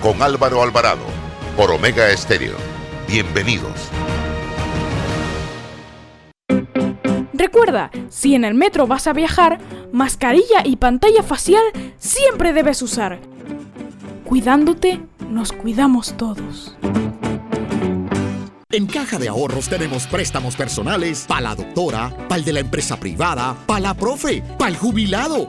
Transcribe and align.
con 0.00 0.22
Álvaro 0.22 0.62
Alvarado 0.62 1.04
por 1.56 1.70
Omega 1.70 2.10
Estéreo. 2.10 2.56
Bienvenidos. 3.08 3.72
Recuerda, 7.32 7.90
si 8.08 8.34
en 8.34 8.44
el 8.44 8.54
metro 8.54 8.86
vas 8.86 9.06
a 9.06 9.12
viajar, 9.12 9.58
mascarilla 9.92 10.62
y 10.64 10.76
pantalla 10.76 11.22
facial 11.22 11.62
siempre 11.98 12.52
debes 12.52 12.82
usar. 12.82 13.20
Cuidándote, 14.24 15.00
nos 15.28 15.52
cuidamos 15.52 16.16
todos. 16.16 16.76
En 18.70 18.86
Caja 18.86 19.18
de 19.18 19.28
Ahorros 19.28 19.68
tenemos 19.68 20.06
préstamos 20.06 20.54
personales 20.54 21.24
para 21.26 21.40
la 21.40 21.54
doctora, 21.54 22.14
para 22.28 22.36
el 22.38 22.44
de 22.44 22.52
la 22.52 22.60
empresa 22.60 23.00
privada, 23.00 23.56
para 23.66 23.80
la 23.80 23.94
profe, 23.94 24.42
para 24.58 24.70
el 24.70 24.76
jubilado, 24.76 25.48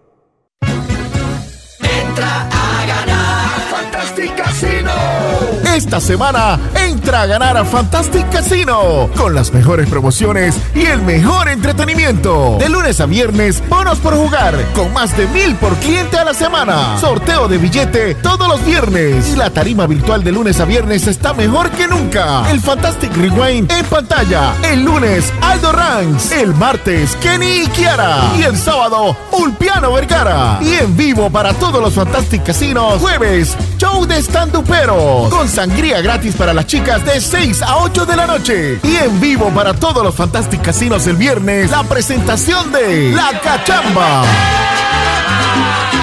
Esta 5.81 5.99
semana 5.99 6.59
entra 6.75 7.23
a 7.23 7.25
ganar 7.25 7.57
a 7.57 7.65
Fantastic 7.65 8.29
Casino 8.29 9.09
con 9.17 9.33
las 9.33 9.51
mejores 9.51 9.89
promociones 9.89 10.55
y 10.75 10.85
el 10.85 11.01
mejor 11.01 11.49
entretenimiento. 11.49 12.57
De 12.59 12.69
lunes 12.69 13.01
a 13.01 13.07
viernes, 13.07 13.63
bonos 13.67 13.97
por 13.97 14.15
jugar 14.15 14.63
con 14.75 14.93
más 14.93 15.17
de 15.17 15.25
mil 15.29 15.55
por 15.55 15.73
cliente 15.77 16.19
a 16.19 16.23
la 16.23 16.35
semana. 16.35 16.99
Sorteo 16.99 17.47
de 17.47 17.57
billete 17.57 18.13
todos 18.13 18.47
los 18.47 18.63
viernes 18.63 19.29
y 19.29 19.35
la 19.35 19.49
tarima 19.49 19.87
virtual 19.87 20.23
de 20.23 20.31
lunes 20.31 20.59
a 20.59 20.65
viernes 20.65 21.07
está 21.07 21.33
mejor 21.33 21.71
que 21.71 21.87
nunca. 21.87 22.47
El 22.51 22.59
Fantastic 22.59 23.17
Rewind 23.17 23.71
en 23.71 23.85
pantalla. 23.87 24.53
El 24.61 24.83
lunes, 24.83 25.33
Aldo 25.41 25.71
Ranks. 25.71 26.31
El 26.31 26.53
martes, 26.53 27.15
Kenny 27.15 27.63
y 27.63 27.67
Kiara. 27.69 28.33
Y 28.37 28.43
el 28.43 28.55
sábado, 28.55 29.17
Ulpiano 29.31 29.93
Vergara. 29.93 30.59
Y 30.61 30.75
en 30.75 30.95
vivo 30.95 31.31
para 31.31 31.55
todos 31.55 31.81
los 31.81 31.95
Fantastic 31.95 32.43
Casinos, 32.43 33.01
jueves, 33.01 33.57
show 33.79 34.05
de 34.05 34.19
stand-uperos 34.21 35.29
con 35.29 35.49
sangría 35.71 36.01
gratis 36.01 36.35
para 36.35 36.53
las 36.53 36.67
chicas 36.67 37.05
de 37.05 37.21
6 37.21 37.61
a 37.61 37.77
8 37.77 38.05
de 38.05 38.15
la 38.17 38.27
noche. 38.27 38.79
Y 38.83 38.95
en 38.97 39.21
vivo 39.21 39.49
para 39.51 39.73
todos 39.73 40.03
los 40.03 40.13
Fantastic 40.13 40.61
Casinos 40.61 41.07
el 41.07 41.15
viernes, 41.15 41.71
la 41.71 41.83
presentación 41.83 42.73
de 42.73 43.11
La 43.11 43.39
Cachamba. 43.39 44.23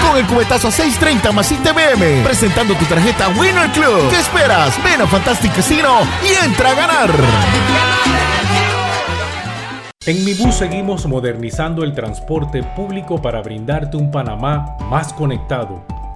Con 0.07 0.17
el 0.17 0.25
cubetazo 0.25 0.69
a 0.69 0.71
6.30 0.71 1.31
más 1.33 1.51
ITBM, 1.51 2.23
presentando 2.23 2.73
tu 2.73 2.85
tarjeta 2.85 3.29
Winner 3.29 3.69
Club. 3.71 4.09
¿Qué 4.09 4.19
esperas? 4.19 4.83
Ven 4.83 5.01
a 5.01 5.07
Fantastic 5.07 5.53
Casino 5.53 5.99
y 6.23 6.45
entra 6.45 6.71
a 6.71 6.73
ganar. 6.73 7.11
En 10.07 10.25
Mi 10.25 10.33
Bus 10.33 10.55
seguimos 10.55 11.05
modernizando 11.05 11.83
el 11.83 11.93
transporte 11.93 12.63
público 12.63 13.21
para 13.21 13.43
brindarte 13.43 13.97
un 13.97 14.09
Panamá 14.09 14.77
más 14.89 15.13
conectado 15.13 15.85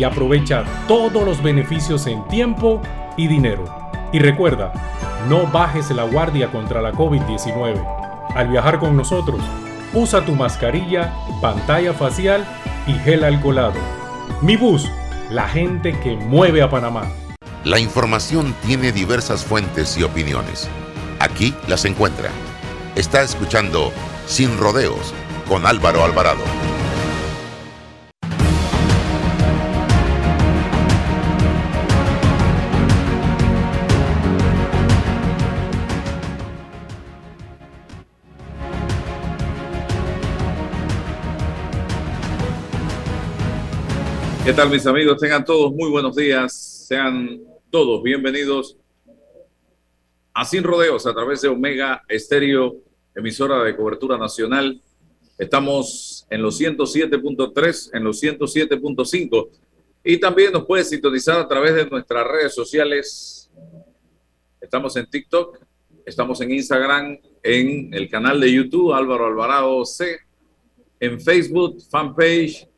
y 0.00 0.04
aprovecha 0.04 0.64
todos 0.88 1.22
los 1.24 1.42
beneficios 1.42 2.06
en 2.06 2.26
tiempo 2.28 2.80
y 3.18 3.26
dinero. 3.26 3.66
Y 4.12 4.18
recuerda, 4.18 4.72
no 5.28 5.46
bajes 5.46 5.90
la 5.90 6.04
guardia 6.04 6.50
contra 6.50 6.80
la 6.80 6.92
COVID-19. 6.92 8.32
Al 8.34 8.48
viajar 8.48 8.78
con 8.78 8.96
nosotros, 8.96 9.42
usa 9.92 10.24
tu 10.24 10.34
mascarilla, 10.34 11.12
pantalla 11.42 11.92
facial 11.92 12.46
y 12.86 12.94
gel 12.94 13.24
alcoholado. 13.24 13.74
Mi 14.40 14.56
bus, 14.56 14.90
la 15.28 15.46
gente 15.46 15.92
que 16.00 16.16
mueve 16.16 16.62
a 16.62 16.70
Panamá. 16.70 17.02
La 17.64 17.78
información 17.78 18.54
tiene 18.66 18.92
diversas 18.92 19.44
fuentes 19.44 19.98
y 19.98 20.02
opiniones. 20.02 20.66
Aquí 21.18 21.54
las 21.68 21.84
encuentra. 21.84 22.30
Está 22.96 23.20
escuchando 23.20 23.92
Sin 24.26 24.56
Rodeos 24.56 25.12
con 25.46 25.66
Álvaro 25.66 26.02
Alvarado. 26.02 26.69
¿Qué 44.42 44.54
tal 44.54 44.70
mis 44.70 44.86
amigos? 44.86 45.18
Tengan 45.18 45.44
todos 45.44 45.70
muy 45.70 45.90
buenos 45.90 46.16
días. 46.16 46.86
Sean 46.88 47.42
todos 47.68 48.02
bienvenidos 48.02 48.78
a 50.32 50.46
Sin 50.46 50.64
Rodeos 50.64 51.06
a 51.06 51.12
través 51.12 51.42
de 51.42 51.48
Omega 51.48 52.02
Estéreo, 52.08 52.76
emisora 53.14 53.62
de 53.62 53.76
cobertura 53.76 54.16
nacional. 54.16 54.80
Estamos 55.36 56.26
en 56.30 56.40
los 56.40 56.58
107.3, 56.58 57.90
en 57.92 58.02
los 58.02 58.22
107.5 58.22 59.48
y 60.04 60.16
también 60.16 60.54
nos 60.54 60.64
puede 60.64 60.84
sintonizar 60.84 61.38
a 61.38 61.46
través 61.46 61.74
de 61.74 61.90
nuestras 61.90 62.26
redes 62.26 62.54
sociales. 62.54 63.50
Estamos 64.58 64.96
en 64.96 65.04
TikTok, 65.04 65.58
estamos 66.06 66.40
en 66.40 66.52
Instagram, 66.52 67.18
en 67.42 67.92
el 67.92 68.08
canal 68.08 68.40
de 68.40 68.50
YouTube 68.50 68.94
Álvaro 68.94 69.26
Alvarado 69.26 69.84
C, 69.84 70.18
en 70.98 71.20
Facebook, 71.20 71.82
fanpage 71.90 72.69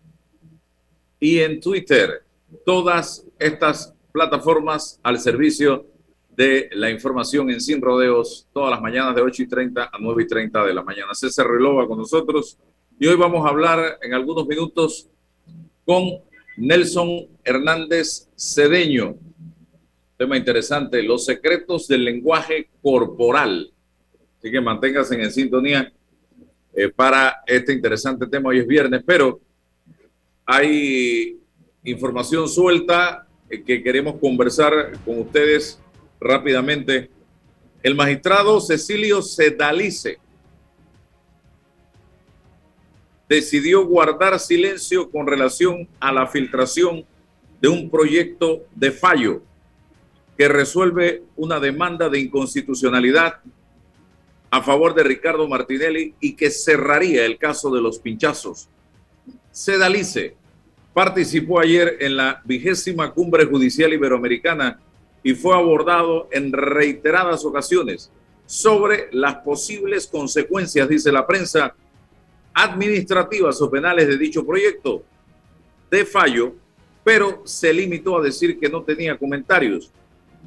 y 1.23 1.39
en 1.39 1.61
Twitter. 1.61 2.25
Todas 2.67 3.25
estas 3.39 3.95
plataformas 4.11 4.99
al 5.05 5.21
servicio 5.21 5.87
de 6.31 6.69
la 6.73 6.91
información 6.91 7.49
en 7.49 7.61
Sin 7.61 7.81
Rodeos, 7.81 8.49
todas 8.53 8.73
las 8.73 8.81
mañanas 8.81 9.15
de 9.15 9.23
8 9.23 9.45
y 9.45 9.47
30 9.47 9.85
a 9.85 9.99
9 10.01 10.25
y 10.25 10.27
30 10.27 10.65
de 10.65 10.75
la 10.75 10.83
mañana. 10.83 11.15
César 11.15 11.47
Relova 11.47 11.87
con 11.87 11.99
nosotros 11.99 12.59
y 12.99 13.07
hoy 13.07 13.15
vamos 13.15 13.47
a 13.47 13.51
hablar 13.51 14.01
en 14.03 14.15
algunos 14.15 14.49
minutos 14.49 15.09
con 15.85 16.11
Nelson 16.57 17.29
Hernández 17.45 18.29
Cedeño. 18.37 19.15
Tema 20.19 20.37
interesante, 20.37 21.05
los 21.05 21.25
secretos 21.25 21.87
del 21.87 22.05
lenguaje 22.05 22.69
corporal. 22.83 23.73
Así 24.39 24.51
que 24.51 24.61
manténgase 24.61 25.23
en 25.23 25.31
sintonía 25.31 25.93
eh, 26.75 26.89
para 26.89 27.45
este 27.47 27.73
interesante 27.73 28.27
tema. 28.27 28.49
Hoy 28.49 28.59
es 28.59 28.67
viernes, 28.67 29.05
pero 29.07 29.41
hay 30.55 31.41
información 31.83 32.47
suelta 32.47 33.27
que 33.49 33.83
queremos 33.83 34.17
conversar 34.21 34.99
con 35.03 35.21
ustedes 35.21 35.81
rápidamente. 36.21 37.09
El 37.83 37.95
magistrado 37.95 38.61
Cecilio 38.61 39.23
Sedalice 39.23 40.19
decidió 43.31 43.87
guardar 43.87 44.39
silencio 44.39 45.11
con 45.11 45.27
relación 45.27 45.89
a 45.99 46.13
la 46.13 46.27
filtración 46.27 47.07
de 47.63 47.69
un 47.69 47.89
proyecto 47.89 48.67
de 48.75 48.93
fallo 48.93 49.43
que 50.37 50.49
resuelve 50.49 51.23
una 51.35 51.61
demanda 51.61 52.11
de 52.11 52.21
inconstitucionalidad 52.21 53.41
a 54.51 54.63
favor 54.63 54.95
de 54.95 55.03
Ricardo 55.03 55.49
Martinelli 55.49 56.15
y 56.21 56.35
que 56.35 56.51
cerraría 56.51 57.25
el 57.25 57.39
caso 57.39 57.71
de 57.71 57.81
los 57.81 57.99
pinchazos. 57.99 58.69
Sedalice 59.51 60.42
participó 60.95 61.61
ayer 61.61 61.97
en 62.01 62.17
la 62.17 62.41
vigésima 62.45 63.13
cumbre 63.13 63.47
judicial 63.47 63.93
iberoamericana 63.93 64.79
y 65.23 65.35
fue 65.35 65.55
abordado 65.55 66.29
en 66.33 66.53
reiteradas 66.53 67.45
ocasiones 67.45 68.11
sobre 68.47 69.09
las 69.13 69.37
posibles 69.37 70.07
consecuencias, 70.07 70.89
dice 70.89 71.13
la 71.13 71.27
prensa, 71.27 71.75
administrativas 72.53 73.61
o 73.63 73.71
penales 73.71 74.09
de 74.09 74.19
dicho 74.19 74.45
proyecto 74.45 75.03
de 75.91 76.05
fallo, 76.05 76.55
pero 77.05 77.43
se 77.45 77.73
limitó 77.73 78.19
a 78.19 78.23
decir 78.23 78.59
que 78.59 78.69
no 78.69 78.83
tenía 78.83 79.17
comentarios 79.17 79.91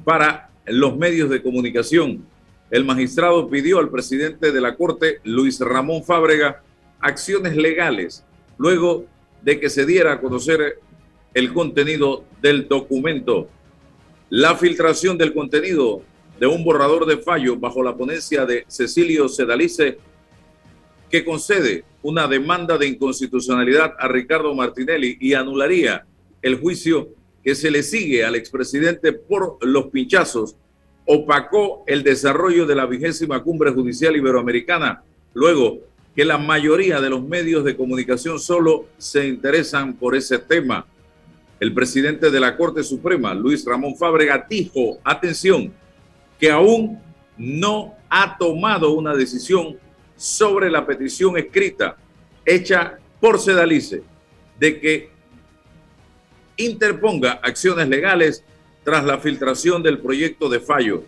para 0.04 0.50
los 0.66 0.96
medios 0.96 1.30
de 1.30 1.42
comunicación. 1.42 2.24
El 2.70 2.84
magistrado 2.84 3.48
pidió 3.48 3.78
al 3.78 3.90
presidente 3.90 4.52
de 4.52 4.60
la 4.60 4.76
Corte, 4.76 5.20
Luis 5.24 5.60
Ramón 5.60 6.04
Fábrega, 6.04 6.62
acciones 7.00 7.56
legales 7.56 8.24
luego 8.58 9.04
de 9.42 9.60
que 9.60 9.70
se 9.70 9.86
diera 9.86 10.12
a 10.12 10.20
conocer 10.20 10.78
el 11.34 11.52
contenido 11.52 12.24
del 12.40 12.66
documento. 12.68 13.48
La 14.30 14.56
filtración 14.56 15.18
del 15.18 15.34
contenido 15.34 16.02
de 16.40 16.46
un 16.46 16.64
borrador 16.64 17.06
de 17.06 17.18
fallo 17.18 17.56
bajo 17.56 17.82
la 17.82 17.96
ponencia 17.96 18.44
de 18.44 18.64
Cecilio 18.68 19.28
Sedalice, 19.28 19.98
que 21.10 21.24
concede 21.24 21.84
una 22.02 22.26
demanda 22.26 22.78
de 22.78 22.86
inconstitucionalidad 22.86 23.94
a 23.98 24.08
Ricardo 24.08 24.54
Martinelli 24.54 25.16
y 25.20 25.34
anularía 25.34 26.04
el 26.42 26.58
juicio 26.58 27.08
que 27.42 27.54
se 27.54 27.70
le 27.70 27.82
sigue 27.82 28.24
al 28.24 28.34
expresidente 28.34 29.12
por 29.12 29.58
los 29.60 29.86
pinchazos, 29.86 30.56
opacó 31.06 31.84
el 31.86 32.02
desarrollo 32.02 32.66
de 32.66 32.74
la 32.74 32.86
vigésima 32.86 33.42
cumbre 33.42 33.70
judicial 33.70 34.16
iberoamericana, 34.16 35.02
luego 35.34 35.80
que 36.16 36.24
la 36.24 36.38
mayoría 36.38 36.98
de 36.98 37.10
los 37.10 37.22
medios 37.22 37.62
de 37.62 37.76
comunicación 37.76 38.40
solo 38.40 38.86
se 38.96 39.28
interesan 39.28 39.92
por 39.92 40.16
ese 40.16 40.38
tema. 40.38 40.86
El 41.60 41.74
presidente 41.74 42.30
de 42.30 42.40
la 42.40 42.56
Corte 42.56 42.82
Suprema, 42.82 43.34
Luis 43.34 43.66
Ramón 43.66 43.96
Fábrega, 43.96 44.46
dijo, 44.48 44.98
atención, 45.04 45.74
que 46.40 46.50
aún 46.50 46.98
no 47.36 47.94
ha 48.08 48.38
tomado 48.38 48.92
una 48.92 49.14
decisión 49.14 49.76
sobre 50.16 50.70
la 50.70 50.86
petición 50.86 51.36
escrita 51.36 51.98
hecha 52.46 52.98
por 53.20 53.38
Sedalice 53.38 54.02
de 54.58 54.80
que 54.80 55.10
interponga 56.56 57.32
acciones 57.42 57.88
legales 57.90 58.42
tras 58.84 59.04
la 59.04 59.18
filtración 59.18 59.82
del 59.82 59.98
proyecto 59.98 60.48
de 60.48 60.60
fallo. 60.60 61.04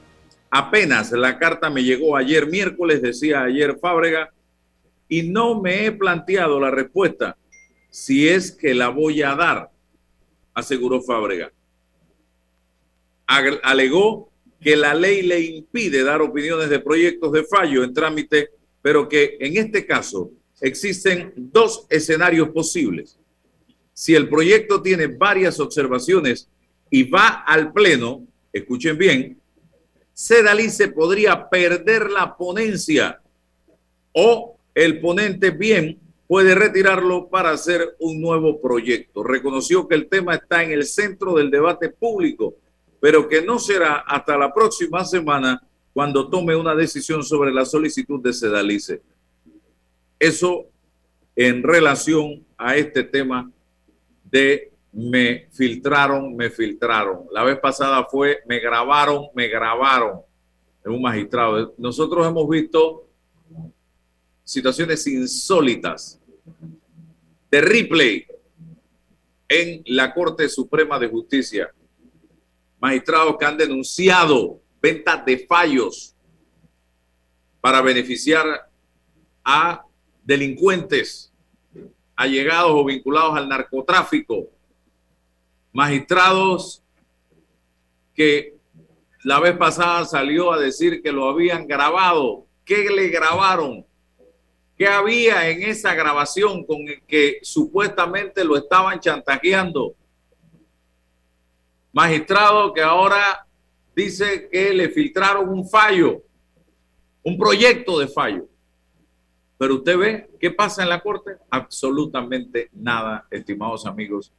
Apenas 0.51 1.13
la 1.13 1.39
carta 1.39 1.71
me 1.71 1.83
llegó 1.83 2.15
ayer 2.15 2.47
miércoles, 2.47 3.01
decía 3.01 3.43
ayer 3.43 3.79
Fábrega, 3.81 4.33
y 5.09 5.23
no 5.23 5.61
me 5.61 5.87
he 5.87 5.93
planteado 5.93 6.61
la 6.61 6.71
respuesta 6.71 7.37
si 7.91 8.29
es 8.29 8.53
que 8.53 8.75
la 8.75 8.89
voy 8.89 9.23
a 9.23 9.35
dar, 9.35 9.71
aseguró 10.55 11.01
Fábrega. 11.03 11.53
Alegó 13.27 14.31
que 14.61 14.77
la 14.77 14.95
ley 14.95 15.23
le 15.23 15.41
impide 15.41 16.03
dar 16.03 16.21
opiniones 16.21 16.71
de 16.71 16.81
proyectos 16.81 17.33
de 17.33 17.45
fallo 17.45 17.85
en 17.85 17.95
trámite, 17.95 18.51
pero 18.83 19.09
que 19.09 19.37
en 19.41 19.57
este 19.57 19.87
caso 19.87 20.31
existen 20.61 21.33
dos 21.37 21.87
escenarios 21.89 22.49
posibles. 22.51 23.19
Si 23.93 24.15
el 24.15 24.29
proyecto 24.29 24.83
tiene 24.83 25.07
varias 25.07 25.61
observaciones 25.61 26.49
y 26.91 27.05
va 27.05 27.29
al 27.47 27.73
Pleno, 27.73 28.27
escuchen 28.53 28.97
bien, 28.97 29.41
Sedalice 30.13 30.89
podría 30.89 31.49
perder 31.49 32.11
la 32.11 32.37
ponencia 32.37 33.21
o 34.13 34.58
el 34.85 35.01
ponente 35.01 35.51
bien 35.51 35.99
puede 36.27 36.55
retirarlo 36.55 37.29
para 37.29 37.51
hacer 37.51 37.97
un 38.01 38.21
nuevo 38.21 38.61
proyecto. 38.61 39.23
Reconoció 39.23 39.89
que 39.89 39.95
el 39.95 40.09
tema 40.09 40.35
está 40.35 40.63
en 40.63 40.73
el 40.73 40.85
centro 40.85 41.35
del 41.35 41.51
debate 41.51 41.89
público 41.89 42.57
pero 43.01 43.29
que 43.29 43.43
no 43.43 43.59
será 43.59 43.99
hasta 44.07 44.37
la 44.37 44.53
próxima 44.53 45.05
semana 45.05 45.63
cuando 45.93 46.29
tome 46.29 46.55
una 46.57 46.75
decisión 46.75 47.23
sobre 47.23 47.53
la 47.53 47.65
solicitud 47.65 48.21
de 48.21 48.33
Sedalice. 48.33 49.03
Eso 50.19 50.67
en 51.35 51.63
relación 51.63 52.45
a 52.57 52.77
este 52.77 53.05
tema 53.05 53.51
de 54.25 54.73
me 54.93 55.49
filtraron, 55.53 56.35
me 56.35 56.51
filtraron. 56.51 57.27
La 57.33 57.45
vez 57.45 57.59
pasada 57.59 58.05
fue 58.05 58.41
me 58.47 58.59
grabaron, 58.59 59.27
me 59.35 59.49
grabaron 59.49 60.21
en 60.85 60.93
un 60.93 61.03
magistrado. 61.03 61.75
Nosotros 61.79 62.27
hemos 62.27 62.49
visto 62.49 63.08
situaciones 64.49 65.07
insólitas 65.07 66.19
de 67.51 67.61
replay 67.61 68.27
en 69.47 69.83
la 69.85 70.15
Corte 70.15 70.49
Suprema 70.49 70.99
de 70.99 71.09
Justicia 71.09 71.71
magistrados 72.81 73.37
que 73.39 73.45
han 73.45 73.59
denunciado 73.59 74.63
ventas 74.81 75.23
de 75.27 75.47
fallos 75.47 76.15
para 77.61 77.83
beneficiar 77.83 78.71
a 79.45 79.85
delincuentes 80.25 81.31
allegados 82.17 82.71
o 82.73 82.87
vinculados 82.87 83.37
al 83.37 83.51
narcotráfico, 83.51 84.49
magistrados 85.75 86.83
que 88.15 88.57
la 89.25 89.41
vez 89.41 89.59
pasada 89.59 90.07
salió 90.07 90.53
a 90.53 90.59
decir 90.59 91.03
que 91.03 91.13
lo 91.13 91.29
habían 91.29 91.67
grabado. 91.67 92.47
¿Qué 92.65 92.89
le 92.89 93.09
grabaron? 93.09 93.88
¿Qué 94.79 94.87
había 94.87 95.49
en 95.51 95.65
esa 95.65 95.95
grabación 95.95 96.65
con 96.65 96.89
el 96.89 97.03
que 97.03 97.41
supuestamente 97.43 98.45
lo 98.45 98.57
estaban 98.57 99.01
chantajeando? 99.01 99.95
magistrado 101.99 102.73
que 102.73 102.81
ahora 102.81 103.45
dice 103.97 104.49
que 104.53 104.73
le 104.73 104.89
filtraron 104.89 105.49
un 105.49 105.69
fallo, 105.69 106.23
un 107.25 107.37
proyecto 107.37 107.99
de 107.99 108.07
fallo. 108.07 108.49
Pero 109.57 109.75
usted 109.75 109.99
ve 109.99 110.31
qué 110.39 110.53
pasa 110.53 110.85
en 110.85 110.91
la 110.91 111.01
corte, 111.01 111.33
absolutamente 111.51 112.71
nada, 112.73 113.27
estimados 113.33 113.85
amigos. 113.85 114.33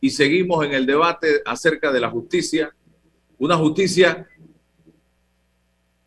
Y 0.00 0.08
seguimos 0.08 0.64
en 0.64 0.72
el 0.72 0.86
debate 0.86 1.42
acerca 1.44 1.92
de 1.92 2.00
la 2.00 2.08
justicia, 2.08 2.74
una 3.36 3.56
justicia 3.56 4.26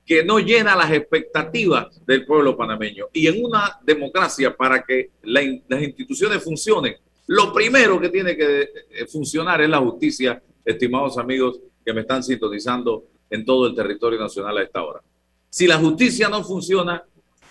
que 0.08 0.24
no 0.24 0.40
llena 0.40 0.74
las 0.74 0.90
expectativas 0.94 2.02
del 2.06 2.26
pueblo 2.26 2.56
panameño. 2.56 3.08
Y 3.12 3.28
en 3.28 3.44
una 3.44 3.78
democracia, 3.84 4.56
para 4.56 4.82
que 4.82 5.12
las 5.24 5.84
instituciones 5.84 6.42
funcionen, 6.42 6.96
lo 7.28 7.52
primero 7.52 8.00
que 8.00 8.08
tiene 8.08 8.38
que 8.38 8.62
eh, 8.62 9.06
funcionar 9.06 9.60
es 9.62 9.70
la 9.70 9.80
justicia, 9.80 10.42
estimados 10.64 11.18
amigos 11.18 11.60
que 11.86 11.92
me 11.92 12.02
están 12.02 12.24
sintonizando 12.24 13.04
en 13.30 13.44
todo 13.44 13.68
el 13.68 13.76
territorio 13.76 14.18
nacional 14.18 14.58
a 14.58 14.64
esta 14.64 14.82
hora. 14.82 15.02
Si 15.50 15.68
la 15.68 15.78
justicia 15.78 16.30
no 16.30 16.42
funciona, 16.42 17.04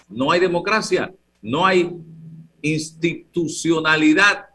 no 0.09 0.33
hay 0.33 0.41
democracia, 0.41 1.13
no 1.43 1.67
hay 1.67 1.91
institucionalidad. 2.63 4.47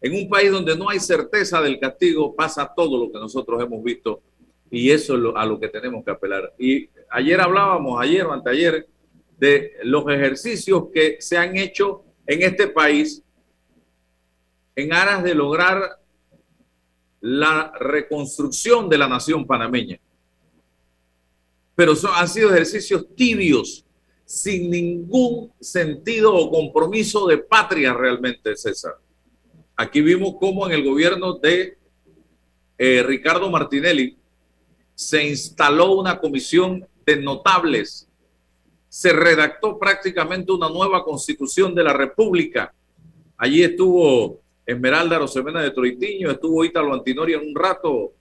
En 0.00 0.12
un 0.12 0.28
país 0.28 0.50
donde 0.50 0.76
no 0.76 0.88
hay 0.88 0.98
certeza 0.98 1.62
del 1.62 1.78
castigo, 1.78 2.34
pasa 2.34 2.68
todo 2.74 2.98
lo 2.98 3.12
que 3.12 3.18
nosotros 3.18 3.62
hemos 3.62 3.82
visto 3.84 4.22
y 4.70 4.90
eso 4.90 5.16
es 5.16 5.34
a 5.34 5.46
lo 5.46 5.58
que 5.58 5.68
tenemos 5.68 6.04
que 6.04 6.10
apelar. 6.10 6.54
Y 6.58 6.88
ayer 7.10 7.40
hablábamos, 7.40 8.00
ayer 8.00 8.24
o 8.26 8.32
anteayer, 8.32 8.86
de 9.38 9.72
los 9.84 10.04
ejercicios 10.08 10.84
que 10.92 11.16
se 11.20 11.38
han 11.38 11.56
hecho 11.56 12.04
en 12.26 12.42
este 12.42 12.68
país 12.68 13.22
en 14.74 14.92
aras 14.92 15.22
de 15.22 15.34
lograr 15.34 16.00
la 17.20 17.72
reconstrucción 17.80 18.88
de 18.88 18.98
la 18.98 19.08
nación 19.08 19.46
panameña. 19.46 19.98
Pero 21.74 21.96
son, 21.96 22.12
han 22.14 22.28
sido 22.28 22.50
ejercicios 22.50 23.06
tibios, 23.14 23.84
sin 24.24 24.70
ningún 24.70 25.52
sentido 25.60 26.34
o 26.34 26.50
compromiso 26.50 27.26
de 27.26 27.38
patria 27.38 27.94
realmente, 27.94 28.56
César. 28.56 28.94
Aquí 29.76 30.00
vimos 30.00 30.34
cómo 30.38 30.66
en 30.66 30.72
el 30.72 30.84
gobierno 30.84 31.34
de 31.34 31.78
eh, 32.76 33.02
Ricardo 33.02 33.50
Martinelli 33.50 34.18
se 34.98 35.24
instaló 35.24 35.92
una 35.92 36.18
comisión 36.18 36.84
de 37.06 37.22
notables, 37.22 38.08
se 38.88 39.12
redactó 39.12 39.78
prácticamente 39.78 40.50
una 40.50 40.68
nueva 40.68 41.04
constitución 41.04 41.72
de 41.72 41.84
la 41.84 41.92
República. 41.92 42.74
Allí 43.36 43.62
estuvo 43.62 44.40
Esmeralda 44.66 45.20
Rosemena 45.20 45.62
de 45.62 45.70
Troitiño, 45.70 46.32
estuvo 46.32 46.64
Ítalo 46.64 46.92
Antinori 46.92 47.34
en 47.34 47.46
un 47.46 47.54
rato, 47.54 48.14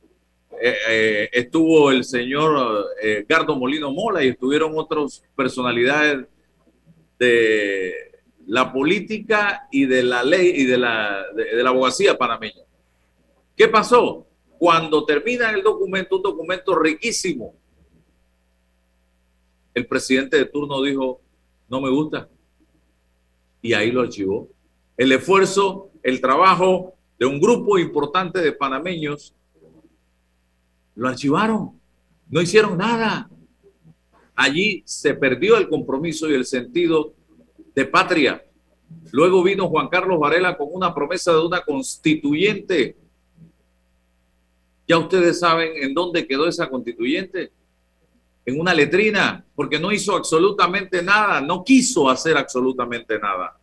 eh, 0.62 0.76
eh, 0.88 1.30
estuvo 1.34 1.90
el 1.90 2.04
señor 2.04 2.86
eh, 3.02 3.26
Gardo 3.28 3.56
Molino 3.56 3.92
Mola 3.92 4.24
y 4.24 4.28
estuvieron 4.28 4.74
otras 4.76 5.24
personalidades 5.36 6.28
de 7.18 7.92
la 8.46 8.72
política 8.72 9.68
y 9.72 9.88
de 9.88 10.04
la 10.04 10.24
ley 10.24 10.52
y 10.56 10.66
de 10.66 10.78
la, 10.78 11.26
de 11.36 11.64
la 11.64 11.72
abogacía 11.72 12.16
panameña. 12.16 12.62
¿Qué 13.56 13.68
pasó? 13.68 14.27
Cuando 14.58 15.06
termina 15.06 15.52
el 15.52 15.64
documento, 15.64 16.18
un 16.18 16.22
documento 16.24 16.78
riquísimo, 16.78 17.54
el 19.74 19.86
presidente 19.86 20.38
de 20.38 20.46
turno 20.46 20.82
dijo, 20.82 21.22
no 21.70 21.82
me 21.82 21.90
gusta. 21.90 22.28
Y 23.62 23.74
ahí 23.74 23.92
lo 23.92 24.02
archivó. 24.02 24.50
El 24.96 25.12
esfuerzo, 25.12 25.92
el 26.02 26.20
trabajo 26.20 26.96
de 27.20 27.26
un 27.26 27.40
grupo 27.40 27.78
importante 27.78 28.42
de 28.42 28.54
panameños, 28.54 29.36
lo 30.96 31.08
archivaron. 31.08 31.80
No 32.30 32.42
hicieron 32.42 32.78
nada. 32.78 33.30
Allí 34.36 34.82
se 34.86 35.14
perdió 35.14 35.58
el 35.58 35.70
compromiso 35.70 36.30
y 36.30 36.34
el 36.34 36.46
sentido 36.46 37.14
de 37.76 37.86
patria. 37.86 38.44
Luego 39.12 39.44
vino 39.44 39.68
Juan 39.68 39.90
Carlos 39.90 40.20
Varela 40.20 40.58
con 40.58 40.70
una 40.72 40.94
promesa 40.94 41.34
de 41.34 41.46
una 41.46 41.62
constituyente. 41.64 42.98
Ya 44.88 44.98
ustedes 44.98 45.40
saben 45.40 45.72
en 45.84 45.94
dónde 45.94 46.26
quedó 46.26 46.48
esa 46.48 46.70
constituyente. 46.70 47.52
En 48.46 48.60
una 48.60 48.74
letrina, 48.74 49.46
porque 49.54 49.78
no 49.78 49.92
hizo 49.92 50.16
absolutamente 50.16 51.04
nada, 51.04 51.42
no 51.42 51.64
quiso 51.66 52.10
hacer 52.10 52.38
absolutamente 52.38 53.20
nada. 53.20 53.60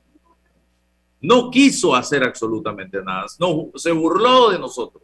No 1.23 1.51
quiso 1.51 1.95
hacer 1.95 2.23
absolutamente 2.23 3.03
nada. 3.03 3.25
No, 3.39 3.71
se 3.77 3.91
burló 3.93 4.51
de 4.51 4.59
nosotros. 4.59 5.03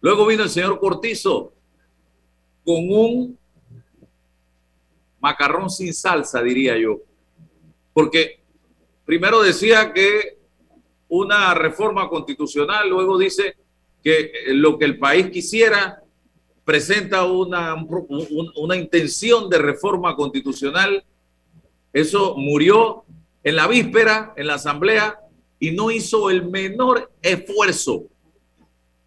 Luego 0.00 0.24
vino 0.24 0.42
el 0.44 0.48
señor 0.48 0.78
Cortizo 0.78 1.52
con 2.64 2.76
un 2.90 3.38
macarrón 5.20 5.68
sin 5.68 5.92
salsa, 5.92 6.42
diría 6.42 6.78
yo. 6.78 7.00
Porque 7.92 8.40
primero 9.04 9.42
decía 9.42 9.92
que 9.92 10.38
una 11.08 11.52
reforma 11.52 12.08
constitucional, 12.08 12.88
luego 12.88 13.18
dice 13.18 13.56
que 14.06 14.30
lo 14.52 14.78
que 14.78 14.84
el 14.84 15.00
país 15.00 15.30
quisiera 15.30 16.00
presenta 16.64 17.24
una, 17.24 17.74
una 18.54 18.76
intención 18.76 19.50
de 19.50 19.58
reforma 19.58 20.14
constitucional. 20.14 21.04
Eso 21.92 22.36
murió 22.36 23.02
en 23.42 23.56
la 23.56 23.66
víspera, 23.66 24.32
en 24.36 24.46
la 24.46 24.54
asamblea, 24.54 25.18
y 25.58 25.72
no 25.72 25.90
hizo 25.90 26.30
el 26.30 26.48
menor 26.48 27.10
esfuerzo. 27.20 28.04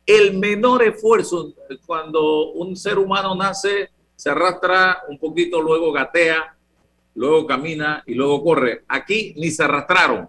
El 0.06 0.38
menor 0.38 0.84
esfuerzo 0.84 1.54
cuando 1.86 2.52
un 2.52 2.76
ser 2.76 3.00
humano 3.00 3.34
nace, 3.36 3.92
se 4.18 4.30
arrastra 4.30 5.04
un 5.08 5.18
poquito, 5.18 5.62
luego 5.62 5.94
gatea, 5.94 6.58
luego 7.16 7.48
camina 7.48 8.04
y 8.06 8.16
luego 8.16 8.44
corre. 8.44 8.84
Aquí 8.90 9.34
ni 9.38 9.50
se 9.50 9.64
arrastraron 9.64 10.28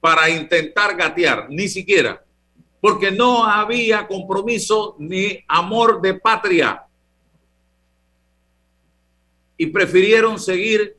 para 0.00 0.30
intentar 0.30 0.96
gatear, 0.96 1.48
ni 1.50 1.68
siquiera, 1.68 2.24
porque 2.80 3.10
no 3.10 3.44
había 3.44 4.06
compromiso 4.06 4.96
ni 4.98 5.44
amor 5.46 6.00
de 6.00 6.14
patria. 6.14 6.82
Y 9.56 9.66
prefirieron 9.66 10.38
seguir 10.38 10.96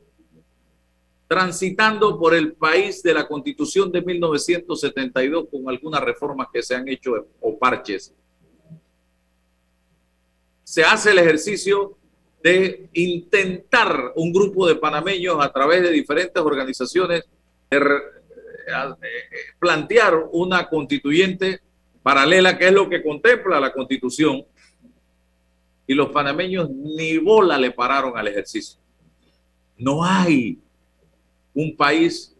transitando 1.27 2.20
por 2.20 2.36
el 2.36 2.53
país 2.53 3.01
de 3.01 3.13
la 3.13 3.27
constitución 3.27 3.91
de 3.91 4.01
1972 4.01 5.46
con 5.50 5.67
algunas 5.70 6.01
reformas 6.01 6.48
que 6.53 6.62
se 6.62 6.75
han 6.75 6.88
hecho 6.88 7.27
o 7.39 7.58
parches. 7.58 8.13
Se 10.63 10.84
hace 10.84 11.12
el 11.12 11.20
ejercicio 11.20 11.98
de 12.43 12.89
intentar 12.93 14.12
un 14.15 14.31
grupo 14.34 14.67
de 14.67 14.75
panameños 14.75 15.38
a 15.39 15.51
través 15.51 15.81
de 15.81 15.91
diferentes 15.91 16.41
organizaciones 16.41 17.24
plantear 19.59 20.15
una 20.31 20.67
constituyente 20.67 21.61
paralela, 22.03 22.57
que 22.57 22.67
es 22.67 22.73
lo 22.73 22.89
que 22.89 23.03
contempla 23.03 23.59
la 23.59 23.73
constitución, 23.73 24.45
y 25.87 25.93
los 25.93 26.09
panameños 26.09 26.69
ni 26.69 27.17
bola 27.17 27.57
le 27.57 27.71
pararon 27.71 28.17
al 28.17 28.27
ejercicio. 28.27 28.79
No 29.77 30.03
hay 30.03 30.59
un 31.53 31.75
país 31.75 32.35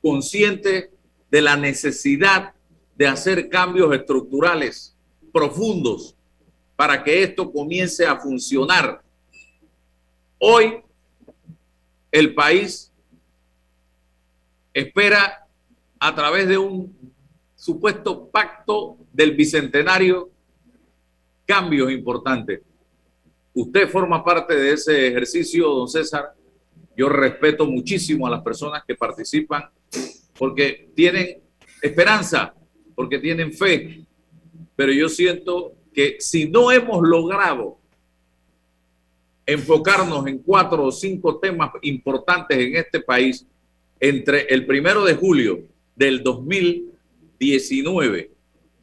consciente 0.00 0.90
de 1.30 1.42
la 1.42 1.56
necesidad 1.56 2.54
de 2.96 3.06
hacer 3.06 3.48
cambios 3.48 3.94
estructurales 3.94 4.96
profundos 5.32 6.16
para 6.74 7.02
que 7.04 7.22
esto 7.22 7.52
comience 7.52 8.04
a 8.04 8.18
funcionar 8.18 9.02
Hoy 10.44 10.82
el 12.10 12.34
país 12.34 12.92
espera 14.74 15.41
a 16.04 16.12
través 16.16 16.48
de 16.48 16.58
un 16.58 16.92
supuesto 17.54 18.28
pacto 18.28 18.96
del 19.12 19.36
bicentenario 19.36 20.30
cambios 21.46 21.92
importantes. 21.92 22.60
Usted 23.54 23.88
forma 23.88 24.24
parte 24.24 24.56
de 24.56 24.72
ese 24.72 25.06
ejercicio, 25.06 25.68
don 25.68 25.86
César. 25.86 26.34
Yo 26.96 27.08
respeto 27.08 27.66
muchísimo 27.66 28.26
a 28.26 28.30
las 28.30 28.42
personas 28.42 28.82
que 28.84 28.96
participan 28.96 29.62
porque 30.36 30.90
tienen 30.96 31.40
esperanza, 31.80 32.52
porque 32.96 33.20
tienen 33.20 33.52
fe. 33.52 34.04
Pero 34.74 34.90
yo 34.90 35.08
siento 35.08 35.74
que 35.94 36.16
si 36.18 36.48
no 36.48 36.72
hemos 36.72 37.00
logrado 37.06 37.78
enfocarnos 39.46 40.26
en 40.26 40.38
cuatro 40.38 40.86
o 40.86 40.90
cinco 40.90 41.38
temas 41.38 41.70
importantes 41.82 42.58
en 42.58 42.74
este 42.74 42.98
país 42.98 43.46
entre 44.00 44.46
el 44.52 44.66
primero 44.66 45.04
de 45.04 45.14
julio 45.14 45.71
del 45.94 46.22
2019 46.22 48.30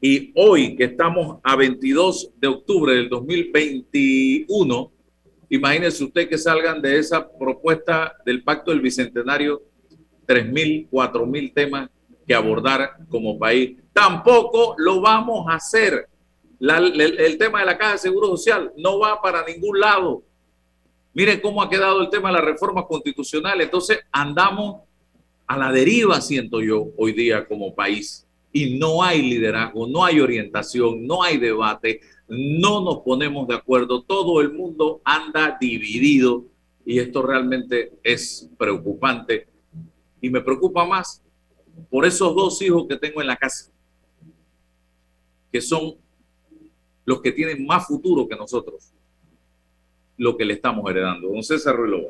y 0.01 0.31
hoy 0.35 0.75
que 0.75 0.85
estamos 0.85 1.39
a 1.43 1.55
22 1.55 2.31
de 2.37 2.47
octubre 2.47 2.93
del 2.93 3.09
2021, 3.09 4.91
imagínese 5.49 6.03
usted 6.03 6.29
que 6.29 6.37
salgan 6.37 6.81
de 6.81 6.97
esa 6.97 7.29
propuesta 7.31 8.15
del 8.25 8.43
Pacto 8.43 8.71
del 8.71 8.81
Bicentenario 8.81 9.61
3.000, 10.25 10.89
4.000 10.89 11.53
temas 11.53 11.89
que 12.25 12.33
abordar 12.33 12.97
como 13.09 13.37
país. 13.37 13.77
Tampoco 13.91 14.75
lo 14.77 15.01
vamos 15.01 15.47
a 15.49 15.55
hacer. 15.55 16.07
el, 16.59 17.01
el 17.01 17.37
tema 17.37 17.59
de 17.59 17.65
la 17.65 17.77
Caja 17.77 17.93
de 17.93 17.97
Seguro 17.97 18.29
Social 18.29 18.71
no 18.77 18.99
va 18.99 19.21
para 19.21 19.45
ningún 19.45 19.79
lado 19.79 20.23
Miren 21.13 21.41
cómo 21.41 21.61
ha 21.61 21.69
quedado 21.69 22.01
el 22.01 22.09
tema 22.09 22.29
de 22.29 22.35
la 22.35 22.41
reforma 22.41 22.85
constitucional. 22.85 23.59
Entonces 23.61 23.99
andamos 24.11 24.83
a 25.49 25.57
la 25.57 25.71
deriva, 25.71 26.21
siento 26.21 26.61
yo, 26.61 26.89
hoy 26.95 27.11
día 27.11 27.47
como 27.47 27.73
país. 27.73 28.27
Y 28.53 28.77
no 28.77 29.01
hay 29.01 29.23
liderazgo, 29.23 29.87
no 29.87 30.05
hay 30.05 30.19
orientación, 30.19 31.07
no 31.07 31.23
hay 31.23 31.39
debate, 31.39 32.01
no 32.27 32.81
nos 32.81 32.99
ponemos 32.99 33.47
de 33.47 33.55
acuerdo. 33.55 34.03
Todo 34.03 34.41
el 34.41 34.53
mundo 34.53 35.01
anda 35.03 35.57
dividido 35.59 36.45
y 36.85 36.99
esto 36.99 37.23
realmente 37.23 37.93
es 38.03 38.47
preocupante. 38.59 39.47
Y 40.21 40.29
me 40.29 40.41
preocupa 40.41 40.85
más 40.85 41.23
por 41.89 42.05
esos 42.05 42.35
dos 42.35 42.61
hijos 42.61 42.85
que 42.87 42.97
tengo 42.97 43.19
en 43.19 43.27
la 43.27 43.35
casa, 43.35 43.71
que 45.51 45.61
son 45.61 45.95
los 47.05 47.21
que 47.21 47.31
tienen 47.31 47.65
más 47.65 47.87
futuro 47.87 48.27
que 48.27 48.35
nosotros 48.35 48.93
lo 50.15 50.37
que 50.37 50.45
le 50.45 50.53
estamos 50.53 50.87
heredando. 50.91 51.29
Don 51.29 51.41
César 51.41 51.75
Ruiz 51.75 52.05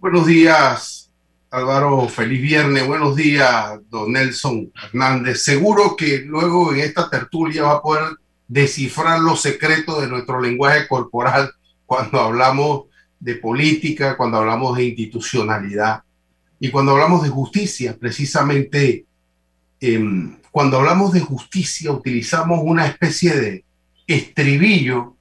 Buenos 0.00 0.26
días, 0.26 1.09
Álvaro. 1.50 2.08
Feliz 2.08 2.40
viernes. 2.40 2.86
Buenos 2.86 3.16
días, 3.16 3.80
don 3.88 4.12
Nelson 4.12 4.72
Hernández. 4.84 5.42
Seguro 5.42 5.96
que 5.96 6.18
luego 6.18 6.72
en 6.72 6.80
esta 6.80 7.10
tertulia 7.10 7.64
va 7.64 7.72
a 7.72 7.82
poder 7.82 8.04
descifrar 8.46 9.18
los 9.18 9.40
secretos 9.40 10.00
de 10.00 10.06
nuestro 10.06 10.40
lenguaje 10.40 10.86
corporal 10.86 11.50
cuando 11.86 12.20
hablamos 12.20 12.84
de 13.18 13.34
política, 13.34 14.16
cuando 14.16 14.38
hablamos 14.38 14.76
de 14.76 14.84
institucionalidad 14.84 16.04
y 16.60 16.70
cuando 16.70 16.92
hablamos 16.92 17.24
de 17.24 17.30
justicia. 17.30 17.96
Precisamente, 17.98 19.06
em, 19.80 20.36
cuando 20.52 20.78
hablamos 20.78 21.12
de 21.12 21.20
justicia 21.20 21.90
utilizamos 21.90 22.60
una 22.62 22.86
especie 22.86 23.34
de 23.34 23.64
estribillo 24.06 25.16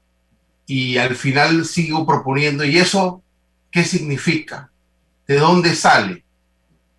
y 0.68 0.98
al 0.98 1.16
final 1.16 1.66
sigo 1.66 2.06
proponiendo, 2.06 2.64
¿y 2.64 2.78
eso 2.78 3.24
qué 3.72 3.84
significa? 3.84 4.69
¿De 5.30 5.38
dónde 5.38 5.76
sale? 5.76 6.24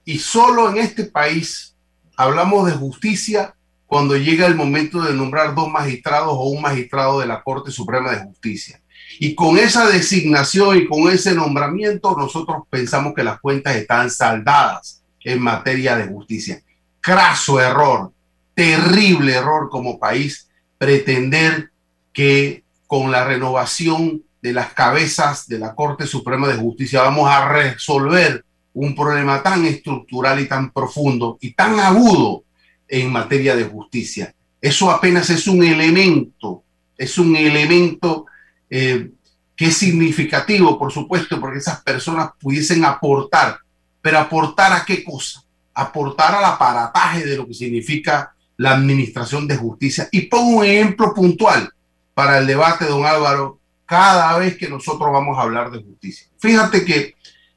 Y 0.05 0.21
solo 0.21 0.71
en 0.71 0.77
este 0.77 1.03
país 1.03 1.75
hablamos 2.17 2.65
de 2.65 2.77
justicia 2.77 3.57
cuando 3.89 4.17
llega 4.17 4.47
el 4.47 4.55
momento 4.55 5.03
de 5.03 5.15
nombrar 5.15 5.53
dos 5.53 5.69
magistrados 5.69 6.35
o 6.35 6.45
un 6.45 6.63
magistrado 6.63 7.19
de 7.19 7.27
la 7.27 7.43
Corte 7.43 7.73
Suprema 7.73 8.13
de 8.13 8.23
Justicia. 8.23 8.81
Y 9.19 9.35
con 9.35 9.59
esa 9.59 9.89
designación 9.89 10.77
y 10.77 10.87
con 10.87 11.11
ese 11.11 11.35
nombramiento 11.35 12.15
nosotros 12.17 12.63
pensamos 12.71 13.15
que 13.17 13.25
las 13.25 13.41
cuentas 13.41 13.75
están 13.75 14.09
saldadas 14.09 15.03
en 15.25 15.43
materia 15.43 15.97
de 15.97 16.07
justicia. 16.07 16.63
Craso 17.01 17.61
error, 17.61 18.13
terrible 18.55 19.35
error 19.35 19.69
como 19.69 19.99
país 19.99 20.49
pretender 20.79 21.73
que 22.13 22.63
con 22.87 23.11
la 23.11 23.25
renovación 23.25 24.23
de 24.43 24.53
las 24.53 24.73
cabezas 24.73 25.47
de 25.47 25.59
la 25.59 25.75
Corte 25.75 26.07
Suprema 26.07 26.49
de 26.49 26.57
Justicia 26.57 27.03
vamos 27.03 27.29
a 27.29 27.49
resolver 27.49 28.45
un 28.73 28.95
problema 28.95 29.43
tan 29.43 29.65
estructural 29.67 30.41
y 30.41 30.49
tan 30.49 30.71
profundo 30.73 31.39
y 31.41 31.53
tan 31.53 31.79
agudo 31.79 32.45
en 32.89 33.13
materia 33.13 33.55
de 33.57 33.65
justicia. 33.65 34.35
Eso 34.61 34.91
apenas 34.91 35.31
es 35.31 35.47
un 35.47 35.63
elemento, 35.65 36.65
es 36.97 37.19
un 37.19 37.37
elemento 37.37 38.27
eh, 38.69 39.11
que 39.57 39.67
es 39.67 39.77
significativo, 39.77 40.79
por 40.79 40.93
supuesto, 40.93 41.41
porque 41.41 41.59
esas 41.59 41.83
personas 41.83 42.31
pudiesen 42.39 42.85
aportar, 42.85 43.59
pero 44.01 44.19
aportar 44.19 44.73
a 44.73 44.85
qué 44.85 45.05
cosa? 45.05 45.43
Aportar 45.75 46.35
al 46.35 46.45
aparataje 46.45 47.25
de 47.25 47.37
lo 47.37 47.47
que 47.47 47.55
significa 47.55 48.35
la 48.57 48.73
administración 48.73 49.47
de 49.47 49.57
justicia. 49.57 50.09
Y 50.13 50.23
pongo 50.23 50.59
un 50.59 50.65
ejemplo 50.65 51.15
puntual 51.15 51.71
para 52.15 52.39
el 52.39 52.47
debate, 52.47 52.85
don 52.87 53.07
Álvaro, 53.07 53.60
cada 53.91 54.39
vez 54.39 54.57
que 54.57 54.69
nosotros 54.69 55.11
vamos 55.11 55.37
a 55.37 55.43
hablar 55.43 55.73
de 55.73 55.83
justicia. 55.83 56.29
Fíjate 56.39 56.85
que 56.85 57.17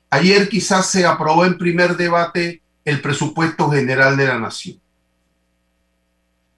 ayer 0.10 0.50
quizás 0.50 0.90
se 0.90 1.06
aprobó 1.06 1.46
en 1.46 1.60
primer 1.60 1.96
debate 1.96 2.64
el 2.84 3.02
presupuesto 3.02 3.70
general 3.70 4.18
de 4.18 4.26
la 4.26 4.40
nación. 4.40 4.80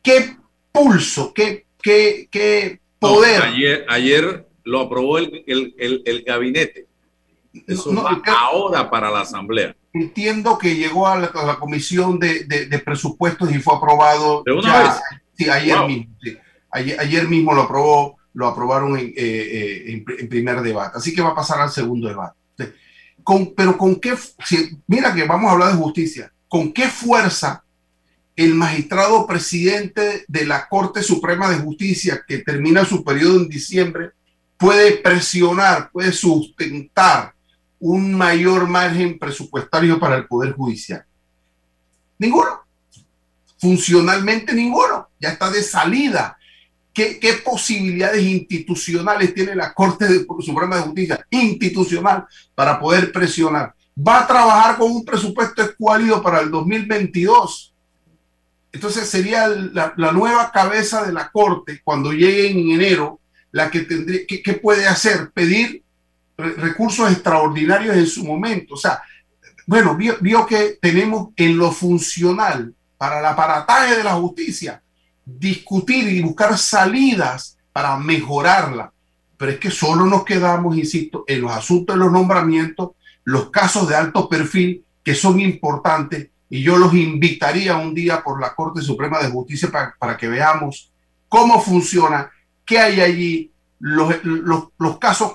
¿Qué 0.01 0.37
pulso, 0.71 1.33
qué, 1.33 1.65
qué, 1.81 2.29
qué 2.31 2.79
poder? 2.99 3.41
ayer, 3.41 3.85
ayer 3.89 4.47
lo 4.63 4.79
aprobó 4.79 5.17
el, 5.17 5.43
el, 5.45 6.01
el, 6.05 6.23
gabinete. 6.23 6.87
Eso 7.67 7.93
va 7.93 8.21
ahora 8.27 8.89
para 8.89 9.11
la 9.11 9.21
Asamblea. 9.21 9.75
Entiendo 9.91 10.57
que 10.57 10.77
llegó 10.77 11.05
a 11.05 11.19
la, 11.19 11.57
Comisión 11.59 12.17
de, 12.17 12.45
de, 12.45 12.79
Presupuestos 12.79 13.53
y 13.53 13.59
fue 13.59 13.75
aprobado. 13.75 14.41
¿De 14.45 14.53
una 14.53 14.83
vez? 14.83 15.01
Sí, 15.37 15.49
ayer 15.49 15.85
mismo. 15.85 16.15
Ayer, 16.71 17.27
mismo 17.27 17.53
lo 17.53 17.63
aprobó, 17.63 18.17
lo 18.35 18.47
aprobaron 18.47 18.97
en, 18.99 19.07
eh, 19.07 19.13
eh, 19.17 20.03
en, 20.19 20.29
primer 20.29 20.61
debate. 20.61 20.97
Así 20.97 21.15
que 21.15 21.21
va 21.21 21.29
a 21.29 21.35
pasar 21.35 21.59
al 21.61 21.71
segundo 21.71 22.07
debate. 22.07 22.37
Con, 23.23 23.55
pero 23.55 23.75
con 23.75 23.95
qué, 23.95 24.15
mira 24.85 25.13
que 25.15 25.23
vamos 25.23 25.49
a 25.49 25.53
hablar 25.53 25.71
de 25.71 25.81
justicia, 25.81 26.31
con 26.47 26.71
qué 26.71 26.87
fuerza 26.87 27.63
el 28.35 28.53
magistrado 28.53 29.25
presidente 29.25 30.25
de 30.27 30.45
la 30.45 30.67
Corte 30.67 31.01
Suprema 31.01 31.49
de 31.49 31.57
Justicia, 31.57 32.23
que 32.27 32.39
termina 32.39 32.85
su 32.85 33.03
periodo 33.03 33.37
en 33.37 33.49
diciembre, 33.49 34.11
puede 34.57 34.97
presionar, 34.97 35.89
puede 35.91 36.11
sustentar 36.11 37.33
un 37.79 38.13
mayor 38.13 38.67
margen 38.67 39.17
presupuestario 39.17 39.99
para 39.99 40.17
el 40.17 40.27
Poder 40.27 40.53
Judicial? 40.53 41.05
Ninguno. 42.19 42.61
Funcionalmente 43.57 44.53
ninguno. 44.53 45.09
Ya 45.19 45.29
está 45.29 45.49
de 45.49 45.63
salida. 45.63 46.37
¿Qué, 46.95 47.41
posibilidades 47.43 48.23
institucionales 48.23 49.33
tiene 49.33 49.53
la 49.53 49.73
Corte 49.73 50.07
Suprema 50.39 50.77
de 50.77 50.81
Justicia 50.83 51.27
institucional 51.29 52.25
para 52.55 52.79
poder 52.79 53.11
presionar? 53.11 53.75
Va 53.95 54.21
a 54.21 54.27
trabajar 54.27 54.77
con 54.77 54.91
un 54.91 55.05
presupuesto 55.05 55.61
escuálido 55.61 56.23
para 56.23 56.39
el 56.39 56.49
2022 56.49 57.75
entonces 58.75 59.07
sería 59.07 59.47
la, 59.47 60.11
nueva 60.11 60.51
cabeza 60.51 61.05
de 61.05 61.13
la 61.13 61.31
Corte 61.31 61.79
cuando 61.81 62.11
llegue 62.11 62.51
en 62.51 62.71
enero 62.71 63.21
la 63.53 63.71
que 63.71 63.79
tendría, 63.81 64.27
¿qué, 64.27 64.53
puede 64.61 64.85
hacer? 64.85 65.31
Pedir 65.31 65.81
recursos 66.35 67.09
extraordinarios 67.09 67.95
en 67.95 68.05
su 68.05 68.25
momento. 68.25 68.73
O 68.73 68.77
sea, 68.77 69.01
bueno, 69.65 69.95
vio, 69.95 70.45
que 70.45 70.77
tenemos 70.81 71.29
en 71.37 71.57
lo 71.57 71.71
funcional 71.71 72.75
para 72.97 73.19
el 73.19 73.25
aparataje 73.25 73.95
de 73.95 74.03
la 74.03 74.15
justicia 74.15 74.83
discutir 75.25 76.07
y 76.07 76.21
buscar 76.21 76.57
salidas 76.57 77.57
para 77.73 77.97
mejorarla. 77.97 78.91
Pero 79.37 79.51
es 79.51 79.59
que 79.59 79.71
solo 79.71 80.05
nos 80.05 80.23
quedamos, 80.23 80.77
insisto, 80.77 81.25
en 81.27 81.41
los 81.41 81.51
asuntos 81.51 81.95
de 81.95 81.99
los 81.99 82.11
nombramientos, 82.11 82.91
los 83.25 83.49
casos 83.49 83.89
de 83.89 83.95
alto 83.95 84.29
perfil 84.29 84.85
que 85.03 85.15
son 85.15 85.39
importantes 85.39 86.29
y 86.49 86.61
yo 86.61 86.77
los 86.77 86.93
invitaría 86.93 87.75
un 87.75 87.93
día 87.93 88.23
por 88.23 88.39
la 88.39 88.53
Corte 88.55 88.81
Suprema 88.81 89.19
de 89.19 89.29
Justicia 89.29 89.69
para, 89.99 90.15
que 90.15 90.27
veamos 90.27 90.91
cómo 91.27 91.61
funciona, 91.61 92.31
qué 92.63 92.79
hay 92.79 93.01
allí, 93.01 93.51
los, 93.79 94.23
los, 94.23 94.97
casos 94.99 95.33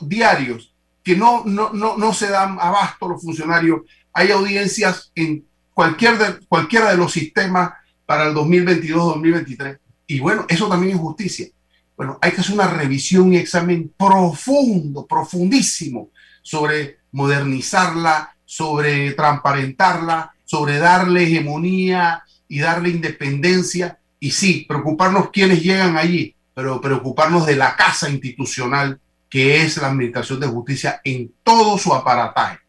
diarios 0.00 0.72
que 1.02 1.16
no, 1.16 1.42
no, 1.44 1.72
no, 1.72 1.96
no, 1.96 2.14
se 2.14 2.28
dan 2.28 2.58
abasto 2.60 3.08
los 3.08 3.22
funcionarios. 3.22 3.82
Hay 4.12 4.30
audiencias 4.30 5.12
en 5.14 5.44
cualquier 5.74 6.16
de, 6.16 6.46
cualquiera 6.46 6.90
de 6.90 6.96
los 6.96 7.12
sistemas 7.12 7.74
para 8.06 8.28
el 8.28 8.34
2022-2023. 8.34 9.78
Y 10.06 10.20
bueno, 10.20 10.46
eso 10.48 10.68
también 10.68 10.94
es 10.94 11.00
justicia. 11.00 11.48
Bueno, 11.96 12.18
hay 12.20 12.32
que 12.32 12.40
hacer 12.40 12.54
una 12.54 12.66
revisión 12.66 13.32
y 13.32 13.36
examen 13.36 13.92
profundo, 13.96 15.06
profundísimo 15.06 16.10
sobre 16.42 16.98
modernizarla, 17.12 18.36
sobre 18.44 19.12
transparentarla, 19.12 20.34
sobre 20.44 20.78
darle 20.78 21.24
hegemonía 21.24 22.24
y 22.48 22.58
darle 22.58 22.90
independencia. 22.90 23.98
Y 24.18 24.32
sí, 24.32 24.64
preocuparnos 24.68 25.30
quienes 25.30 25.62
llegan 25.62 25.96
allí, 25.96 26.34
pero 26.52 26.80
preocuparnos 26.80 27.46
de 27.46 27.56
la 27.56 27.76
casa 27.76 28.10
institucional 28.10 29.00
que 29.34 29.62
es 29.62 29.78
la 29.78 29.88
Administración 29.88 30.38
de 30.38 30.46
Justicia 30.46 31.00
en 31.02 31.32
todo 31.42 31.76
su 31.76 31.92
aparataje. 31.92 32.60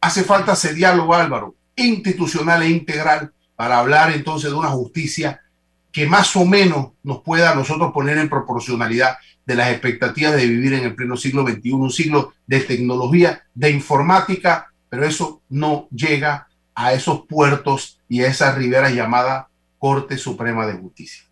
Hace 0.00 0.22
falta 0.22 0.52
ese 0.52 0.72
diálogo, 0.72 1.14
Álvaro, 1.14 1.56
institucional 1.74 2.62
e 2.62 2.70
integral 2.70 3.32
para 3.56 3.78
hablar 3.78 4.12
entonces 4.12 4.50
de 4.50 4.56
una 4.56 4.68
justicia 4.68 5.40
que 5.92 6.06
más 6.06 6.34
o 6.36 6.44
menos 6.44 6.92
nos 7.02 7.22
pueda 7.22 7.52
a 7.52 7.54
nosotros 7.54 7.92
poner 7.92 8.18
en 8.18 8.30
proporcionalidad 8.30 9.16
de 9.44 9.54
las 9.54 9.70
expectativas 9.70 10.34
de 10.34 10.46
vivir 10.46 10.72
en 10.72 10.84
el 10.84 10.94
pleno 10.94 11.16
siglo 11.16 11.46
XXI, 11.46 11.72
un 11.72 11.90
siglo 11.90 12.32
de 12.46 12.60
tecnología, 12.60 13.42
de 13.54 13.70
informática, 13.70 14.72
pero 14.88 15.04
eso 15.04 15.42
no 15.48 15.88
llega 15.90 16.48
a 16.74 16.92
esos 16.94 17.26
puertos 17.26 18.00
y 18.08 18.22
a 18.22 18.28
esa 18.28 18.54
ribera 18.54 18.90
llamada 18.90 19.48
Corte 19.78 20.16
Suprema 20.16 20.66
de 20.66 20.74
Justicia. 20.74 21.24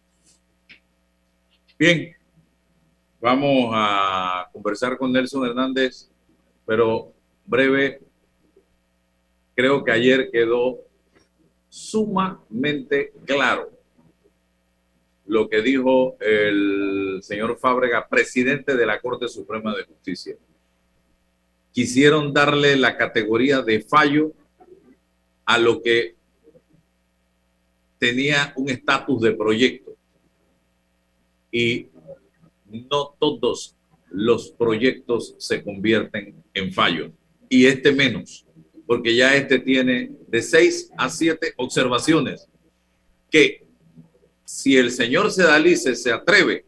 Bien, 1.79 2.15
vamos 3.21 3.71
a 3.73 4.49
conversar 4.53 4.99
con 4.99 5.13
Nelson 5.13 5.47
Hernández, 5.47 6.11
pero 6.67 7.13
breve. 7.47 8.01
Creo 9.55 9.83
que 9.85 9.93
ayer 9.93 10.31
quedó 10.31 10.79
sumamente 11.71 13.15
claro 13.25 13.71
lo 15.25 15.49
que 15.49 15.63
dijo 15.63 16.19
el 16.21 17.21
señor 17.23 17.57
Fábrega, 17.59 18.07
presidente 18.09 18.77
de 18.77 18.85
la 18.85 19.01
Corte 19.01 19.29
Suprema 19.29 19.75
de 19.75 19.85
Justicia 19.85 20.37
quisieron 21.73 22.33
darle 22.33 22.77
la 22.77 22.97
categoría 22.97 23.63
de 23.63 23.81
fallo 23.81 24.33
a 25.45 25.59
lo 25.59 25.83
que 25.83 26.17
tenía 27.99 28.53
un 28.57 28.71
estatus 28.71 29.21
de 29.21 29.33
proyecto. 29.33 29.97
Y 31.53 31.89
no 32.67 33.15
todos 33.19 33.77
los 34.11 34.51
proyectos 34.53 35.35
se 35.39 35.63
convierten 35.63 36.43
en 36.55 36.73
fallo. 36.73 37.13
Y 37.49 37.67
este 37.67 37.93
menos, 37.93 38.47
porque 38.91 39.15
ya 39.15 39.37
este 39.37 39.61
tiene 39.61 40.11
de 40.27 40.43
seis 40.43 40.91
a 40.99 41.09
siete 41.09 41.55
observaciones 41.59 42.49
que 43.31 43.65
si 44.45 44.77
el 44.77 44.91
señor 44.91 45.31
Sedalice 45.31 45.95
se 45.95 46.13
atreve, 46.13 46.65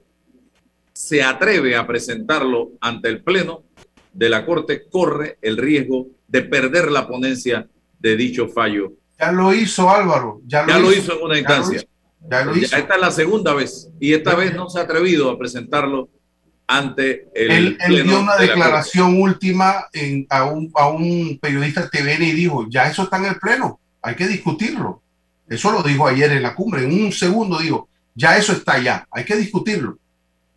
se 0.93 1.21
atreve 1.21 1.75
a 1.75 1.85
presentarlo 1.85 2.71
ante 2.81 3.09
el 3.09 3.25
Pleno, 3.25 3.65
de 4.13 4.29
la 4.29 4.47
Corte 4.47 4.85
corre 4.89 5.37
el 5.43 5.57
riesgo 5.57 6.11
de 6.29 6.43
perder 6.43 6.93
la 6.93 7.09
ponencia 7.09 7.69
de 7.99 8.17
dicho 8.17 8.47
fallo. 8.47 8.93
Ya 9.19 9.33
lo 9.33 9.53
hizo 9.53 9.91
Álvaro. 9.91 10.43
Ya 10.47 10.65
lo, 10.79 10.93
hizo, 10.93 11.15
en 11.15 11.23
una 11.25 11.39
instancia. 11.41 11.83
Ya 12.31 12.45
lo 12.45 12.57
hizo. 12.57 12.77
esta 12.77 12.95
es 12.95 13.01
la 13.01 13.11
segunda 13.11 13.53
vez 13.53 13.91
y 13.99 14.13
esta 14.13 14.37
vez 14.37 14.55
no 14.55 14.71
se 14.71 14.79
ha 14.79 14.83
atrevido 14.83 15.29
a 15.29 15.37
presentarlo 15.37 16.09
ante 16.77 17.29
el. 17.35 17.51
Él, 17.51 17.79
él 17.81 18.03
dio 18.05 18.21
una 18.21 18.37
declaración 18.37 19.21
última 19.21 19.87
en, 19.93 20.27
a, 20.31 20.45
un, 20.45 20.71
a 20.75 20.89
un 20.89 21.39
periodista 21.41 21.89
TVN 21.89 22.23
y 22.23 22.33
dijo: 22.33 22.67
Ya 22.69 22.89
eso 22.89 23.05
está 23.05 23.19
en 23.19 23.27
el 23.27 23.37
Pleno, 23.37 23.81
hay 24.01 24.15
que 24.15 24.27
discutirlo. 24.27 25.03
Eso 25.49 25.71
lo 25.71 25.83
dijo 25.83 26.07
ayer 26.07 26.33
en 26.33 26.43
la 26.43 26.55
cumbre. 26.55 26.85
En 26.85 26.93
un 26.93 27.13
segundo 27.13 27.59
dijo: 27.59 27.89
Ya 28.15 28.37
eso 28.37 28.53
está 28.53 28.79
ya, 28.79 29.07
hay 29.11 29.25
que 29.25 29.37
discutirlo. 29.37 29.99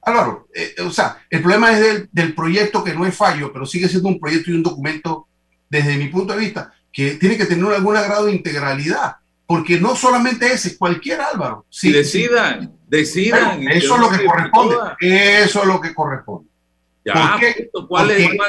Álvaro, 0.05 0.47
eh, 0.53 0.75
o 0.85 0.91
sea, 0.91 1.17
el 1.29 1.41
problema 1.41 1.71
es 1.71 2.07
del, 2.11 2.35
proyecto 2.35 2.83
que 2.83 2.93
no 2.93 3.05
es 3.05 3.15
fallo, 3.15 3.51
pero 3.51 3.65
sigue 3.65 3.89
siendo 3.89 4.07
un 4.07 4.19
proyecto 4.19 4.51
y 4.51 4.53
un 4.53 4.61
documento, 4.61 5.27
desde 5.67 5.97
mi 5.97 6.09
punto 6.09 6.33
de 6.33 6.39
vista, 6.39 6.71
que 6.93 7.15
tiene 7.15 7.37
que 7.37 7.45
tener 7.45 7.65
algún 7.73 7.95
grado 7.95 8.25
de 8.25 8.33
integralidad, 8.33 9.15
porque 9.47 9.79
no 9.79 9.95
solamente 9.95 10.51
ese, 10.51 10.69
es 10.69 10.77
cualquier 10.77 11.21
Álvaro. 11.21 11.65
Si 11.69 11.91
decidan, 11.91 12.73
decidan. 12.87 13.61
eso 13.67 13.95
es 13.95 14.01
lo 14.01 14.09
que 14.09 14.25
corresponde. 14.25 14.75
Eso 14.99 15.61
es 15.61 15.67
lo 15.67 15.81
que 15.81 15.93
corresponde. 15.93 16.49
¿Por 17.05 17.39
qué? 17.39 17.69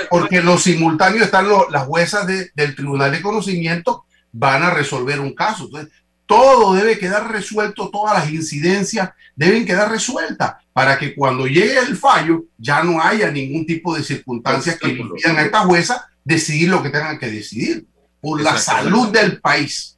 porque, 0.09 0.41
los 0.41 0.63
simultáneos 0.63 1.27
están 1.27 1.47
las 1.71 1.85
juezas 1.85 2.27
del 2.27 2.75
Tribunal 2.75 3.13
de 3.13 3.21
Conocimiento 3.21 4.07
van 4.33 4.63
a 4.63 4.71
resolver 4.71 5.21
un 5.21 5.35
caso. 5.35 5.65
Entonces, 5.65 5.93
todo 6.27 6.75
debe 6.75 6.99
quedar 6.99 7.31
resuelto, 7.31 7.91
todas 7.91 8.19
las 8.19 8.33
incidencias 8.33 9.11
deben 9.35 9.65
quedar 9.65 9.91
resueltas 9.91 10.55
para 10.73 10.99
que 10.99 11.15
cuando 11.15 11.47
llegue 11.47 11.79
el 11.79 11.97
fallo 11.97 12.45
ya 12.59 12.83
no 12.83 13.01
haya 13.01 13.31
ningún 13.31 13.65
tipo 13.65 13.95
de 13.95 14.03
circunstancias 14.03 14.79
que 14.79 14.89
impidan 14.89 15.37
a 15.37 15.43
esta 15.43 15.61
jueza 15.61 16.09
decidir 16.25 16.69
lo 16.69 16.83
que 16.83 16.91
tengan 16.91 17.19
que 17.19 17.31
decidir 17.31 17.87
por 18.21 18.41
la 18.41 18.59
salud 18.59 19.09
del 19.09 19.41
país. 19.41 19.96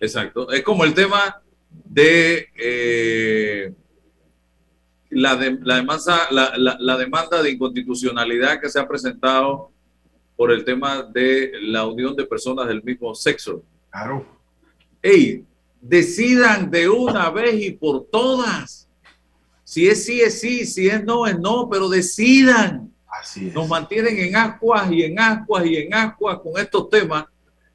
Exacto. 0.00 0.50
Es 0.50 0.62
como 0.62 0.84
el 0.84 0.94
tema 0.94 1.42
de 1.70 2.48
eh, 2.56 3.72
la, 5.10 5.34
la, 5.34 5.76
demanda, 5.76 6.28
la, 6.30 6.76
la, 6.78 6.96
demanda 6.96 7.42
de 7.42 7.50
inconstitucionalidad 7.50 8.60
que 8.60 8.68
se 8.68 8.80
ha 8.80 8.88
presentado 8.88 9.70
por 10.36 10.50
el 10.50 10.64
tema 10.64 11.02
de 11.02 11.52
la 11.62 11.86
unión 11.86 12.16
de 12.16 12.24
personas 12.24 12.66
del 12.66 12.82
mismo 12.82 13.14
sexo. 13.14 13.62
Claro. 13.90 14.26
Ey, 15.02 15.44
decidan 15.80 16.70
de 16.70 16.88
una 16.88 17.30
vez 17.30 17.62
y 17.62 17.70
por 17.72 18.06
todas. 18.06 18.88
Si 19.64 19.86
es 19.86 20.04
sí, 20.04 20.20
es 20.20 20.40
sí, 20.40 20.64
si 20.64 20.88
es 20.88 21.04
no, 21.04 21.26
es 21.26 21.38
no, 21.38 21.68
pero 21.70 21.88
decidan. 21.88 22.92
Así 23.06 23.48
es. 23.48 23.54
Nos 23.54 23.68
mantienen 23.68 24.18
en 24.18 24.36
ascuas 24.36 24.90
y 24.90 25.02
en 25.02 25.18
ascuas 25.18 25.66
y 25.66 25.76
en 25.76 25.92
ascuas 25.92 26.38
con 26.38 26.58
estos 26.58 26.88
temas 26.88 27.26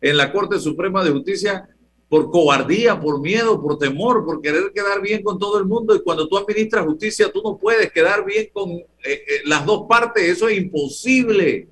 en 0.01 0.17
la 0.17 0.31
Corte 0.31 0.59
Suprema 0.59 1.03
de 1.03 1.11
Justicia 1.11 1.67
por 2.07 2.29
cobardía, 2.29 2.99
por 2.99 3.19
miedo, 3.19 3.61
por 3.61 3.77
temor, 3.77 4.25
por 4.25 4.41
querer 4.41 4.71
quedar 4.73 5.01
bien 5.01 5.23
con 5.23 5.39
todo 5.39 5.57
el 5.57 5.65
mundo. 5.65 5.95
Y 5.95 6.01
cuando 6.01 6.27
tú 6.27 6.37
administras 6.37 6.85
justicia, 6.85 7.31
tú 7.31 7.41
no 7.43 7.57
puedes 7.57 7.91
quedar 7.91 8.23
bien 8.23 8.49
con 8.53 8.71
eh, 8.71 8.85
eh, 9.03 9.23
las 9.45 9.65
dos 9.65 9.85
partes. 9.87 10.23
Eso 10.23 10.47
es 10.47 10.57
imposible. 10.57 11.67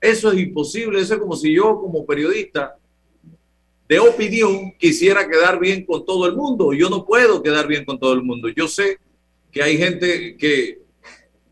Eso 0.00 0.30
es 0.30 0.38
imposible. 0.38 1.00
Eso 1.00 1.14
es 1.14 1.20
como 1.20 1.36
si 1.36 1.54
yo, 1.54 1.80
como 1.80 2.04
periodista 2.04 2.76
de 3.88 3.98
opinión, 3.98 4.72
quisiera 4.78 5.28
quedar 5.28 5.58
bien 5.58 5.84
con 5.84 6.04
todo 6.04 6.26
el 6.26 6.36
mundo. 6.36 6.72
Yo 6.72 6.90
no 6.90 7.04
puedo 7.04 7.42
quedar 7.42 7.66
bien 7.66 7.84
con 7.84 7.98
todo 7.98 8.12
el 8.12 8.22
mundo. 8.22 8.48
Yo 8.48 8.68
sé 8.68 8.98
que 9.50 9.62
hay 9.62 9.78
gente 9.78 10.36
que 10.36 10.82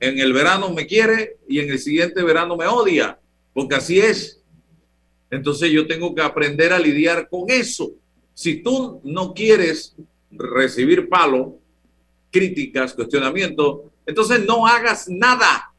en 0.01 0.19
el 0.19 0.33
verano 0.33 0.71
me 0.71 0.87
quiere 0.87 1.39
y 1.49 1.61
en 1.61 1.71
el 1.71 1.79
siguiente 1.79 2.23
verano 2.23 2.57
me 2.57 2.67
odia, 2.67 3.19
porque 3.55 3.77
así 3.77 4.01
es. 4.01 4.42
Entonces 5.33 5.71
yo 5.71 5.87
tengo 5.87 6.15
que 6.15 6.21
aprender 6.21 6.75
a 6.75 6.79
lidiar 6.79 7.27
con 7.27 7.49
eso. 7.49 7.91
Si 8.35 8.63
tú 8.63 9.01
no 9.03 9.33
quieres 9.33 9.97
recibir 10.31 11.09
palo, 11.09 11.59
críticas, 12.31 12.93
cuestionamiento, 12.93 13.91
entonces 14.05 14.45
no 14.45 14.67
hagas 14.67 15.09
nada, 15.09 15.73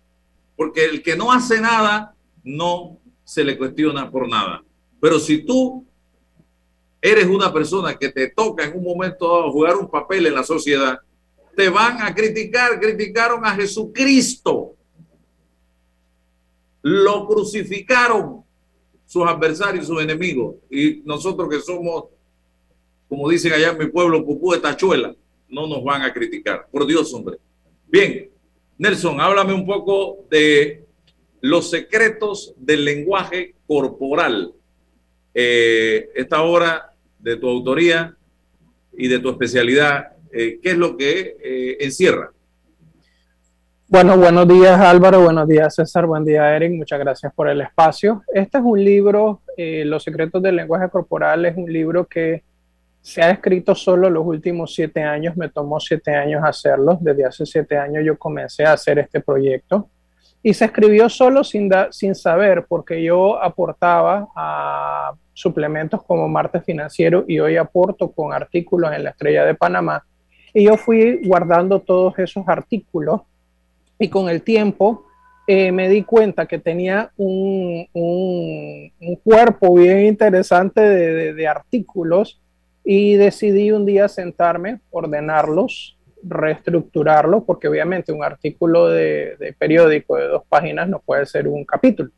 porque 0.56 0.86
el 0.86 1.04
que 1.04 1.16
no 1.16 1.32
hace 1.32 1.62
nada 1.62 2.16
no 2.44 2.98
se 3.24 3.44
le 3.44 3.56
cuestiona 3.56 4.10
por 4.10 4.28
nada. 4.28 4.64
Pero 5.00 5.20
si 5.20 5.46
tú 5.46 5.86
eres 7.00 7.28
una 7.28 7.54
persona 7.54 7.96
que 7.96 8.10
te 8.10 8.30
toca 8.30 8.66
en 8.66 8.76
un 8.76 8.84
momento 8.84 9.52
jugar 9.52 9.76
un 9.76 9.88
papel 9.88 10.26
en 10.26 10.34
la 10.34 10.44
sociedad, 10.44 10.98
te 11.56 11.70
van 11.70 12.02
a 12.02 12.16
criticar. 12.16 12.80
Criticaron 12.80 13.46
a 13.46 13.54
Jesucristo. 13.54 14.74
Lo 16.82 17.28
crucificaron 17.28 18.44
sus 19.06 19.28
adversarios, 19.28 19.88
sus 19.88 20.02
enemigos. 20.02 20.56
Y 20.70 21.02
nosotros 21.06 21.50
que 21.50 21.60
somos, 21.62 22.06
como 23.08 23.30
dicen 23.30 23.54
allá 23.54 23.72
en 23.72 23.78
mi 23.78 23.88
pueblo, 23.88 24.26
pupú 24.26 24.54
de 24.54 24.60
tachuela, 24.60 25.16
no 25.50 25.68
nos 25.68 25.84
van 25.84 26.02
a 26.02 26.14
criticar. 26.14 26.68
Por 26.72 26.86
Dios, 26.86 27.14
hombre. 27.14 27.38
Bien, 27.88 28.30
Nelson, 28.78 29.22
háblame 29.22 29.54
un 29.54 29.66
poco 29.66 30.26
de 30.30 30.84
los 31.42 31.70
secretos 31.70 32.54
del 32.58 32.86
lenguaje 32.86 33.56
corporal. 33.68 34.54
Eh, 35.34 36.10
esta 36.16 36.42
obra 36.42 36.94
de 37.20 37.38
tu 37.38 37.50
autoría 37.50 38.16
y 38.98 39.08
de 39.08 39.20
tu 39.20 39.30
especialidad, 39.30 40.14
eh, 40.32 40.60
¿qué 40.62 40.72
es 40.72 40.78
lo 40.78 40.98
que 40.98 41.38
eh, 41.44 41.78
encierra? 41.82 42.32
Bueno, 43.94 44.18
buenos 44.18 44.48
días 44.48 44.82
Álvaro, 44.82 45.22
buenos 45.22 45.48
días 45.48 45.76
César, 45.76 46.08
buen 46.08 46.26
día 46.26 46.56
Eric, 46.56 46.74
muchas 46.74 46.98
gracias 46.98 47.32
por 47.32 47.48
el 47.48 47.62
espacio. 47.62 48.24
Este 48.34 48.58
es 48.58 48.64
un 48.64 48.84
libro, 48.84 49.42
eh, 49.56 49.84
Los 49.86 50.02
secretos 50.02 50.42
del 50.42 50.56
lenguaje 50.56 50.90
corporal, 50.90 51.46
es 51.46 51.56
un 51.56 51.72
libro 51.72 52.08
que 52.08 52.42
se 53.04 53.22
ha 53.22 53.30
escrito 53.30 53.76
solo 53.76 54.10
los 54.10 54.26
últimos 54.26 54.74
siete 54.74 55.04
años, 55.04 55.38
me 55.38 55.48
tomó 55.48 55.80
siete 55.80 56.16
años 56.16 56.42
hacerlo, 56.44 56.98
desde 57.02 57.24
hace 57.24 57.46
siete 57.46 57.78
años 57.78 58.04
yo 58.04 58.18
comencé 58.18 58.66
a 58.66 58.74
hacer 58.74 58.98
este 58.98 59.22
proyecto. 59.22 59.88
Y 60.42 60.56
se 60.56 60.66
escribió 60.66 61.08
solo 61.08 61.44
sin, 61.44 61.70
sin 61.92 62.16
saber 62.16 62.66
porque 62.68 63.04
yo 63.04 63.40
aportaba 63.44 64.28
a 64.36 65.12
suplementos 65.34 66.02
como 66.02 66.28
Martes 66.28 66.64
Financiero 66.64 67.26
y 67.28 67.40
hoy 67.40 67.58
aporto 67.58 68.12
con 68.12 68.34
artículos 68.34 68.92
en 68.92 69.04
la 69.04 69.12
Estrella 69.12 69.46
de 69.46 69.54
Panamá. 69.54 70.04
Y 70.52 70.64
yo 70.64 70.78
fui 70.78 71.22
guardando 71.24 71.80
todos 71.80 72.18
esos 72.18 72.44
artículos 72.48 73.22
y 74.00 74.10
con 74.10 74.30
el 74.30 74.42
tiempo 74.42 75.06
eh, 75.46 75.74
me 75.74 75.90
di 75.90 76.04
cuenta 76.04 76.46
que 76.46 76.58
tenía 76.58 77.12
un, 77.18 77.86
un, 77.94 79.16
cuerpo 79.24 79.74
bien 79.74 80.06
interesante 80.06 80.80
de, 80.80 81.34
de, 81.34 81.48
artículos 81.48 82.40
y 82.86 83.16
decidí 83.16 83.72
un 83.72 83.86
día 83.86 84.08
sentarme, 84.08 84.80
ordenarlos, 84.90 85.98
reestructurarlos, 86.24 87.44
porque 87.44 87.68
obviamente 87.68 88.14
un 88.14 88.24
artículo 88.24 88.88
de, 88.88 89.36
de, 89.38 89.52
periódico 89.52 90.16
de 90.16 90.28
dos 90.28 90.44
páginas 90.48 90.88
no 90.88 91.00
puede 91.00 91.26
ser 91.26 91.50
un 91.50 91.66
capítulo. 91.66 92.10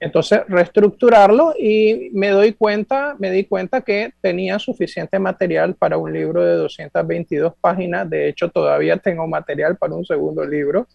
Entonces, 0.00 0.40
reestructurarlo 0.48 1.54
y 1.56 2.10
me 2.12 2.30
doy 2.30 2.52
cuenta, 2.52 3.14
me 3.18 3.30
di 3.30 3.44
cuenta 3.44 3.80
que 3.80 4.12
tenía 4.20 4.58
suficiente 4.58 5.20
material 5.20 5.76
para 5.76 5.98
un 5.98 6.12
libro 6.12 6.44
de 6.44 6.54
222 6.56 7.54
páginas. 7.60 8.10
De 8.10 8.28
hecho, 8.28 8.50
todavía 8.50 8.96
tengo 8.96 9.26
material 9.28 9.76
para 9.76 9.94
un 9.94 10.04
segundo 10.04 10.44
libro 10.44 10.86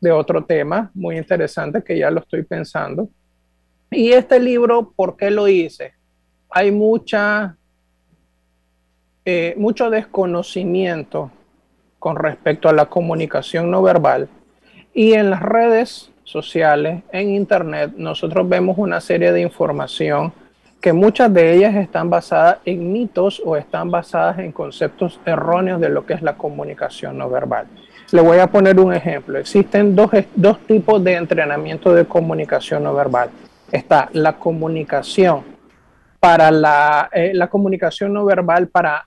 de 0.00 0.10
otro 0.12 0.44
tema 0.44 0.90
muy 0.94 1.18
interesante 1.18 1.82
que 1.82 1.98
ya 1.98 2.10
lo 2.10 2.20
estoy 2.20 2.42
pensando. 2.42 3.08
Y 3.90 4.12
este 4.12 4.40
libro, 4.40 4.92
¿por 4.94 5.16
qué 5.16 5.30
lo 5.30 5.48
hice? 5.48 5.94
Hay 6.50 6.70
mucha, 6.70 7.56
eh, 9.24 9.54
mucho 9.56 9.90
desconocimiento 9.90 11.30
con 11.98 12.16
respecto 12.16 12.68
a 12.68 12.72
la 12.72 12.86
comunicación 12.86 13.70
no 13.70 13.82
verbal. 13.82 14.28
Y 14.94 15.12
en 15.12 15.30
las 15.30 15.42
redes 15.42 16.10
sociales, 16.24 17.02
en 17.12 17.30
Internet, 17.30 17.92
nosotros 17.96 18.48
vemos 18.48 18.78
una 18.78 19.00
serie 19.00 19.32
de 19.32 19.42
información 19.42 20.32
que 20.80 20.92
muchas 20.92 21.32
de 21.32 21.54
ellas 21.54 21.74
están 21.74 22.08
basadas 22.08 22.58
en 22.64 22.92
mitos 22.92 23.42
o 23.44 23.56
están 23.56 23.90
basadas 23.90 24.38
en 24.38 24.50
conceptos 24.50 25.20
erróneos 25.26 25.80
de 25.80 25.90
lo 25.90 26.06
que 26.06 26.14
es 26.14 26.22
la 26.22 26.36
comunicación 26.36 27.18
no 27.18 27.28
verbal. 27.28 27.66
Le 28.12 28.20
voy 28.20 28.38
a 28.38 28.48
poner 28.48 28.80
un 28.80 28.92
ejemplo. 28.92 29.38
Existen 29.38 29.94
dos, 29.94 30.10
dos 30.34 30.58
tipos 30.66 31.02
de 31.04 31.14
entrenamiento 31.14 31.94
de 31.94 32.06
comunicación 32.06 32.82
no 32.82 32.92
verbal. 32.92 33.30
Está 33.70 34.08
la 34.12 34.36
comunicación 34.36 35.44
para 36.18 36.50
la, 36.50 37.08
eh, 37.12 37.30
la 37.34 37.48
comunicación 37.48 38.12
no 38.12 38.24
verbal 38.24 38.68
para 38.68 39.06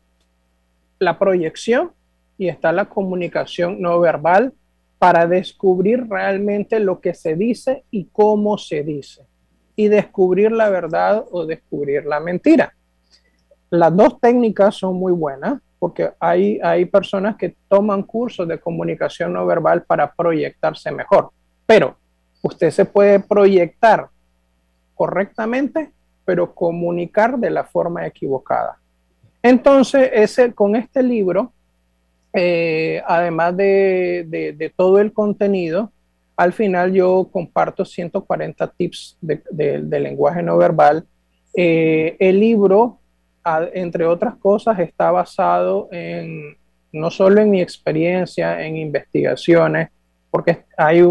la 0.99 1.19
proyección 1.19 1.91
y 2.37 2.47
está 2.47 2.71
la 2.71 2.85
comunicación 2.85 3.81
no 3.81 3.99
verbal 3.99 4.53
para 4.99 5.27
descubrir 5.27 6.07
realmente 6.09 6.79
lo 6.79 7.01
que 7.01 7.13
se 7.13 7.35
dice 7.35 7.83
y 7.91 8.05
cómo 8.05 8.57
se 8.57 8.83
dice 8.83 9.27
y 9.75 9.89
descubrir 9.89 10.53
la 10.53 10.69
verdad 10.69 11.25
o 11.29 11.45
descubrir 11.45 12.05
la 12.05 12.21
mentira. 12.21 12.73
Las 13.69 13.93
dos 13.93 14.21
técnicas 14.21 14.75
son 14.75 14.95
muy 14.95 15.11
buenas 15.11 15.61
porque 15.83 16.11
hay, 16.17 16.61
hay 16.63 16.85
personas 16.85 17.35
que 17.35 17.57
toman 17.67 18.03
cursos 18.03 18.47
de 18.47 18.57
comunicación 18.57 19.33
no 19.33 19.45
verbal 19.45 19.83
para 19.83 20.13
proyectarse 20.13 20.89
mejor, 20.91 21.31
pero 21.65 21.97
usted 22.41 22.71
se 22.71 22.85
puede 22.85 23.19
proyectar 23.19 24.07
correctamente, 24.95 25.91
pero 26.23 26.55
comunicar 26.55 27.37
de 27.37 27.49
la 27.49 27.65
forma 27.65 28.07
equivocada. 28.07 28.77
Entonces, 29.41 30.09
ese, 30.13 30.53
con 30.53 30.77
este 30.77 31.03
libro, 31.03 31.51
eh, 32.31 33.03
además 33.05 33.57
de, 33.57 34.25
de, 34.57 34.73
todo 34.73 34.99
el 34.99 35.11
contenido, 35.11 35.91
al 36.37 36.53
final 36.53 36.93
yo 36.93 37.27
comparto 37.29 37.83
140 37.83 38.67
tips 38.71 39.17
de, 39.19 39.99
lenguaje 39.99 40.41
no 40.43 40.57
verbal. 40.57 41.05
Eh, 41.53 42.15
el 42.21 42.39
libro 42.39 42.99
entre 43.73 44.05
otras 44.05 44.35
cosas, 44.35 44.79
está 44.79 45.11
basado 45.11 45.89
en 45.91 46.57
no 46.91 47.09
solo 47.09 47.41
en 47.41 47.49
mi 47.49 47.61
experiencia, 47.61 48.63
en 48.65 48.77
investigaciones, 48.77 49.89
porque 50.29 50.63
hay 50.77 51.01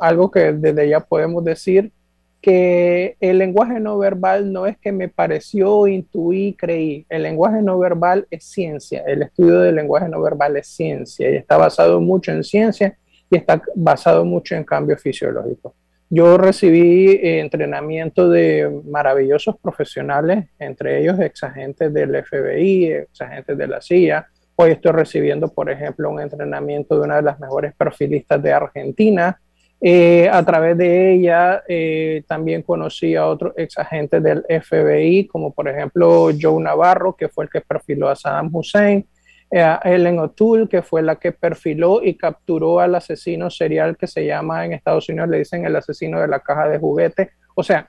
algo 0.00 0.30
que 0.30 0.52
desde 0.52 0.88
ya 0.88 1.00
podemos 1.00 1.44
decir, 1.44 1.92
que 2.40 3.16
el 3.20 3.38
lenguaje 3.38 3.80
no 3.80 3.98
verbal 3.98 4.52
no 4.52 4.66
es 4.66 4.76
que 4.78 4.92
me 4.92 5.08
pareció, 5.08 5.86
intuí, 5.86 6.54
creí. 6.56 7.04
El 7.08 7.24
lenguaje 7.24 7.62
no 7.62 7.78
verbal 7.78 8.26
es 8.30 8.44
ciencia. 8.44 9.02
El 9.06 9.22
estudio 9.22 9.60
del 9.60 9.74
lenguaje 9.74 10.08
no 10.08 10.20
verbal 10.20 10.56
es 10.56 10.68
ciencia 10.68 11.30
y 11.30 11.34
está 11.34 11.56
basado 11.56 12.00
mucho 12.00 12.30
en 12.30 12.44
ciencia 12.44 12.96
y 13.30 13.36
está 13.36 13.60
basado 13.74 14.24
mucho 14.24 14.54
en 14.54 14.64
cambios 14.64 15.02
fisiológicos. 15.02 15.72
Yo 16.10 16.38
recibí 16.38 17.10
eh, 17.10 17.40
entrenamiento 17.40 18.30
de 18.30 18.82
maravillosos 18.86 19.56
profesionales, 19.60 20.46
entre 20.58 21.00
ellos 21.00 21.20
exagentes 21.20 21.92
del 21.92 22.24
FBI, 22.24 22.92
exagentes 22.92 23.58
de 23.58 23.66
la 23.66 23.82
CIA. 23.82 24.26
Hoy 24.56 24.70
estoy 24.70 24.92
recibiendo, 24.92 25.52
por 25.52 25.70
ejemplo, 25.70 26.08
un 26.10 26.20
entrenamiento 26.20 26.98
de 26.98 27.04
una 27.04 27.16
de 27.16 27.22
las 27.22 27.38
mejores 27.38 27.74
perfilistas 27.74 28.42
de 28.42 28.52
Argentina. 28.52 29.38
Eh, 29.80 30.28
a 30.32 30.44
través 30.44 30.76
de 30.76 31.12
ella 31.12 31.62
eh, 31.68 32.24
también 32.26 32.62
conocí 32.62 33.14
a 33.14 33.26
otros 33.26 33.52
exagentes 33.56 34.22
del 34.22 34.44
FBI, 34.48 35.26
como 35.26 35.52
por 35.52 35.68
ejemplo 35.68 36.30
Joe 36.40 36.60
Navarro, 36.60 37.14
que 37.14 37.28
fue 37.28 37.44
el 37.44 37.50
que 37.50 37.60
perfiló 37.60 38.08
a 38.08 38.16
Saddam 38.16 38.50
Hussein. 38.52 39.06
A 39.52 39.80
Ellen 39.84 40.18
O'Toole, 40.18 40.68
que 40.68 40.82
fue 40.82 41.02
la 41.02 41.16
que 41.16 41.32
perfiló 41.32 42.02
y 42.02 42.16
capturó 42.16 42.80
al 42.80 42.94
asesino 42.94 43.50
serial 43.50 43.96
que 43.96 44.06
se 44.06 44.26
llama 44.26 44.64
en 44.64 44.72
Estados 44.72 45.08
Unidos, 45.08 45.28
le 45.28 45.38
dicen 45.38 45.64
el 45.64 45.76
asesino 45.76 46.20
de 46.20 46.28
la 46.28 46.40
caja 46.40 46.68
de 46.68 46.78
juguete. 46.78 47.30
O 47.54 47.62
sea, 47.62 47.88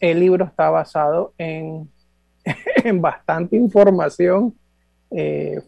el 0.00 0.20
libro 0.20 0.44
está 0.44 0.70
basado 0.70 1.32
en, 1.38 1.88
en 2.84 3.00
bastante 3.00 3.56
información 3.56 4.54
eh, 5.10 5.60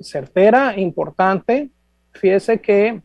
certera, 0.00 0.78
importante. 0.78 1.70
Fíjese 2.12 2.60
que 2.60 3.02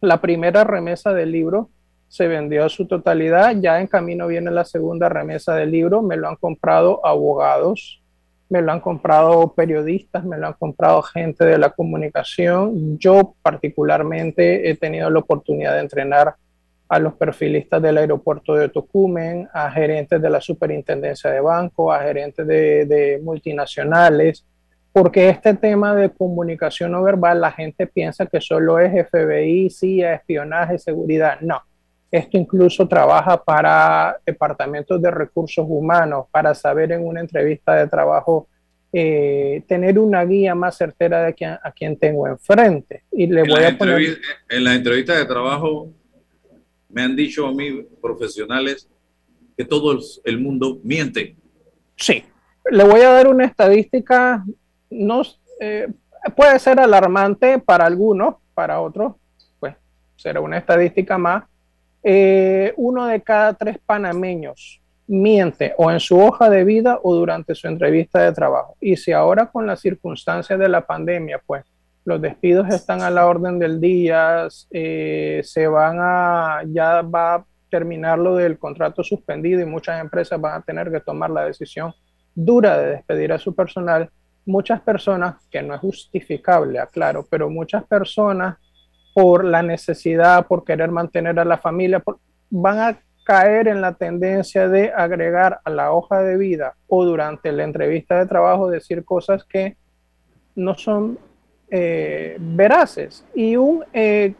la 0.00 0.20
primera 0.20 0.64
remesa 0.64 1.12
del 1.12 1.30
libro 1.30 1.70
se 2.08 2.28
vendió 2.28 2.64
a 2.64 2.68
su 2.68 2.86
totalidad, 2.86 3.56
ya 3.58 3.80
en 3.80 3.86
camino 3.86 4.26
viene 4.26 4.50
la 4.50 4.64
segunda 4.64 5.08
remesa 5.08 5.54
del 5.54 5.70
libro, 5.70 6.02
me 6.02 6.16
lo 6.16 6.28
han 6.28 6.36
comprado 6.36 7.04
abogados, 7.06 8.01
me 8.52 8.60
lo 8.60 8.70
han 8.70 8.80
comprado 8.80 9.54
periodistas, 9.54 10.26
me 10.26 10.36
lo 10.36 10.48
han 10.48 10.52
comprado 10.52 11.00
gente 11.00 11.42
de 11.42 11.56
la 11.56 11.70
comunicación. 11.70 12.98
Yo 12.98 13.34
particularmente 13.40 14.68
he 14.68 14.76
tenido 14.76 15.08
la 15.08 15.20
oportunidad 15.20 15.72
de 15.72 15.80
entrenar 15.80 16.34
a 16.86 16.98
los 16.98 17.14
perfilistas 17.14 17.80
del 17.80 17.96
aeropuerto 17.96 18.54
de 18.54 18.68
Tocumen, 18.68 19.48
a 19.54 19.70
gerentes 19.70 20.20
de 20.20 20.28
la 20.28 20.38
superintendencia 20.42 21.30
de 21.30 21.40
banco, 21.40 21.90
a 21.90 22.00
gerentes 22.00 22.46
de, 22.46 23.18
multinacionales, 23.24 24.44
porque 24.92 25.30
este 25.30 25.54
tema 25.54 25.96
de 25.96 26.10
comunicación 26.10 26.92
no 26.92 27.02
verbal 27.02 27.40
la 27.40 27.52
gente 27.52 27.86
piensa 27.86 28.26
que 28.26 28.42
solo 28.42 28.78
es 28.78 28.92
FBI, 29.08 29.70
CIA, 29.70 30.12
espionaje, 30.12 30.78
seguridad. 30.78 31.40
No, 31.40 31.62
esto 32.12 32.36
incluso 32.36 32.86
trabaja 32.86 33.42
para 33.42 34.20
departamentos 34.26 35.00
de 35.00 35.10
recursos 35.10 35.64
humanos, 35.66 36.26
para 36.30 36.54
saber 36.54 36.92
en 36.92 37.06
una 37.06 37.20
entrevista 37.20 37.74
de 37.74 37.88
trabajo 37.88 38.48
eh, 38.92 39.62
tener 39.66 39.98
una 39.98 40.22
guía 40.26 40.54
más 40.54 40.76
certera 40.76 41.24
de 41.24 41.32
quién, 41.32 41.52
a 41.62 41.72
quien 41.72 41.96
tengo 41.96 42.28
enfrente. 42.28 43.04
Y 43.10 43.26
le 43.26 43.42
voy 43.42 43.64
a 43.64 43.78
poner... 43.78 44.18
En 44.46 44.64
la 44.64 44.74
entrevista 44.74 45.16
de 45.16 45.24
trabajo 45.24 45.88
me 46.90 47.00
han 47.00 47.16
dicho 47.16 47.46
a 47.46 47.52
mí 47.52 47.82
profesionales 48.02 48.86
que 49.56 49.64
todo 49.64 49.98
el 50.24 50.38
mundo 50.38 50.80
miente. 50.84 51.34
Sí, 51.96 52.22
le 52.70 52.84
voy 52.84 53.00
a 53.00 53.10
dar 53.10 53.28
una 53.28 53.46
estadística, 53.46 54.44
no, 54.90 55.22
eh, 55.60 55.88
puede 56.36 56.58
ser 56.58 56.78
alarmante 56.78 57.58
para 57.58 57.86
algunos, 57.86 58.34
para 58.52 58.82
otros, 58.82 59.14
pues 59.58 59.74
será 60.16 60.40
una 60.42 60.58
estadística 60.58 61.16
más. 61.16 61.44
Eh, 62.02 62.72
uno 62.76 63.06
de 63.06 63.20
cada 63.22 63.54
tres 63.54 63.78
panameños 63.84 64.80
miente 65.06 65.74
o 65.76 65.90
en 65.90 66.00
su 66.00 66.18
hoja 66.18 66.48
de 66.48 66.64
vida 66.64 66.98
o 67.02 67.14
durante 67.14 67.54
su 67.54 67.68
entrevista 67.68 68.20
de 68.20 68.32
trabajo. 68.32 68.76
Y 68.80 68.96
si 68.96 69.12
ahora 69.12 69.46
con 69.46 69.66
las 69.66 69.80
circunstancias 69.80 70.58
de 70.58 70.68
la 70.68 70.86
pandemia, 70.86 71.40
pues 71.44 71.64
los 72.04 72.20
despidos 72.20 72.68
están 72.70 73.02
a 73.02 73.10
la 73.10 73.26
orden 73.26 73.58
del 73.58 73.80
día, 73.80 74.48
eh, 74.70 75.40
se 75.44 75.66
van 75.66 75.98
a, 76.00 76.62
ya 76.66 77.02
va 77.02 77.34
a 77.34 77.44
terminar 77.70 78.18
lo 78.18 78.36
del 78.36 78.58
contrato 78.58 79.02
suspendido 79.02 79.60
y 79.60 79.64
muchas 79.64 80.00
empresas 80.00 80.40
van 80.40 80.60
a 80.60 80.62
tener 80.62 80.90
que 80.90 81.00
tomar 81.00 81.30
la 81.30 81.44
decisión 81.44 81.92
dura 82.34 82.78
de 82.78 82.90
despedir 82.92 83.32
a 83.32 83.38
su 83.38 83.54
personal. 83.54 84.10
Muchas 84.44 84.80
personas, 84.80 85.36
que 85.50 85.62
no 85.62 85.74
es 85.74 85.80
justificable, 85.80 86.78
aclaro, 86.78 87.24
pero 87.30 87.48
muchas 87.48 87.84
personas 87.84 88.56
por 89.14 89.44
la 89.44 89.62
necesidad, 89.62 90.46
por 90.46 90.64
querer 90.64 90.90
mantener 90.90 91.38
a 91.38 91.44
la 91.44 91.58
familia, 91.58 92.02
van 92.50 92.78
a 92.78 92.98
caer 93.24 93.68
en 93.68 93.80
la 93.80 93.94
tendencia 93.94 94.68
de 94.68 94.92
agregar 94.92 95.60
a 95.64 95.70
la 95.70 95.92
hoja 95.92 96.22
de 96.22 96.36
vida 96.36 96.74
o 96.88 97.04
durante 97.04 97.52
la 97.52 97.64
entrevista 97.64 98.18
de 98.18 98.26
trabajo 98.26 98.68
decir 98.68 99.04
cosas 99.04 99.44
que 99.44 99.76
no 100.54 100.74
son 100.74 101.18
eh, 101.70 102.36
veraces. 102.40 103.24
Y 103.34 103.56
un 103.56 103.84
eh, 103.92 104.34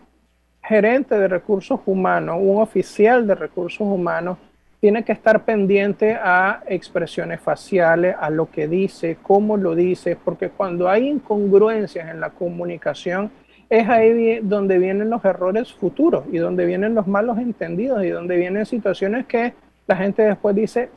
gerente 0.62 1.18
de 1.18 1.28
recursos 1.28 1.80
humanos, 1.86 2.38
un 2.40 2.60
oficial 2.60 3.26
de 3.26 3.34
recursos 3.34 3.80
humanos, 3.80 4.38
tiene 4.80 5.04
que 5.04 5.12
estar 5.12 5.44
pendiente 5.44 6.14
a 6.20 6.64
expresiones 6.66 7.40
faciales, 7.40 8.16
a 8.18 8.30
lo 8.30 8.50
que 8.50 8.66
dice, 8.66 9.16
cómo 9.22 9.56
lo 9.56 9.76
dice, 9.76 10.16
porque 10.16 10.50
cuando 10.50 10.88
hay 10.88 11.08
incongruencias 11.08 12.08
en 12.10 12.18
la 12.18 12.30
comunicación, 12.30 13.30
es 13.72 13.88
ahí 13.88 14.38
donde 14.40 14.76
vienen 14.76 15.08
los 15.08 15.24
errores 15.24 15.72
futuros 15.72 16.24
y 16.30 16.36
donde 16.36 16.66
vienen 16.66 16.94
los 16.94 17.06
malos 17.06 17.38
entendidos 17.38 18.04
y 18.04 18.10
donde 18.10 18.36
vienen 18.36 18.66
situaciones 18.66 19.24
que 19.24 19.54
la 19.86 19.96
gente 19.96 20.20
después 20.20 20.54
dice, 20.54 20.90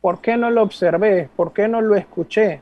¿por 0.00 0.20
qué 0.20 0.36
no 0.36 0.48
lo 0.48 0.62
observé? 0.62 1.28
¿Por 1.34 1.52
qué 1.52 1.66
no 1.66 1.80
lo 1.80 1.96
escuché? 1.96 2.60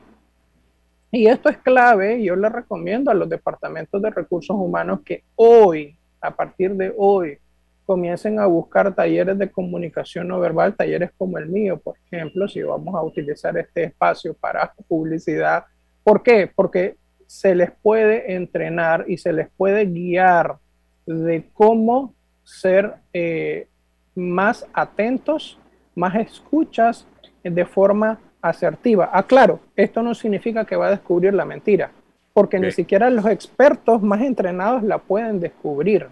Y 1.11 1.27
esto 1.27 1.49
es 1.49 1.57
clave, 1.57 2.23
yo 2.23 2.35
le 2.35 2.49
recomiendo 2.49 3.11
a 3.11 3.13
los 3.13 3.29
departamentos 3.29 4.01
de 4.01 4.09
recursos 4.09 4.55
humanos 4.57 5.01
que 5.05 5.23
hoy, 5.35 5.95
a 6.21 6.31
partir 6.31 6.73
de 6.73 6.91
hoy, 6.97 7.37
comiencen 7.85 8.39
a 8.39 8.47
buscar 8.47 8.95
talleres 8.95 9.37
de 9.37 9.51
comunicación 9.51 10.27
no 10.27 10.39
verbal, 10.39 10.75
talleres 10.75 11.11
como 11.19 11.37
el 11.37 11.49
mío, 11.49 11.77
por 11.77 11.97
ejemplo, 12.07 12.47
si 12.47 12.63
vamos 12.63 12.95
a 12.95 13.03
utilizar 13.03 13.55
este 13.59 13.83
espacio 13.83 14.33
para 14.33 14.73
publicidad. 14.87 15.65
¿Por 16.03 16.23
qué? 16.23 16.51
Porque 16.53 16.95
se 17.27 17.55
les 17.55 17.71
puede 17.71 18.35
entrenar 18.35 19.05
y 19.07 19.17
se 19.17 19.33
les 19.33 19.49
puede 19.49 19.85
guiar 19.85 20.57
de 21.05 21.49
cómo 21.53 22.13
ser 22.43 22.95
eh, 23.13 23.67
más 24.15 24.65
atentos, 24.73 25.57
más 25.95 26.15
escuchas 26.15 27.07
de 27.43 27.65
forma 27.65 28.19
asertiva. 28.41 29.09
Ah, 29.11 29.23
claro, 29.23 29.59
esto 29.75 30.01
no 30.01 30.13
significa 30.13 30.65
que 30.65 30.75
va 30.75 30.87
a 30.87 30.91
descubrir 30.91 31.33
la 31.33 31.45
mentira, 31.45 31.91
porque 32.33 32.59
ni 32.59 32.71
siquiera 32.71 33.09
los 33.09 33.25
expertos 33.25 34.01
más 34.01 34.21
entrenados 34.21 34.83
la 34.83 34.97
pueden 34.99 35.39
descubrir. 35.39 36.07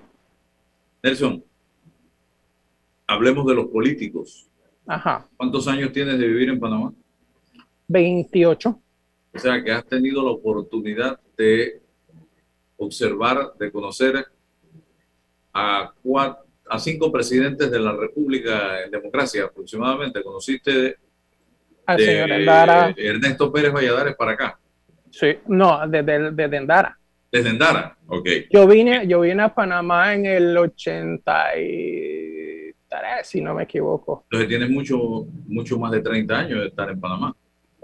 Nelson, 1.01 1.43
hablemos 3.07 3.45
de 3.45 3.55
los 3.55 3.67
políticos. 3.67 4.49
Ajá. 4.85 5.27
¿Cuántos 5.37 5.67
años 5.67 5.91
tienes 5.91 6.17
de 6.17 6.27
vivir 6.27 6.49
en 6.49 6.59
Panamá? 6.59 6.93
28. 7.87 8.79
O 9.33 9.39
sea 9.39 9.63
que 9.63 9.71
has 9.71 9.85
tenido 9.85 10.23
la 10.23 10.31
oportunidad 10.31 11.19
de 11.37 11.81
observar, 12.77 13.53
de 13.59 13.71
conocer 13.71 14.25
a, 15.53 15.93
a 16.69 16.79
cinco 16.79 17.11
presidentes 17.11 17.71
de 17.71 17.79
la 17.79 17.93
República 17.93 18.83
en 18.83 18.91
democracia 18.91 19.45
aproximadamente. 19.45 20.23
¿Conociste 20.23 20.97
al 21.85 21.99
señor 21.99 22.31
Endara. 22.31 22.93
Ernesto 22.95 23.51
Pérez 23.51 23.73
Valladares 23.73 24.15
para 24.15 24.31
acá. 24.31 24.57
Sí, 25.09 25.37
no, 25.47 25.85
desde, 25.87 26.31
desde 26.31 26.57
Endara. 26.57 26.97
Desde 27.31 27.49
Endara, 27.49 27.97
ok. 28.07 28.27
Yo 28.51 28.67
vine, 28.67 29.07
yo 29.07 29.21
vine 29.21 29.43
a 29.43 29.53
Panamá 29.53 30.13
en 30.13 30.25
el 30.25 30.57
83, 30.57 32.75
si 33.23 33.41
no 33.41 33.53
me 33.55 33.63
equivoco. 33.63 34.25
Entonces 34.25 34.47
tienes 34.47 34.69
mucho, 34.69 35.25
mucho 35.47 35.79
más 35.79 35.91
de 35.91 36.01
30 36.01 36.37
años 36.37 36.61
de 36.61 36.67
estar 36.67 36.89
en 36.89 36.99
Panamá. 36.99 37.35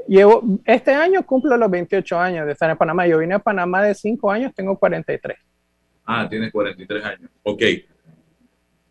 Llevo, 0.09 0.41
este 0.65 0.89
año 0.89 1.23
cumplo 1.23 1.55
los 1.55 1.69
28 1.69 2.19
años 2.19 2.47
de 2.47 2.53
estar 2.53 2.67
en 2.67 2.75
Panamá. 2.77 3.05
Yo 3.05 3.19
vine 3.19 3.35
a 3.35 3.39
Panamá 3.39 3.83
de 3.83 3.93
5 3.93 4.31
años, 4.31 4.51
tengo 4.55 4.75
43. 4.75 5.37
Ah, 6.03 6.27
tienes 6.27 6.51
43 6.51 7.05
años. 7.05 7.29
Ok. 7.43 7.61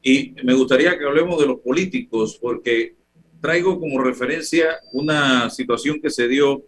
Y 0.01 0.37
me 0.45 0.55
gustaría 0.55 0.97
que 0.97 1.05
hablemos 1.05 1.41
de 1.41 1.49
los 1.49 1.59
políticos, 1.59 2.39
porque 2.41 2.95
traigo 3.41 3.81
como 3.81 4.01
referencia 4.01 4.79
una 4.93 5.51
situación 5.51 6.01
que 6.01 6.09
se 6.09 6.29
dio 6.29 6.63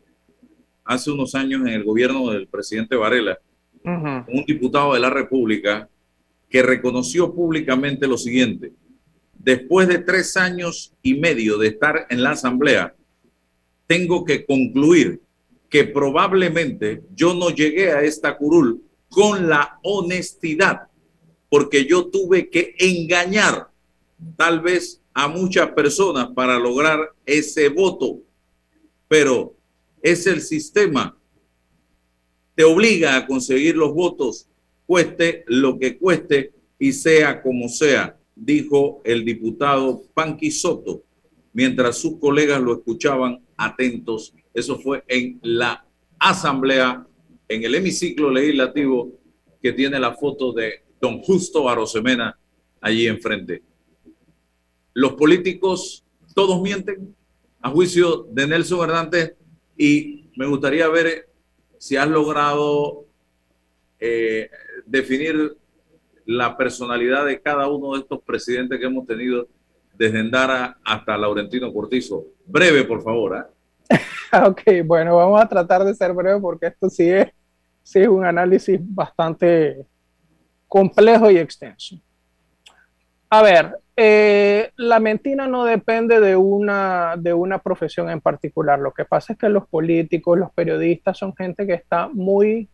hace 0.85 1.13
unos 1.13 1.37
años 1.37 1.61
en 1.61 1.69
el 1.69 1.85
gobierno 1.85 2.33
del 2.33 2.49
presidente 2.49 2.97
Varela, 2.97 3.39
un 3.85 4.45
diputado 4.49 4.95
de 4.95 5.01
la 5.01 5.11
República 5.11 5.89
que 6.49 6.61
reconoció 6.65 7.33
públicamente 7.33 8.09
lo 8.09 8.19
siguiente. 8.19 8.73
Después 9.33 9.87
de 9.87 9.99
tres 9.99 10.37
años 10.37 10.93
y 11.03 11.15
medio 11.15 11.57
de 11.57 11.69
estar 11.69 12.09
en 12.11 12.25
la 12.25 12.33
Asamblea, 12.33 12.97
tengo 13.90 14.24
que 14.24 14.46
concluir 14.46 15.20
que 15.68 15.83
probablemente 15.83 17.03
yo 17.12 17.35
no 17.35 17.50
llegué 17.50 17.90
a 17.90 18.03
esta 18.05 18.38
curul 18.38 18.85
con 19.09 19.48
la 19.48 19.81
honestidad, 19.83 20.83
porque 21.48 21.87
yo 21.87 22.07
tuve 22.07 22.48
que 22.50 22.76
engañar 22.79 23.66
tal 24.37 24.61
vez 24.61 25.03
a 25.12 25.26
muchas 25.26 25.72
personas 25.72 26.29
para 26.37 26.57
lograr 26.57 27.00
ese 27.26 27.68
voto, 27.68 28.20
pero 29.09 29.57
es 30.00 30.24
el 30.29 30.40
sistema. 30.40 31.18
Te 32.55 32.62
obliga 32.62 33.16
a 33.16 33.26
conseguir 33.26 33.76
los 33.76 33.92
votos, 33.92 34.46
cueste 34.87 35.42
lo 35.48 35.81
que 35.81 35.98
cueste 35.98 36.53
y 36.79 36.92
sea 36.92 37.42
como 37.42 37.68
sea, 37.68 38.16
dijo 38.37 39.00
el 39.03 39.24
diputado 39.24 40.05
Panqui 40.14 40.53
Soto, 40.53 41.03
mientras 41.53 41.96
sus 41.98 42.20
colegas 42.20 42.61
lo 42.61 42.74
escuchaban 42.74 43.40
atentos. 43.61 44.35
Eso 44.53 44.79
fue 44.79 45.05
en 45.09 45.38
la 45.42 45.85
asamblea, 46.18 47.07
en 47.49 47.64
el 47.64 47.75
hemiciclo 47.75 48.31
legislativo 48.31 49.12
que 49.62 49.73
tiene 49.73 49.99
la 49.99 50.14
foto 50.14 50.53
de 50.53 50.85
don 51.01 51.20
Justo 51.20 51.68
Arosemena 51.68 52.38
allí 52.81 53.07
enfrente 53.07 53.62
los 54.94 55.14
políticos 55.14 56.05
todos 56.35 56.61
mienten, 56.61 57.14
a 57.61 57.70
juicio 57.70 58.27
de 58.31 58.46
Nelson 58.46 58.88
Hernández, 58.88 59.35
y 59.77 60.31
me 60.37 60.46
gustaría 60.46 60.88
ver 60.88 61.29
si 61.79 61.96
has 61.96 62.09
logrado 62.09 63.07
eh, 63.99 64.51
definir 64.87 65.57
la 66.25 66.57
personalidad 66.57 67.27
de 67.27 67.40
cada 67.40 67.68
uno 67.68 67.94
de 67.94 68.01
estos 68.01 68.23
presidentes 68.23 68.79
que 68.79 68.87
hemos 68.87 69.07
tenido 69.07 69.49
desde 69.94 70.20
Endara 70.20 70.79
hasta 70.85 71.18
Laurentino 71.18 71.73
Cortizo. 71.73 72.27
Breve, 72.51 72.85
por 72.85 73.03
favor. 73.03 73.37
¿eh? 73.91 73.97
ok, 74.47 74.63
bueno, 74.85 75.17
vamos 75.17 75.41
a 75.41 75.49
tratar 75.49 75.85
de 75.85 75.95
ser 75.95 76.13
breve 76.13 76.41
porque 76.41 76.67
esto 76.67 76.91
sí 76.91 77.09
es, 77.09 77.29
sí 77.83 78.01
es 78.01 78.09
un 78.09 78.25
análisis 78.25 78.79
bastante 78.83 79.87
complejo 80.69 81.31
y 81.31 81.39
extenso. 81.39 81.97
A 83.29 83.43
ver, 83.43 83.77
eh, 83.97 84.73
la 84.77 84.99
mentira 84.99 85.47
no 85.47 85.65
depende 85.65 86.21
de 86.21 86.35
una, 86.35 87.15
de 87.17 87.33
una 87.33 87.59
profesión 87.59 88.11
en 88.11 88.21
particular. 88.21 88.79
Lo 88.79 88.93
que 88.93 89.05
pasa 89.05 89.33
es 89.33 89.39
que 89.39 89.49
los 89.49 89.69
políticos, 89.69 90.39
los 90.39 90.53
periodistas 90.53 91.19
son 91.19 91.35
gente 91.37 91.67
que 91.67 91.75
está 91.75 92.09
muy 92.09 92.69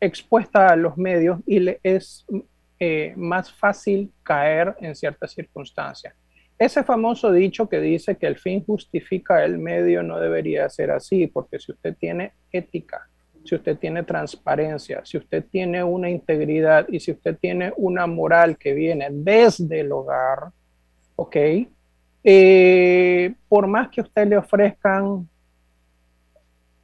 expuesta 0.00 0.68
a 0.68 0.76
los 0.76 0.98
medios 0.98 1.38
y 1.46 1.60
le 1.60 1.80
es 1.82 2.26
eh, 2.78 3.14
más 3.16 3.50
fácil 3.50 4.12
caer 4.22 4.76
en 4.80 4.94
ciertas 4.94 5.32
circunstancias. 5.32 6.14
Ese 6.58 6.82
famoso 6.84 7.30
dicho 7.32 7.68
que 7.68 7.80
dice 7.80 8.16
que 8.16 8.26
el 8.26 8.38
fin 8.38 8.64
justifica 8.64 9.44
el 9.44 9.58
medio 9.58 10.02
no 10.02 10.18
debería 10.18 10.68
ser 10.70 10.90
así, 10.90 11.26
porque 11.26 11.58
si 11.58 11.72
usted 11.72 11.94
tiene 11.96 12.32
ética, 12.50 13.08
si 13.44 13.54
usted 13.54 13.76
tiene 13.78 14.02
transparencia, 14.02 15.04
si 15.04 15.18
usted 15.18 15.44
tiene 15.44 15.84
una 15.84 16.08
integridad 16.08 16.86
y 16.88 16.98
si 17.00 17.12
usted 17.12 17.36
tiene 17.38 17.72
una 17.76 18.06
moral 18.06 18.56
que 18.56 18.72
viene 18.72 19.08
desde 19.10 19.80
el 19.80 19.92
hogar, 19.92 20.50
¿ok? 21.14 21.36
Eh, 22.24 23.34
por 23.48 23.66
más 23.66 23.88
que 23.90 24.00
usted 24.00 24.26
le 24.26 24.36
ofrezcan 24.38 25.28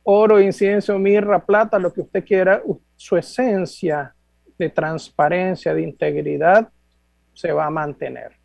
oro, 0.04 0.40
incienso, 0.40 0.98
mirra, 0.98 1.44
plata, 1.44 1.78
lo 1.78 1.92
que 1.92 2.02
usted 2.02 2.24
quiera, 2.24 2.62
su 2.96 3.16
esencia 3.16 4.14
de 4.58 4.68
transparencia, 4.68 5.74
de 5.74 5.82
integridad, 5.82 6.68
se 7.32 7.52
va 7.52 7.66
a 7.66 7.70
mantener. 7.70 8.41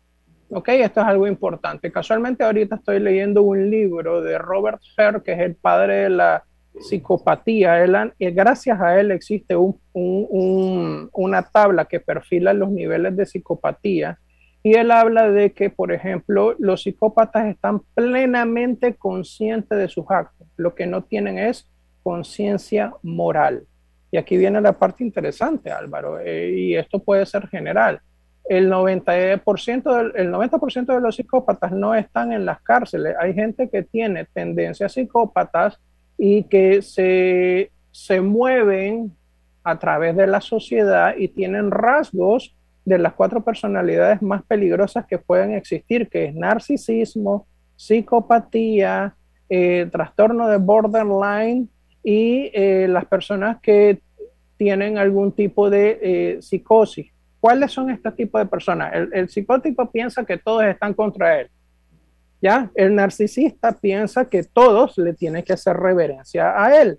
¿Ok? 0.50 0.68
Esto 0.70 1.00
es 1.00 1.06
algo 1.06 1.26
importante. 1.26 1.92
Casualmente 1.92 2.44
ahorita 2.44 2.76
estoy 2.76 3.00
leyendo 3.00 3.42
un 3.42 3.70
libro 3.70 4.22
de 4.22 4.38
Robert 4.38 4.80
Herr, 4.96 5.22
que 5.22 5.32
es 5.32 5.40
el 5.40 5.54
padre 5.54 6.04
de 6.04 6.10
la 6.10 6.44
psicopatía. 6.80 7.82
Él, 7.84 7.96
y 8.18 8.30
gracias 8.30 8.80
a 8.80 8.98
él 8.98 9.10
existe 9.10 9.54
una 9.92 11.42
tabla 11.42 11.84
que 11.84 12.00
perfila 12.00 12.52
los 12.52 12.70
niveles 12.70 13.16
de 13.16 13.26
psicopatía. 13.26 14.18
Y 14.62 14.74
él 14.74 14.90
habla 14.90 15.30
de 15.30 15.52
que, 15.52 15.70
por 15.70 15.92
ejemplo, 15.92 16.54
los 16.58 16.82
psicópatas 16.82 17.46
están 17.46 17.80
plenamente 17.94 18.94
conscientes 18.94 19.78
de 19.78 19.88
sus 19.88 20.04
actos. 20.08 20.46
Lo 20.56 20.74
que 20.74 20.86
no 20.86 21.04
tienen 21.04 21.38
es 21.38 21.70
conciencia 22.02 22.92
moral. 23.02 23.64
Y 24.10 24.16
aquí 24.16 24.36
viene 24.36 24.60
la 24.60 24.72
parte 24.72 25.04
interesante, 25.04 25.70
Álvaro, 25.70 26.18
eh, 26.18 26.50
y 26.50 26.74
esto 26.74 26.98
puede 26.98 27.26
ser 27.26 27.46
general. 27.48 28.00
El 28.48 28.70
90%, 28.70 30.12
el 30.14 30.30
90 30.30 30.58
de 30.94 31.00
los 31.00 31.16
psicópatas 31.16 31.70
no 31.72 31.94
están 31.94 32.32
en 32.32 32.46
las 32.46 32.60
cárceles. 32.62 33.14
Hay 33.20 33.34
gente 33.34 33.68
que 33.68 33.82
tiene 33.82 34.24
tendencias 34.24 34.92
psicópatas 34.92 35.78
y 36.16 36.44
que 36.44 36.80
se, 36.82 37.70
se 37.90 38.20
mueven 38.20 39.12
a 39.62 39.78
través 39.78 40.16
de 40.16 40.26
la 40.26 40.40
sociedad 40.40 41.14
y 41.16 41.28
tienen 41.28 41.70
rasgos 41.70 42.56
de 42.86 42.98
las 42.98 43.12
cuatro 43.12 43.44
personalidades 43.44 44.22
más 44.22 44.42
peligrosas 44.44 45.04
que 45.04 45.18
pueden 45.18 45.52
existir, 45.52 46.08
que 46.08 46.24
es 46.24 46.34
narcisismo, 46.34 47.46
psicopatía, 47.76 49.14
eh, 49.50 49.88
trastorno 49.92 50.48
de 50.48 50.56
borderline 50.56 51.68
y 52.02 52.50
eh, 52.54 52.86
las 52.88 53.04
personas 53.04 53.60
que 53.60 54.00
tienen 54.56 54.98
algún 54.98 55.32
tipo 55.32 55.68
de 55.68 55.98
eh, 56.02 56.42
psicosis. 56.42 57.12
¿Cuáles 57.40 57.72
son 57.72 57.90
estos 57.90 58.14
tipos 58.16 58.40
de 58.40 58.46
personas? 58.46 58.92
El, 58.94 59.10
el 59.12 59.28
psicótico 59.28 59.90
piensa 59.90 60.24
que 60.24 60.38
todos 60.38 60.64
están 60.64 60.94
contra 60.94 61.40
él. 61.40 61.50
¿ya? 62.40 62.70
El 62.74 62.94
narcisista 62.94 63.72
piensa 63.72 64.24
que 64.24 64.44
todos 64.44 64.96
le 64.98 65.12
tienen 65.12 65.42
que 65.42 65.52
hacer 65.52 65.76
reverencia 65.76 66.62
a 66.62 66.80
él. 66.80 66.98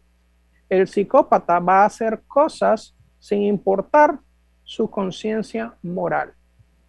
El 0.69 0.87
psicópata 0.87 1.59
va 1.59 1.83
a 1.83 1.85
hacer 1.85 2.21
cosas 2.27 2.95
sin 3.19 3.43
importar 3.43 4.19
su 4.63 4.89
conciencia 4.89 5.73
moral, 5.81 6.33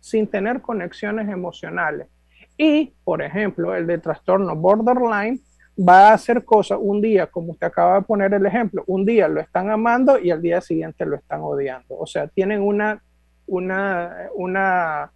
sin 0.00 0.26
tener 0.26 0.60
conexiones 0.60 1.28
emocionales. 1.28 2.08
Y, 2.56 2.92
por 3.04 3.22
ejemplo, 3.22 3.74
el 3.74 3.86
de 3.86 3.98
trastorno 3.98 4.54
borderline 4.54 5.40
va 5.78 6.10
a 6.10 6.14
hacer 6.14 6.44
cosas 6.44 6.78
un 6.80 7.00
día, 7.00 7.26
como 7.26 7.52
usted 7.52 7.68
acaba 7.68 7.94
de 7.94 8.02
poner 8.02 8.34
el 8.34 8.44
ejemplo, 8.44 8.84
un 8.86 9.06
día 9.06 9.28
lo 9.28 9.40
están 9.40 9.70
amando 9.70 10.18
y 10.18 10.30
al 10.30 10.42
día 10.42 10.60
siguiente 10.60 11.06
lo 11.06 11.16
están 11.16 11.40
odiando. 11.40 11.96
O 11.98 12.06
sea, 12.06 12.28
tienen 12.28 12.60
una, 12.60 13.02
una, 13.50 14.28
una 14.34 15.12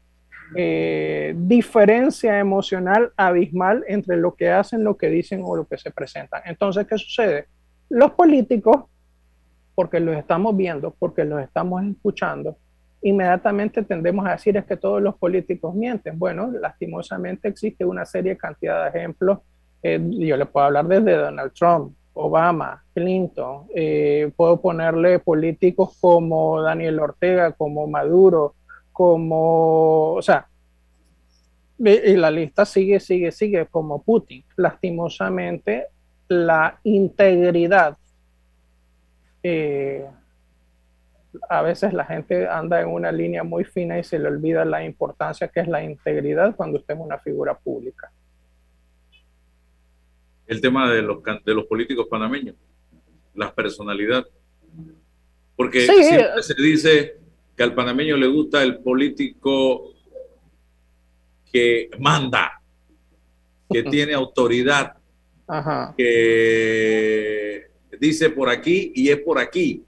eh, 0.57 1.35
diferencia 1.37 2.38
emocional 2.38 3.12
abismal 3.16 3.85
entre 3.87 4.16
lo 4.16 4.35
que 4.35 4.51
hacen, 4.51 4.85
lo 4.85 4.97
que 4.97 5.09
dicen 5.09 5.42
o 5.44 5.57
lo 5.57 5.66
que 5.66 5.79
se 5.79 5.90
presentan. 5.90 6.42
Entonces, 6.44 6.87
¿qué 6.87 6.99
sucede? 6.99 7.47
Los 7.88 8.12
políticos, 8.12 8.85
porque 9.75 10.01
los 10.01 10.16
estamos 10.16 10.57
viendo, 10.57 10.94
porque 10.99 11.25
los 11.25 11.40
estamos 11.40 11.85
escuchando, 11.85 12.57
inmediatamente 13.03 13.83
tendemos 13.83 14.27
a 14.27 14.33
decir 14.33 14.57
es 14.57 14.64
que 14.64 14.77
todos 14.77 15.01
los 15.01 15.14
políticos 15.16 15.75
mienten. 15.75 16.18
Bueno, 16.18 16.51
lastimosamente 16.51 17.49
existe 17.49 17.85
una 17.85 18.05
serie 18.05 18.37
cantidad 18.37 18.85
de 18.85 18.99
ejemplos. 18.99 19.38
Eh, 19.83 20.01
yo 20.11 20.37
le 20.37 20.47
puedo 20.47 20.66
hablar 20.66 20.87
desde 20.87 21.16
Donald 21.16 21.53
Trump, 21.53 21.94
Obama, 22.14 22.85
Clinton, 22.94 23.66
eh, 23.74 24.31
puedo 24.37 24.61
ponerle 24.61 25.18
políticos 25.18 25.96
como 26.00 26.62
Daniel 26.62 27.00
Ortega, 27.00 27.53
como 27.53 27.87
Maduro, 27.88 28.55
como, 28.92 30.12
o 30.14 30.22
sea, 30.22 30.46
y 31.79 32.14
la 32.14 32.31
lista 32.31 32.64
sigue, 32.64 33.00
sigue, 33.00 33.33
sigue 33.33 33.66
como 33.66 34.00
Putin. 34.00 34.44
Lastimosamente, 34.57 35.88
la 36.29 36.79
integridad, 36.85 37.96
eh, 39.42 40.07
a 41.48 41.62
veces 41.62 41.92
la 41.92 42.05
gente 42.05 42.48
anda 42.48 42.81
en 42.81 42.88
una 42.88 43.11
línea 43.11 43.42
muy 43.42 43.64
fina 43.64 43.98
y 43.98 44.05
se 44.05 44.20
le 44.20 44.29
olvida 44.29 44.64
la 44.64 44.85
importancia 44.85 45.48
que 45.48 45.61
es 45.61 45.68
la 45.68 45.83
integridad 45.83 46.55
cuando 46.55 46.79
usted 46.79 46.94
es 46.94 47.00
una 47.00 47.18
figura 47.18 47.55
pública. 47.55 48.12
El 50.46 50.61
tema 50.61 50.90
de 50.90 51.02
los, 51.02 51.18
de 51.44 51.54
los 51.54 51.64
políticos 51.66 52.07
panameños, 52.11 52.57
la 53.35 53.54
personalidad. 53.54 54.26
Porque 55.57 55.87
siempre 55.87 56.42
se 56.42 56.54
dice, 56.61 57.18
que 57.57 57.62
al 57.62 57.74
panameño 57.74 58.16
le 58.16 58.26
gusta 58.26 58.62
el 58.62 58.78
político 58.78 59.92
que 61.50 61.88
manda, 62.00 62.61
que 63.70 63.83
tiene 63.85 64.12
autoridad, 64.14 64.96
que 65.96 67.66
dice 68.00 68.30
por 68.30 68.48
aquí 68.48 68.92
y 68.94 69.09
es 69.09 69.18
por 69.20 69.38
aquí. 69.38 69.85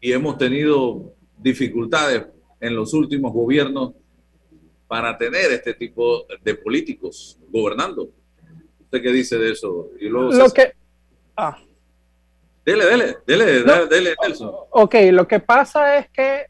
Y 0.00 0.12
hemos 0.12 0.38
tenido 0.38 1.14
dificultades 1.38 2.24
en 2.60 2.74
los 2.74 2.94
últimos 2.94 3.32
gobiernos 3.32 3.92
para 4.86 5.16
tener 5.16 5.52
este 5.52 5.74
tipo 5.74 6.26
de 6.42 6.54
políticos 6.54 7.38
gobernando. 7.50 8.10
¿Usted 8.92 9.04
qué 9.04 9.12
dice 9.14 9.38
de 9.38 9.52
eso? 9.52 9.88
Y 9.98 10.10
luego 10.10 10.30
Lo 10.32 10.50
que... 10.50 10.74
Ah. 11.34 11.56
Dele, 12.62 12.84
dele, 12.84 13.16
dele, 13.26 13.86
dele, 13.88 14.14
Nelson. 14.22 14.50
Ok, 14.68 14.96
lo 15.12 15.26
que 15.26 15.40
pasa 15.40 15.96
es 15.96 16.10
que 16.10 16.44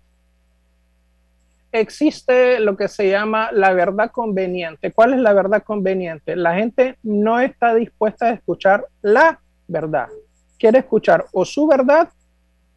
existe 1.71 2.59
lo 2.59 2.77
que 2.77 2.89
se 2.89 3.09
llama 3.09 3.53
la 3.53 3.73
verdad 3.75 4.11
conveniente. 4.11 4.91
¿Cuál 4.91 5.15
es 5.15 5.21
la 5.21 5.33
verdad 5.35 5.63
conveniente? 5.63 6.35
La 6.35 6.57
gente 6.57 6.99
no 7.05 7.39
está 7.39 7.77
dispuesta 7.77 8.27
a 8.27 8.33
escuchar 8.33 8.89
la 9.03 9.41
verdad. 9.69 10.09
Quiere 10.59 10.81
escuchar 10.81 11.27
o 11.31 11.45
su 11.45 11.69
verdad 11.69 12.09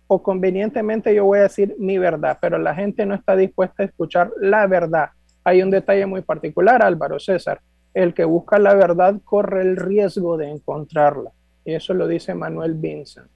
o 0.06 0.22
convenientemente 0.22 1.16
yo 1.16 1.26
voy 1.26 1.40
a 1.40 1.44
decir 1.44 1.76
mi 1.80 1.98
verdad, 1.98 2.38
pero 2.40 2.60
la 2.60 2.76
gente 2.76 3.04
no 3.08 3.16
está 3.16 3.36
dispuesta 3.36 3.82
a 3.82 3.88
escuchar 3.88 4.32
la 4.40 4.68
verdad. 4.68 5.10
Hay 5.44 5.64
un 5.64 5.72
detalle 5.72 6.06
muy 6.06 6.22
particular, 6.22 6.84
Álvaro 6.84 7.20
César. 7.20 7.60
El 7.96 8.14
que 8.14 8.26
busca 8.26 8.60
la 8.60 8.76
verdad 8.76 9.16
corre 9.24 9.64
el 9.64 9.78
riesgo 9.78 10.38
de 10.38 10.52
encontrarla. 10.52 11.32
Y 11.64 11.74
eso 11.74 11.96
lo 11.96 12.08
dice 12.08 12.36
Manuel 12.36 12.76
Vincent. 12.76 13.32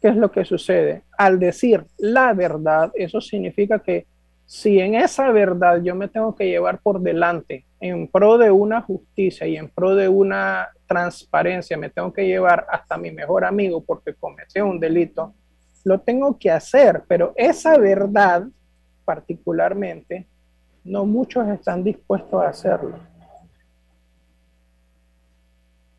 ¿Qué 0.00 0.08
es 0.08 0.16
lo 0.16 0.32
que 0.32 0.44
sucede? 0.44 1.04
Al 1.16 1.38
decir 1.38 1.84
la 1.98 2.32
verdad, 2.32 2.90
eso 2.94 3.20
significa 3.20 3.78
que 3.78 4.06
si 4.46 4.80
en 4.80 4.96
esa 4.96 5.30
verdad 5.30 5.80
yo 5.80 5.94
me 5.94 6.08
tengo 6.08 6.34
que 6.34 6.48
llevar 6.48 6.80
por 6.80 7.00
delante 7.00 7.66
en 7.78 8.08
pro 8.08 8.36
de 8.36 8.50
una 8.50 8.80
justicia 8.80 9.46
y 9.46 9.56
en 9.56 9.68
pro 9.68 9.94
de 9.94 10.08
una 10.08 10.70
transparencia, 10.88 11.76
me 11.76 11.90
tengo 11.90 12.12
que 12.12 12.26
llevar 12.26 12.66
hasta 12.68 12.98
mi 12.98 13.12
mejor 13.12 13.44
amigo 13.44 13.84
porque 13.84 14.14
cometió 14.14 14.66
un 14.66 14.80
delito, 14.80 15.34
lo 15.84 16.00
tengo 16.00 16.36
que 16.36 16.50
hacer, 16.50 17.04
pero 17.06 17.32
esa 17.36 17.78
verdad 17.78 18.48
particularmente, 19.04 20.26
no 20.84 21.04
muchos 21.04 21.46
están 21.48 21.84
dispuestos 21.84 22.42
a 22.42 22.48
hacerlo. 22.48 23.09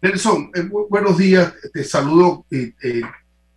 Nelson, 0.01 0.51
eh, 0.55 0.67
buenos 0.89 1.17
días, 1.17 1.53
te 1.73 1.83
saludo. 1.83 2.45
Eh, 2.49 2.73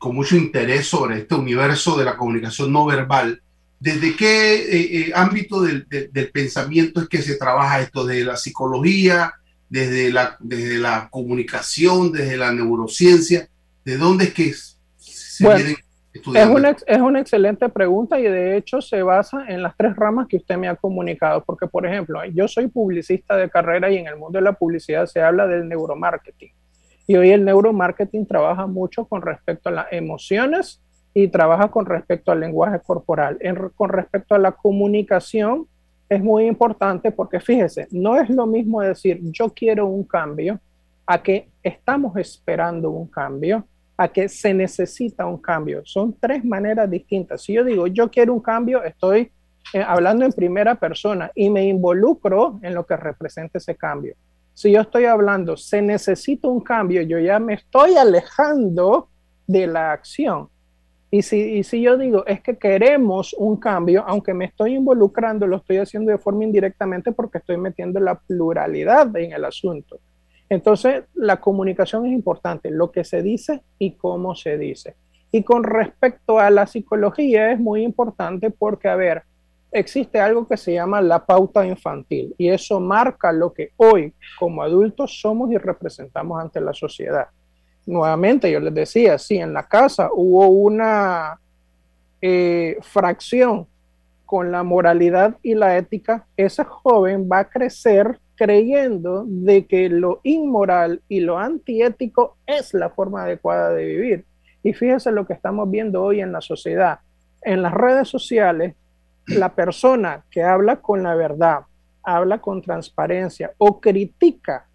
con 0.05 0.15
mucho 0.15 0.37
interés 0.37 0.87
sobre 0.87 1.21
este 1.21 1.35
universo 1.35 1.97
de 1.97 2.05
la 2.05 2.15
comunicación 2.15 2.71
no 2.71 2.85
verbal. 2.85 3.41
¿Desde 3.81 4.15
qué 4.15 4.55
eh, 4.55 4.99
eh, 4.99 5.13
ámbito 5.15 5.63
del, 5.63 5.87
del, 5.89 6.31
pensamiento 6.31 7.01
es 7.01 7.09
que 7.09 7.23
se 7.23 7.37
trabaja 7.37 7.81
esto? 7.81 8.05
¿Desde 8.05 8.27
la 8.27 8.37
psicología? 8.37 9.33
¿Desde 9.71 10.13
la, 10.13 10.37
desde 10.41 10.77
la 10.77 11.09
comunicación? 11.11 12.13
¿Desde 12.13 12.37
la 12.37 12.53
neurociencia? 12.53 13.49
¿De 13.83 13.97
dónde 13.97 14.25
es 14.25 14.35
que 14.35 14.55
se 14.99 15.45
bueno, 15.45 15.75
es 16.15 16.47
una, 16.47 16.71
es 16.71 17.01
una 17.01 17.21
excelente 17.21 17.69
pregunta 17.69 18.21
y 18.21 18.23
de 18.23 18.57
hecho 18.57 18.81
se 18.81 19.03
basa 19.03 19.47
en 19.49 19.63
las 19.63 19.77
tres 19.77 19.97
ramas 19.97 20.29
que 20.29 20.37
usted 20.37 20.57
me 20.57 20.69
ha 20.69 20.77
comunicado, 20.77 21.43
porque 21.45 21.67
por 21.67 21.85
ejemplo, 21.87 22.25
yo 22.27 22.47
soy 22.47 22.69
publicista 22.69 23.37
de 23.37 23.51
carrera 23.51 23.91
y 23.91 23.97
en 23.97 24.07
el 24.07 24.17
mundo 24.17 24.39
de 24.39 24.45
la 24.45 24.53
publicidad 24.53 25.07
se 25.07 25.21
habla 25.21 25.47
del 25.47 25.69
neuromarketing. 25.69 26.53
Y 27.07 27.17
hoy 27.17 27.31
el 27.31 27.45
neuromarketing 27.45 28.27
trabaja 28.27 28.67
mucho 28.67 29.07
con 29.07 29.23
respecto 29.23 29.69
a 29.69 29.73
las 29.73 29.87
emociones 29.93 30.81
y 31.13 31.29
trabaja 31.29 31.69
con 31.69 31.85
respecto 31.85 32.33
al 32.33 32.41
lenguaje 32.41 32.81
corporal. 32.81 33.39
con 33.75 33.89
respecto 33.91 34.35
a 34.35 34.39
la 34.39 34.53
comunicación, 34.53 35.67
es 36.09 36.23
muy 36.23 36.47
importante 36.47 37.11
porque 37.11 37.41
fíjese, 37.41 37.89
no 37.91 38.17
es 38.17 38.31
lo 38.31 38.47
mismo 38.47 38.81
decir 38.81 39.21
yo 39.23 39.51
quiero 39.51 39.87
un 39.87 40.05
cambio 40.05 40.61
a 41.07 41.23
que 41.23 41.49
estamos 41.63 42.17
esperando 42.17 42.91
un 42.91 43.09
cambio 43.09 43.65
a 43.97 44.09
que 44.09 44.29
se 44.29 44.53
necesita 44.53 45.27
un 45.27 45.39
cambio. 45.39 45.83
Son 45.85 46.17
tres 46.19 46.45
maneras 46.45 46.91
distintas. 46.91 47.43
Si 47.43 47.53
yo 47.53 47.65
digo, 47.65 47.87
yo 47.87 48.11
quiero 48.11 48.33
un 48.33 48.41
cambio, 48.41 48.83
estoy 48.83 49.31
eh, 49.73 49.83
hablando 49.87 50.25
en 50.25 50.33
primera 50.33 50.75
persona 50.75 51.31
y 51.35 51.49
me 51.51 51.65
involucro 51.65 52.59
en 52.63 52.75
lo 52.75 52.85
que 52.85 52.97
representa 52.97 53.59
ese 53.59 53.77
cambio. 53.77 54.15
Si 54.53 54.71
yo 54.71 54.81
estoy 54.81 55.05
hablando, 55.05 55.57
se 55.57 55.83
necesita 55.83 56.49
un 56.49 56.61
cambio, 56.61 57.03
yo 57.03 57.19
ya 57.19 57.39
me 57.39 57.55
estoy 57.55 57.97
alejando 57.97 59.09
de 59.47 59.67
la 59.67 59.93
acción. 59.93 60.49
Y 61.11 61.23
si, 61.23 61.59
y 61.59 61.65
si 61.65 61.81
yo 61.81 61.97
digo, 61.97 62.27
es 62.27 62.41
que 62.41 62.59
queremos 62.59 63.35
un 63.35 63.57
cambio, 63.57 64.05
aunque 64.07 64.35
me 64.35 64.47
estoy 64.47 64.75
involucrando, 64.75 65.47
lo 65.47 65.59
estoy 65.59 65.77
haciendo 65.77 66.11
de 66.11 66.19
forma 66.19 66.45
indirectamente 66.45 67.13
porque 67.13 67.39
estoy 67.39 67.57
metiendo 67.57 68.01
la 68.01 68.17
pluralidad 68.17 69.17
en 69.17 69.33
el 69.33 69.45
asunto. 69.45 70.01
Entonces, 70.49 71.05
la 71.15 71.41
comunicación 71.41 72.07
es 72.07 72.13
importante, 72.13 72.71
lo 72.71 72.91
que 72.91 73.05
se 73.05 73.23
dice 73.23 73.63
y 73.79 73.93
cómo 73.93 74.35
se 74.35 74.59
dice. 74.59 74.95
Y 75.33 75.43
con 75.43 75.65
respecto 75.65 76.39
a 76.39 76.51
la 76.51 76.67
psicología 76.67 77.51
es 77.51 77.59
muy 77.59 77.83
importante 77.83 78.51
porque, 78.51 78.89
a 78.89 78.95
ver, 78.95 79.23
existe 79.73 80.21
algo 80.21 80.47
que 80.47 80.57
se 80.57 80.73
llama 80.73 81.01
la 81.01 81.27
pauta 81.27 81.67
infantil 81.67 82.33
y 82.39 82.49
eso 82.49 82.79
marca 82.79 83.33
lo 83.33 83.53
que 83.53 83.73
hoy 83.77 84.15
como 84.39 84.63
adultos 84.63 85.21
somos 85.21 85.51
y 85.51 85.59
representamos 85.59 86.41
ante 86.41 86.61
la 86.61 86.73
sociedad. 86.73 87.27
Nuevamente, 87.85 88.51
yo 88.51 88.61
les 88.61 88.73
decía, 88.73 89.19
si 89.19 89.39
en 89.39 89.53
la 89.53 89.65
casa 89.65 90.11
hubo 90.13 90.47
una 90.47 91.41
eh, 92.23 92.79
fracción 92.81 93.67
con 94.25 94.53
la 94.53 94.63
moralidad 94.63 95.37
y 95.43 95.55
la 95.55 95.77
ética, 95.77 96.27
ese 96.37 96.65
joven 96.65 97.29
va 97.31 97.41
a 97.41 97.49
crecer 97.49 98.21
creyendo 98.37 99.25
de 99.27 99.67
que 99.67 99.89
lo 99.89 100.21
inmoral 100.23 101.03
y 101.09 101.21
lo 101.21 101.39
antiético 101.39 102.37
es 102.47 102.75
la 102.75 102.91
forma 102.91 103.25
adecuada 103.25 103.71
de 103.71 103.85
vivir. 103.85 104.25
Y 104.63 104.73
fíjese 104.73 105.13
lo 105.13 105.27
que 105.27 105.35
estamos 105.35 105.71
viendo 105.71 106.03
hoy 106.03 106.21
en 106.21 106.33
la 106.33 106.41
sociedad. 106.41 107.01
En 107.43 107.63
las 107.63 107.75
redes 107.75 108.09
sociales, 108.09 108.75
la 109.27 109.55
persona 109.55 110.25
que 110.31 110.43
habla 110.43 110.77
con 110.77 111.03
la 111.03 111.15
verdad, 111.15 111.61
habla 112.03 112.39
con 112.39 112.63
transparencia 112.63 113.53
o 113.59 113.81
critica 113.81 114.67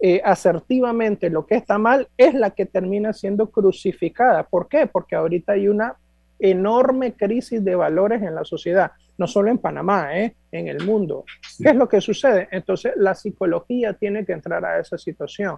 eh, 0.00 0.20
asertivamente 0.24 1.30
lo 1.30 1.46
que 1.46 1.54
está 1.56 1.78
mal, 1.78 2.08
es 2.16 2.34
la 2.34 2.50
que 2.50 2.66
termina 2.66 3.12
siendo 3.12 3.50
crucificada. 3.50 4.42
¿Por 4.44 4.68
qué? 4.68 4.86
Porque 4.86 5.16
ahorita 5.16 5.52
hay 5.52 5.68
una 5.68 5.96
enorme 6.38 7.14
crisis 7.14 7.64
de 7.64 7.74
valores 7.74 8.22
en 8.22 8.34
la 8.34 8.44
sociedad 8.44 8.92
no 9.16 9.26
solo 9.26 9.50
en 9.50 9.58
Panamá, 9.58 10.18
¿eh? 10.18 10.34
en 10.50 10.68
el 10.68 10.84
mundo. 10.84 11.24
¿Qué 11.62 11.70
es 11.70 11.76
lo 11.76 11.88
que 11.88 12.00
sucede? 12.00 12.48
Entonces 12.50 12.92
la 12.96 13.14
psicología 13.14 13.92
tiene 13.94 14.24
que 14.24 14.32
entrar 14.32 14.64
a 14.64 14.80
esa 14.80 14.98
situación. 14.98 15.56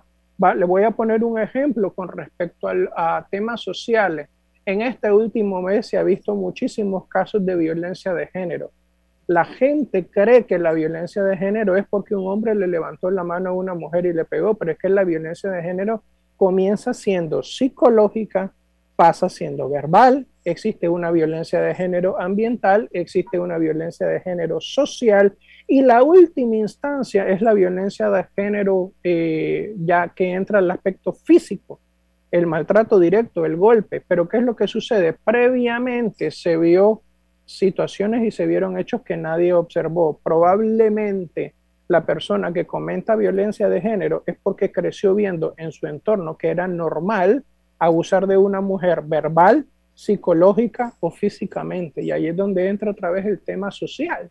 le 0.56 0.64
voy 0.64 0.84
a 0.84 0.90
poner 0.90 1.24
un 1.24 1.38
ejemplo 1.38 1.92
con 1.92 2.08
respecto 2.08 2.68
a 2.96 3.26
temas 3.30 3.62
sociales. 3.62 4.28
En 4.64 4.82
este 4.82 5.10
último 5.10 5.62
mes 5.62 5.86
se 5.86 5.96
ha 5.96 6.02
visto 6.02 6.34
muchísimos 6.34 7.06
casos 7.08 7.44
de 7.46 7.54
violencia 7.54 8.12
de 8.12 8.26
género. 8.26 8.70
La 9.28 9.44
gente 9.44 10.06
cree 10.06 10.44
que 10.44 10.58
la 10.58 10.72
violencia 10.72 11.22
de 11.24 11.36
género 11.36 11.76
es 11.76 11.86
porque 11.88 12.14
un 12.14 12.28
hombre 12.28 12.54
le 12.54 12.68
levantó 12.68 13.10
la 13.10 13.24
mano 13.24 13.50
a 13.50 13.52
una 13.52 13.74
mujer 13.74 14.06
y 14.06 14.12
le 14.12 14.24
pegó, 14.24 14.54
pero 14.54 14.72
es 14.72 14.78
que 14.78 14.88
la 14.88 15.04
violencia 15.04 15.50
de 15.50 15.62
género 15.62 16.02
comienza 16.36 16.94
siendo 16.94 17.42
psicológica, 17.42 18.52
pasa 18.94 19.28
siendo 19.28 19.68
verbal, 19.68 20.26
existe 20.50 20.88
una 20.88 21.10
violencia 21.10 21.60
de 21.60 21.74
género 21.74 22.20
ambiental, 22.20 22.88
existe 22.92 23.38
una 23.38 23.58
violencia 23.58 24.06
de 24.06 24.20
género 24.20 24.60
social 24.60 25.36
y 25.66 25.82
la 25.82 26.02
última 26.02 26.56
instancia 26.56 27.28
es 27.28 27.42
la 27.42 27.52
violencia 27.52 28.08
de 28.10 28.24
género 28.36 28.92
eh, 29.02 29.74
ya 29.78 30.12
que 30.14 30.32
entra 30.32 30.60
el 30.60 30.70
aspecto 30.70 31.12
físico, 31.12 31.80
el 32.30 32.46
maltrato 32.46 33.00
directo, 33.00 33.44
el 33.44 33.56
golpe. 33.56 34.02
Pero 34.06 34.28
¿qué 34.28 34.38
es 34.38 34.44
lo 34.44 34.54
que 34.54 34.68
sucede? 34.68 35.12
Previamente 35.12 36.30
se 36.30 36.56
vio 36.56 37.02
situaciones 37.44 38.24
y 38.24 38.30
se 38.30 38.46
vieron 38.46 38.78
hechos 38.78 39.02
que 39.02 39.16
nadie 39.16 39.52
observó. 39.52 40.20
Probablemente 40.22 41.54
la 41.88 42.04
persona 42.04 42.52
que 42.52 42.66
comenta 42.66 43.16
violencia 43.16 43.68
de 43.68 43.80
género 43.80 44.22
es 44.26 44.36
porque 44.40 44.72
creció 44.72 45.14
viendo 45.14 45.54
en 45.56 45.72
su 45.72 45.86
entorno 45.86 46.36
que 46.36 46.48
era 46.48 46.68
normal 46.68 47.44
abusar 47.78 48.26
de 48.26 48.36
una 48.36 48.60
mujer 48.60 49.02
verbal, 49.02 49.66
psicológica 49.96 50.92
o 51.00 51.10
físicamente. 51.10 52.02
Y 52.02 52.10
ahí 52.12 52.28
es 52.28 52.36
donde 52.36 52.68
entra 52.68 52.90
otra 52.90 53.10
vez 53.10 53.24
el 53.24 53.40
tema 53.40 53.70
social. 53.70 54.30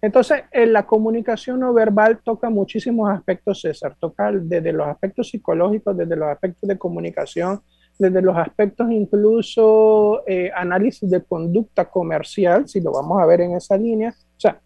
Entonces, 0.00 0.44
en 0.52 0.72
la 0.72 0.86
comunicación 0.86 1.60
no 1.60 1.74
verbal 1.74 2.20
toca 2.24 2.48
muchísimos 2.48 3.10
aspectos, 3.10 3.60
César. 3.60 3.96
Toca 3.98 4.32
desde 4.32 4.72
los 4.72 4.86
aspectos 4.86 5.28
psicológicos, 5.28 5.96
desde 5.96 6.16
los 6.16 6.28
aspectos 6.28 6.66
de 6.66 6.78
comunicación, 6.78 7.60
desde 7.98 8.22
los 8.22 8.36
aspectos 8.36 8.90
incluso 8.90 10.22
eh, 10.26 10.50
análisis 10.54 11.10
de 11.10 11.22
conducta 11.22 11.84
comercial, 11.84 12.66
si 12.66 12.80
lo 12.80 12.92
vamos 12.92 13.20
a 13.20 13.26
ver 13.26 13.42
en 13.42 13.56
esa 13.56 13.76
línea. 13.76 14.10
O 14.10 14.40
sea, 14.40 14.58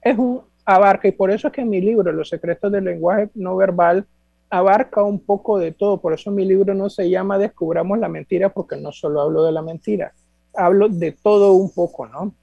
es 0.00 0.16
un 0.16 0.40
abarca 0.64 1.08
y 1.08 1.12
por 1.12 1.30
eso 1.30 1.48
es 1.48 1.52
que 1.52 1.62
en 1.62 1.70
mi 1.70 1.80
libro, 1.80 2.12
Los 2.12 2.28
secretos 2.28 2.70
del 2.70 2.84
lenguaje 2.84 3.28
no 3.34 3.56
verbal, 3.56 4.06
abarca 4.50 5.02
un 5.02 5.20
poco 5.20 5.58
de 5.58 5.72
todo. 5.72 6.00
Por 6.00 6.12
eso 6.12 6.30
mi 6.30 6.44
libro 6.44 6.74
no 6.74 6.88
se 6.90 7.08
llama 7.08 7.38
Descubramos 7.38 7.98
la 7.98 8.08
mentira, 8.08 8.48
porque 8.52 8.76
no 8.76 8.92
solo 8.92 9.20
hablo 9.20 9.44
de 9.44 9.52
la 9.52 9.62
mentira, 9.62 10.12
hablo 10.54 10.88
de 10.88 11.12
todo 11.12 11.52
un 11.52 11.72
poco, 11.72 12.06
¿no? 12.06 12.34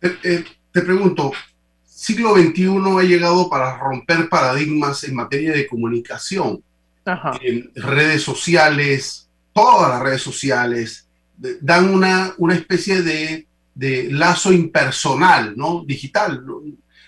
Eh, 0.00 0.16
eh, 0.22 0.44
te 0.70 0.82
pregunto, 0.82 1.32
siglo 1.84 2.36
XXI 2.36 2.68
ha 2.98 3.02
llegado 3.02 3.50
para 3.50 3.78
romper 3.78 4.28
paradigmas 4.28 5.04
en 5.04 5.14
materia 5.14 5.52
de 5.52 5.66
comunicación. 5.66 6.62
En 7.40 7.70
redes 7.74 8.22
sociales, 8.22 9.30
todas 9.54 9.88
las 9.88 10.02
redes 10.02 10.20
sociales, 10.20 11.08
dan 11.60 11.88
una, 11.88 12.34
una 12.36 12.54
especie 12.54 13.00
de, 13.00 13.46
de, 13.74 14.10
lazo 14.12 14.52
impersonal, 14.52 15.56
¿no? 15.56 15.84
Digital. 15.86 16.44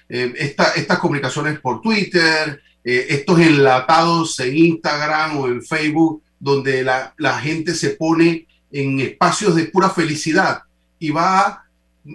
Eh, 0.08 0.32
estas 0.38 0.98
comunicaciones 0.98 1.60
por 1.60 1.82
Twitter, 1.82 2.62
eh, 2.82 3.06
estos 3.10 3.38
enlatados 3.38 4.40
en 4.40 4.56
Instagram 4.56 5.38
o 5.38 5.48
en 5.48 5.62
Facebook, 5.62 6.22
donde 6.38 6.82
la, 6.82 7.38
gente 7.40 7.74
se 7.74 7.90
pone 7.90 8.46
en 8.72 9.00
espacios 9.00 9.54
de 9.54 9.64
pura 9.64 9.90
felicidad 9.90 10.62
y 10.98 11.10
va 11.10 11.64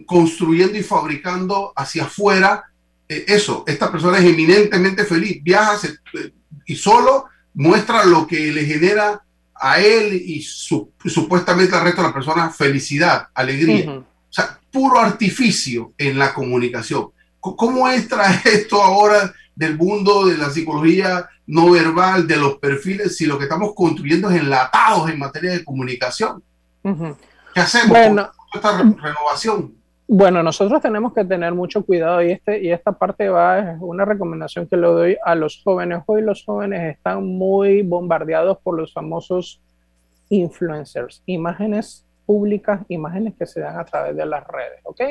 construyendo 0.08 0.78
y 0.78 0.84
fabricando 0.84 1.72
hacia 1.76 2.06
afuera 2.06 2.64
eh, 3.08 3.26
eso. 3.28 3.64
Esta 3.68 3.92
persona 3.92 4.18
es 4.18 4.26
eminentemente 4.26 5.06
feliz, 5.06 5.44
viaja 5.44 5.78
eh, 6.14 6.32
y 6.66 6.76
solo 6.76 7.26
muestra 7.54 8.04
lo 8.04 8.26
que 8.26 8.52
le 8.52 8.66
genera 8.66 9.22
a 9.54 9.80
él 9.80 10.14
y 10.14 10.42
supuestamente 10.42 11.76
al 11.76 11.84
resto 11.84 12.02
de 12.02 12.08
la 12.08 12.14
persona 12.14 12.50
felicidad, 12.50 13.28
alegría. 13.34 14.00
O 14.00 14.04
sea, 14.30 14.60
puro 14.72 15.00
artificio 15.00 15.94
en 15.98 16.18
la 16.18 16.34
comunicación. 16.34 17.10
¿Cómo 17.40 17.88
extrae 17.88 18.42
esto 18.46 18.82
ahora 18.82 19.32
del 19.56 19.78
mundo 19.78 20.26
de 20.26 20.38
la 20.38 20.50
psicología 20.50 21.30
no 21.48 21.72
verbal, 21.72 22.28
de 22.28 22.38
los 22.38 22.58
perfiles, 22.58 23.16
si 23.16 23.26
lo 23.26 23.38
que 23.38 23.44
estamos 23.44 23.74
construyendo 23.76 24.30
es 24.30 24.42
enlatados 24.42 25.10
en 25.10 25.20
materia 25.20 25.52
de 25.52 25.64
comunicación. 25.64 26.44
¿Qué 26.84 27.60
hacemos 27.60 27.90
bueno, 27.90 28.30
con 28.52 28.62
esta 28.62 28.78
renovación? 28.78 29.74
Bueno, 30.08 30.44
nosotros 30.44 30.82
tenemos 30.82 31.14
que 31.14 31.26
tener 31.26 31.54
mucho 31.54 31.84
cuidado 31.84 32.22
y, 32.22 32.32
este, 32.32 32.62
y 32.62 32.72
esta 32.72 32.92
parte 32.92 33.28
va, 33.30 33.72
es 33.72 33.78
una 33.80 34.06
recomendación 34.06 34.68
que 34.68 34.78
le 34.78 34.88
doy 34.88 35.18
a 35.24 35.34
los 35.34 35.62
jóvenes. 35.64 36.04
Hoy 36.06 36.22
los 36.22 36.44
jóvenes 36.46 36.96
están 36.96 37.26
muy 37.26 37.82
bombardeados 37.82 38.60
por 38.60 38.78
los 38.78 38.94
famosos 38.94 39.62
influencers, 40.30 41.24
imágenes 41.26 42.06
públicas, 42.26 42.82
imágenes 42.88 43.34
que 43.38 43.46
se 43.46 43.62
dan 43.62 43.80
a 43.80 43.86
través 43.86 44.16
de 44.16 44.26
las 44.26 44.46
redes, 44.48 44.80
¿ok? 44.84 45.02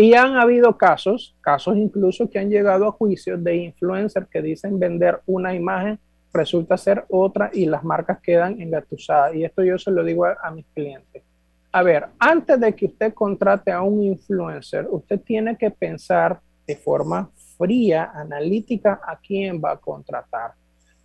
Y 0.00 0.14
han 0.14 0.36
habido 0.36 0.78
casos, 0.78 1.36
casos 1.42 1.76
incluso 1.76 2.30
que 2.30 2.38
han 2.38 2.48
llegado 2.48 2.88
a 2.88 2.92
juicios 2.92 3.44
de 3.44 3.56
influencers 3.56 4.26
que 4.30 4.40
dicen 4.40 4.78
vender 4.78 5.20
una 5.26 5.54
imagen 5.54 5.98
resulta 6.32 6.78
ser 6.78 7.04
otra 7.10 7.50
y 7.52 7.66
las 7.66 7.84
marcas 7.84 8.18
quedan 8.22 8.58
engatusadas. 8.62 9.34
Y 9.34 9.44
esto 9.44 9.62
yo 9.62 9.76
se 9.76 9.90
lo 9.90 10.02
digo 10.02 10.24
a, 10.24 10.50
mis 10.52 10.64
clientes. 10.74 11.22
A 11.70 11.82
ver, 11.82 12.06
antes 12.18 12.58
de 12.58 12.74
que 12.74 12.86
usted 12.86 13.12
contrate 13.12 13.72
a 13.72 13.82
un 13.82 14.02
influencer, 14.02 14.86
usted 14.90 15.20
tiene 15.20 15.58
que 15.58 15.70
pensar 15.70 16.40
de 16.66 16.76
forma 16.76 17.30
fría, 17.58 18.10
analítica, 18.14 19.02
a 19.06 19.18
quién 19.18 19.60
va 19.62 19.72
a 19.72 19.76
contratar. 19.76 20.52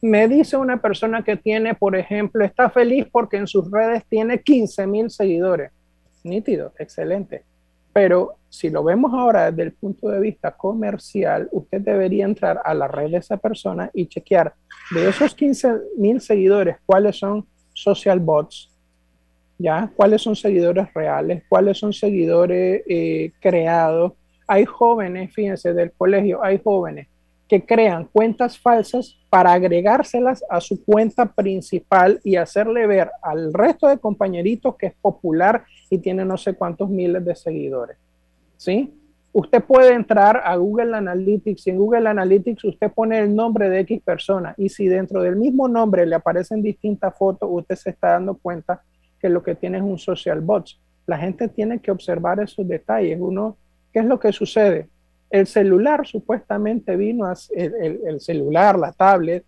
Me 0.01 0.25
dice 0.29 0.55
una 0.55 0.81
persona 0.81 1.21
que 1.21 1.35
tiene, 1.35 1.75
por 1.75 1.97
ejemplo, 1.97 2.45
está 2.45 2.69
feliz 2.69 3.05
porque 3.11 3.35
en 3.35 3.47
sus 3.47 3.69
redes 3.69 4.05
tiene 4.07 4.39
15 4.39 4.87
mil 4.87 5.09
seguidores. 5.09 5.73
Nítido, 6.23 6.71
excelente. 6.79 7.43
Pero 7.91 8.37
si 8.55 8.69
lo 8.69 8.83
vemos 8.83 9.13
ahora 9.13 9.51
desde 9.51 9.63
el 9.63 9.73
punto 9.73 10.07
de 10.07 10.19
vista 10.19 10.51
comercial, 10.51 11.49
usted 11.51 11.81
debería 11.81 12.25
entrar 12.25 12.61
a 12.63 12.73
la 12.73 12.87
red 12.87 13.11
de 13.11 13.17
esa 13.17 13.37
persona 13.37 13.91
y 13.93 14.07
chequear 14.07 14.53
de 14.91 15.09
esos 15.09 15.35
15 15.35 15.73
mil 15.97 16.21
seguidores, 16.21 16.77
cuáles 16.85 17.17
son 17.17 17.45
social 17.73 18.19
bots, 18.19 18.71
¿ya? 19.57 19.91
¿Cuáles 19.95 20.21
son 20.21 20.35
seguidores 20.35 20.93
reales? 20.93 21.43
¿Cuáles 21.49 21.77
son 21.77 21.91
seguidores 21.91 22.83
eh, 22.87 23.31
creados? 23.41 24.13
Hay 24.47 24.63
jóvenes, 24.65 25.33
fíjense, 25.33 25.73
del 25.73 25.91
colegio, 25.91 26.43
hay 26.43 26.59
jóvenes 26.63 27.07
que 27.47 27.63
crean 27.63 28.05
cuentas 28.05 28.57
falsas 28.57 29.17
para 29.29 29.53
agregárselas 29.53 30.43
a 30.49 30.61
su 30.61 30.83
cuenta 30.83 31.25
principal 31.25 32.19
y 32.23 32.37
hacerle 32.37 32.87
ver 32.87 33.11
al 33.21 33.53
resto 33.53 33.87
de 33.87 33.99
compañeritos 33.99 34.75
que 34.77 34.87
es 34.87 34.93
popular 34.95 35.65
y 35.89 35.97
tiene 35.99 36.25
no 36.25 36.37
sé 36.37 36.53
cuántos 36.53 36.89
miles 36.89 37.23
de 37.23 37.35
seguidores. 37.35 37.97
¿Sí? 38.57 38.93
Usted 39.33 39.61
puede 39.63 39.93
entrar 39.93 40.41
a 40.45 40.55
Google 40.55 40.95
Analytics 40.95 41.67
y 41.67 41.69
en 41.71 41.77
Google 41.77 42.07
Analytics 42.07 42.63
usted 42.63 42.89
pone 42.89 43.19
el 43.19 43.35
nombre 43.35 43.69
de 43.69 43.81
X 43.81 44.01
persona 44.01 44.55
y 44.57 44.69
si 44.69 44.87
dentro 44.87 45.21
del 45.21 45.35
mismo 45.35 45.67
nombre 45.67 46.05
le 46.05 46.15
aparecen 46.15 46.61
distintas 46.61 47.17
fotos, 47.17 47.49
usted 47.51 47.75
se 47.75 47.89
está 47.89 48.11
dando 48.11 48.35
cuenta 48.35 48.81
que 49.19 49.27
lo 49.27 49.43
que 49.43 49.55
tiene 49.55 49.79
es 49.79 49.83
un 49.83 49.97
social 49.97 50.39
bot. 50.39 50.67
La 51.05 51.17
gente 51.17 51.49
tiene 51.49 51.79
que 51.79 51.91
observar 51.91 52.39
esos 52.39 52.65
detalles. 52.65 53.17
Uno, 53.19 53.57
¿qué 53.91 53.99
es 53.99 54.05
lo 54.05 54.19
que 54.19 54.31
sucede? 54.31 54.87
El 55.29 55.47
celular 55.47 56.07
supuestamente 56.07 56.95
vino, 56.95 57.25
el, 57.55 58.21
celular, 58.21 58.79
la 58.79 58.93
tablet, 58.93 59.43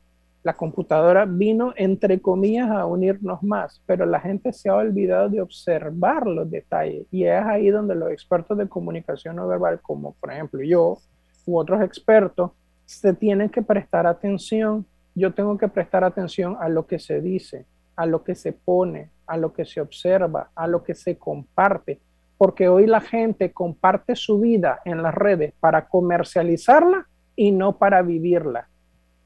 la 0.48 0.54
computadora 0.54 1.26
vino 1.26 1.74
entre 1.76 2.22
comillas 2.22 2.72
a 2.72 2.86
unirnos 2.86 3.44
más, 3.44 3.82
pero 3.86 4.06
la 4.06 4.22
gente 4.22 4.54
se 4.54 4.70
ha 4.70 4.76
olvidado 4.76 5.28
de 5.28 5.42
observar 5.42 6.26
los 6.26 6.50
detalles 6.50 7.06
y 7.12 7.26
es 7.26 7.44
ahí 7.44 7.70
donde 7.70 7.96
los 7.96 8.10
expertos 8.12 8.58
de 8.58 8.70
comunicación 8.70 9.36
no 9.36 9.46
verbal, 9.46 9.82
como 9.82 10.14
por 10.14 10.32
ejemplo 10.32 10.64
yo 10.64 11.00
u 11.46 11.58
otros 11.58 11.82
expertos, 11.82 12.52
se 12.86 13.14
tienen 13.14 13.50
que 13.50 13.62
prestar 13.62 14.08
atención. 14.08 14.86
Yo 15.16 15.34
tengo 15.34 15.58
que 15.58 15.68
prestar 15.68 16.06
atención 16.06 16.56
a 16.62 16.70
lo 16.70 16.88
que 16.88 16.98
se 16.98 17.20
dice, 17.20 17.66
a 17.98 18.06
lo 18.06 18.24
que 18.24 18.34
se 18.34 18.54
pone, 18.54 19.10
a 19.26 19.36
lo 19.36 19.52
que 19.52 19.66
se 19.66 19.82
observa, 19.82 20.52
a 20.56 20.66
lo 20.66 20.82
que 20.82 20.96
se 20.96 21.18
comparte, 21.18 22.00
porque 22.38 22.70
hoy 22.70 22.88
la 22.88 23.02
gente 23.02 23.52
comparte 23.52 24.16
su 24.16 24.40
vida 24.40 24.80
en 24.86 25.04
las 25.04 25.14
redes 25.14 25.54
para 25.60 25.90
comercializarla 25.90 27.06
y 27.36 27.52
no 27.52 27.78
para 27.78 28.02
vivirla. 28.02 28.70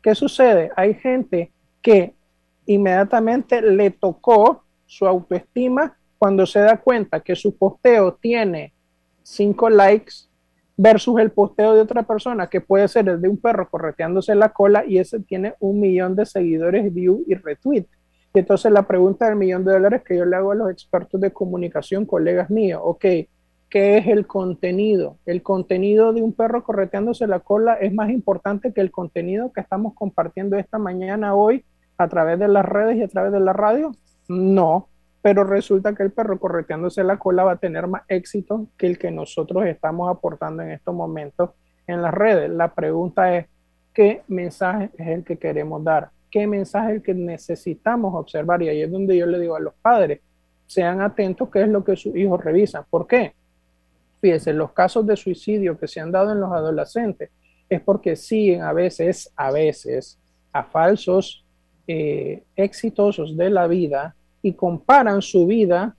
¿Qué 0.01 0.15
sucede? 0.15 0.71
Hay 0.75 0.95
gente 0.95 1.51
que 1.81 2.15
inmediatamente 2.65 3.61
le 3.61 3.91
tocó 3.91 4.63
su 4.85 5.05
autoestima 5.05 5.97
cuando 6.17 6.45
se 6.45 6.59
da 6.59 6.77
cuenta 6.77 7.21
que 7.21 7.35
su 7.35 7.55
posteo 7.57 8.13
tiene 8.13 8.73
cinco 9.23 9.69
likes 9.69 10.13
versus 10.77 11.19
el 11.19 11.31
posteo 11.31 11.75
de 11.75 11.81
otra 11.81 12.03
persona 12.03 12.47
que 12.47 12.61
puede 12.61 12.87
ser 12.87 13.07
el 13.09 13.21
de 13.21 13.29
un 13.29 13.37
perro 13.37 13.69
correteándose 13.69 14.33
la 14.35 14.49
cola 14.49 14.83
y 14.85 14.97
ese 14.97 15.19
tiene 15.19 15.53
un 15.59 15.79
millón 15.79 16.15
de 16.15 16.25
seguidores, 16.25 16.93
view 16.93 17.23
y 17.27 17.35
retweet. 17.35 17.85
Y 18.33 18.39
entonces 18.39 18.71
la 18.71 18.87
pregunta 18.87 19.27
del 19.27 19.35
millón 19.35 19.65
de 19.65 19.73
dólares 19.73 20.01
que 20.03 20.17
yo 20.17 20.25
le 20.25 20.35
hago 20.35 20.51
a 20.51 20.55
los 20.55 20.71
expertos 20.71 21.21
de 21.21 21.31
comunicación, 21.31 22.05
colegas 22.05 22.49
míos, 22.49 22.81
ok, 22.83 23.05
¿qué 23.71 23.97
es 23.97 24.05
el 24.05 24.27
contenido? 24.27 25.17
El 25.25 25.41
contenido 25.41 26.13
de 26.13 26.21
un 26.21 26.33
perro 26.33 26.63
correteándose 26.63 27.25
la 27.25 27.39
cola 27.39 27.73
es 27.73 27.91
más 27.91 28.11
importante 28.11 28.71
que 28.71 28.81
el 28.81 28.91
contenido 28.91 29.51
que 29.51 29.61
estamos 29.61 29.95
compartiendo 29.95 30.55
esta 30.57 30.77
mañana, 30.77 31.33
hoy, 31.33 31.65
a 31.97 32.07
través 32.07 32.37
de 32.37 32.47
las 32.47 32.63
redes 32.63 32.97
y 32.97 33.01
a 33.01 33.07
través 33.07 33.31
de 33.31 33.39
la 33.39 33.53
radio. 33.53 33.91
No, 34.27 34.89
pero 35.23 35.43
resulta 35.43 35.95
que 35.95 36.03
el 36.03 36.11
perro 36.11 36.39
correteándose 36.39 37.03
la 37.03 37.17
cola 37.17 37.43
va 37.43 37.53
a 37.53 37.57
tener 37.57 37.87
más 37.87 38.03
éxito 38.07 38.67
que 38.77 38.85
el 38.85 38.99
que 38.99 39.09
nosotros 39.09 39.65
estamos 39.65 40.07
aportando 40.15 40.61
en 40.61 40.69
estos 40.69 40.93
momentos 40.93 41.49
en 41.87 42.03
las 42.03 42.13
redes. 42.13 42.51
La 42.51 42.75
pregunta 42.75 43.35
es, 43.35 43.47
¿qué 43.91 44.21
mensaje 44.27 44.91
es 44.99 45.07
el 45.07 45.23
que 45.23 45.37
queremos 45.37 45.83
dar? 45.83 46.11
qué 46.31 46.47
mensaje 46.47 46.91
es 46.91 46.95
el 46.95 47.03
que 47.03 47.13
necesitamos 47.13 48.15
observar. 48.15 48.63
Y 48.63 48.69
ahí 48.69 48.81
es 48.81 48.91
donde 48.91 49.15
yo 49.17 49.25
le 49.27 49.37
digo 49.37 49.55
a 49.55 49.59
los 49.59 49.73
padres, 49.75 50.21
sean 50.65 51.01
atentos 51.01 51.49
qué 51.51 51.63
es 51.63 51.67
lo 51.67 51.83
que 51.83 51.95
sus 51.95 52.15
hijos 52.15 52.43
revisan. 52.43 52.85
¿Por 52.89 53.05
qué? 53.05 53.35
Fíjense, 54.21 54.53
los 54.53 54.71
casos 54.71 55.05
de 55.07 55.17
suicidio 55.17 55.77
que 55.77 55.87
se 55.87 55.99
han 55.99 56.11
dado 56.11 56.31
en 56.31 56.39
los 56.39 56.51
adolescentes 56.51 57.31
es 57.67 57.81
porque 57.81 58.15
siguen 58.15 58.61
a 58.61 58.71
veces, 58.71 59.31
a 59.35 59.51
veces, 59.51 60.19
a 60.53 60.63
falsos 60.63 61.43
eh, 61.87 62.43
exitosos 62.55 63.35
de 63.35 63.49
la 63.49 63.67
vida 63.67 64.15
y 64.41 64.53
comparan 64.53 65.21
su 65.21 65.47
vida 65.47 65.95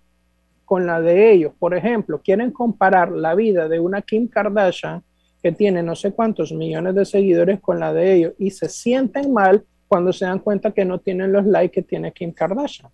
con 0.64 0.86
la 0.86 1.00
de 1.00 1.32
ellos. 1.32 1.52
Por 1.58 1.74
ejemplo, 1.74 2.20
quieren 2.22 2.50
comparar 2.52 3.10
la 3.10 3.34
vida 3.34 3.68
de 3.68 3.80
una 3.80 4.02
Kim 4.02 4.28
Kardashian 4.28 5.02
que 5.42 5.50
tiene 5.50 5.82
no 5.82 5.96
sé 5.96 6.12
cuántos 6.12 6.52
millones 6.52 6.94
de 6.94 7.04
seguidores 7.04 7.60
con 7.60 7.80
la 7.80 7.92
de 7.92 8.14
ellos 8.14 8.34
y 8.38 8.50
se 8.50 8.68
sienten 8.68 9.32
mal 9.32 9.64
cuando 9.88 10.12
se 10.12 10.24
dan 10.24 10.38
cuenta 10.38 10.70
que 10.70 10.84
no 10.84 11.00
tienen 11.00 11.32
los 11.32 11.44
likes 11.44 11.74
que 11.74 11.82
tiene 11.82 12.12
Kim 12.12 12.32
Kardashian. 12.32 12.90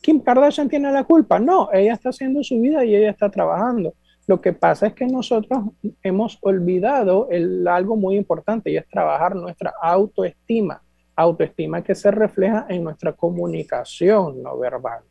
Kim 0.00 0.20
Kardashian 0.20 0.68
tiene 0.68 0.90
la 0.90 1.04
culpa. 1.04 1.38
No, 1.38 1.70
ella 1.72 1.94
está 1.94 2.08
haciendo 2.08 2.42
su 2.42 2.60
vida 2.60 2.84
y 2.84 2.96
ella 2.96 3.10
está 3.10 3.30
trabajando. 3.30 3.94
Lo 4.26 4.40
que 4.40 4.52
pasa 4.52 4.86
es 4.86 4.94
que 4.94 5.06
nosotros 5.06 5.64
hemos 6.02 6.38
olvidado 6.42 7.28
el, 7.30 7.66
algo 7.66 7.96
muy 7.96 8.16
importante 8.16 8.70
y 8.70 8.76
es 8.76 8.88
trabajar 8.88 9.34
nuestra 9.34 9.72
autoestima. 9.82 10.82
Autoestima 11.16 11.82
que 11.82 11.94
se 11.94 12.10
refleja 12.10 12.66
en 12.68 12.84
nuestra 12.84 13.12
comunicación 13.12 14.42
no 14.42 14.58
verbal. 14.58 15.02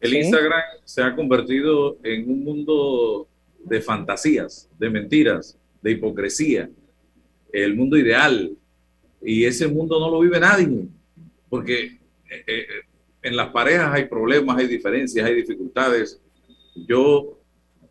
El 0.00 0.14
Instagram 0.14 0.60
se 0.84 1.02
ha 1.02 1.16
convertido 1.16 1.98
en 2.04 2.30
un 2.30 2.44
mundo 2.44 3.26
de 3.64 3.80
fantasías, 3.80 4.70
de 4.78 4.90
mentiras, 4.90 5.58
de 5.82 5.92
hipocresía. 5.92 6.70
El 7.52 7.74
mundo 7.74 7.96
ideal, 7.96 8.52
y 9.22 9.44
ese 9.44 9.66
mundo 9.66 9.98
no 9.98 10.10
lo 10.10 10.20
vive 10.20 10.38
nadie, 10.38 10.86
porque 11.48 11.84
eh, 11.84 12.44
eh, 12.46 12.66
en 13.22 13.34
las 13.34 13.48
parejas 13.48 13.92
hay 13.92 14.04
problemas, 14.04 14.58
hay 14.58 14.68
diferencias, 14.68 15.26
hay 15.26 15.34
dificultades. 15.34 16.20
Yo 16.86 17.37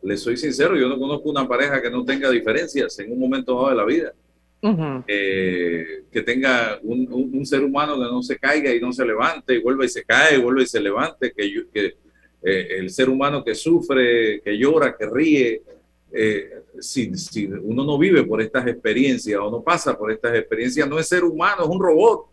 le 0.08 0.16
soy 0.18 0.38
sincero, 0.38 0.76
yo 0.78 0.88
no 0.88 0.98
conozco 0.98 1.30
una 1.30 1.48
pareja 1.48 1.82
que 1.82 1.92
no 1.92 2.06
tenga 2.06 2.30
diferencias 2.32 2.98
en 3.00 3.12
un 3.12 3.20
momento 3.20 3.56
dado 3.56 3.70
de 3.70 3.76
la 3.76 3.86
vida. 3.86 4.14
Eh, 5.08 6.04
que 6.12 6.22
tenga 6.24 6.80
un, 6.82 7.46
ser 7.46 7.64
humano 7.64 7.96
que 7.96 8.02
no 8.02 8.24
se 8.24 8.38
caiga 8.38 8.74
y 8.74 8.80
no 8.80 8.94
se 8.94 9.06
levante, 9.06 9.56
y 9.56 9.60
vuelva 9.60 9.86
y 9.86 9.90
se 9.90 10.04
cae, 10.04 10.38
y 10.38 10.42
vuelva 10.42 10.64
y 10.64 10.68
se 10.68 10.80
levante, 10.80 11.34
que, 11.36 11.66
que 11.74 11.96
el 12.42 12.90
ser 12.90 13.10
humano 13.10 13.44
que 13.44 13.54
sufre, 13.54 14.42
que 14.42 14.58
llora, 14.58 14.96
que 14.98 15.06
ríe, 15.06 15.62
eh, 16.12 16.64
si, 16.80 17.12
uno 17.46 17.84
no 17.84 17.98
vive 17.98 18.24
por 18.24 18.42
estas 18.42 18.66
experiencias 18.66 19.40
o 19.40 19.52
no 19.52 19.62
pasa 19.62 19.98
por 19.98 20.12
estas 20.12 20.36
experiencias, 20.36 20.88
no 20.88 20.98
es 21.00 21.08
ser 21.08 21.26
humano, 21.26 21.64
es 21.64 21.70
un 21.70 21.82
robot. 21.82 22.28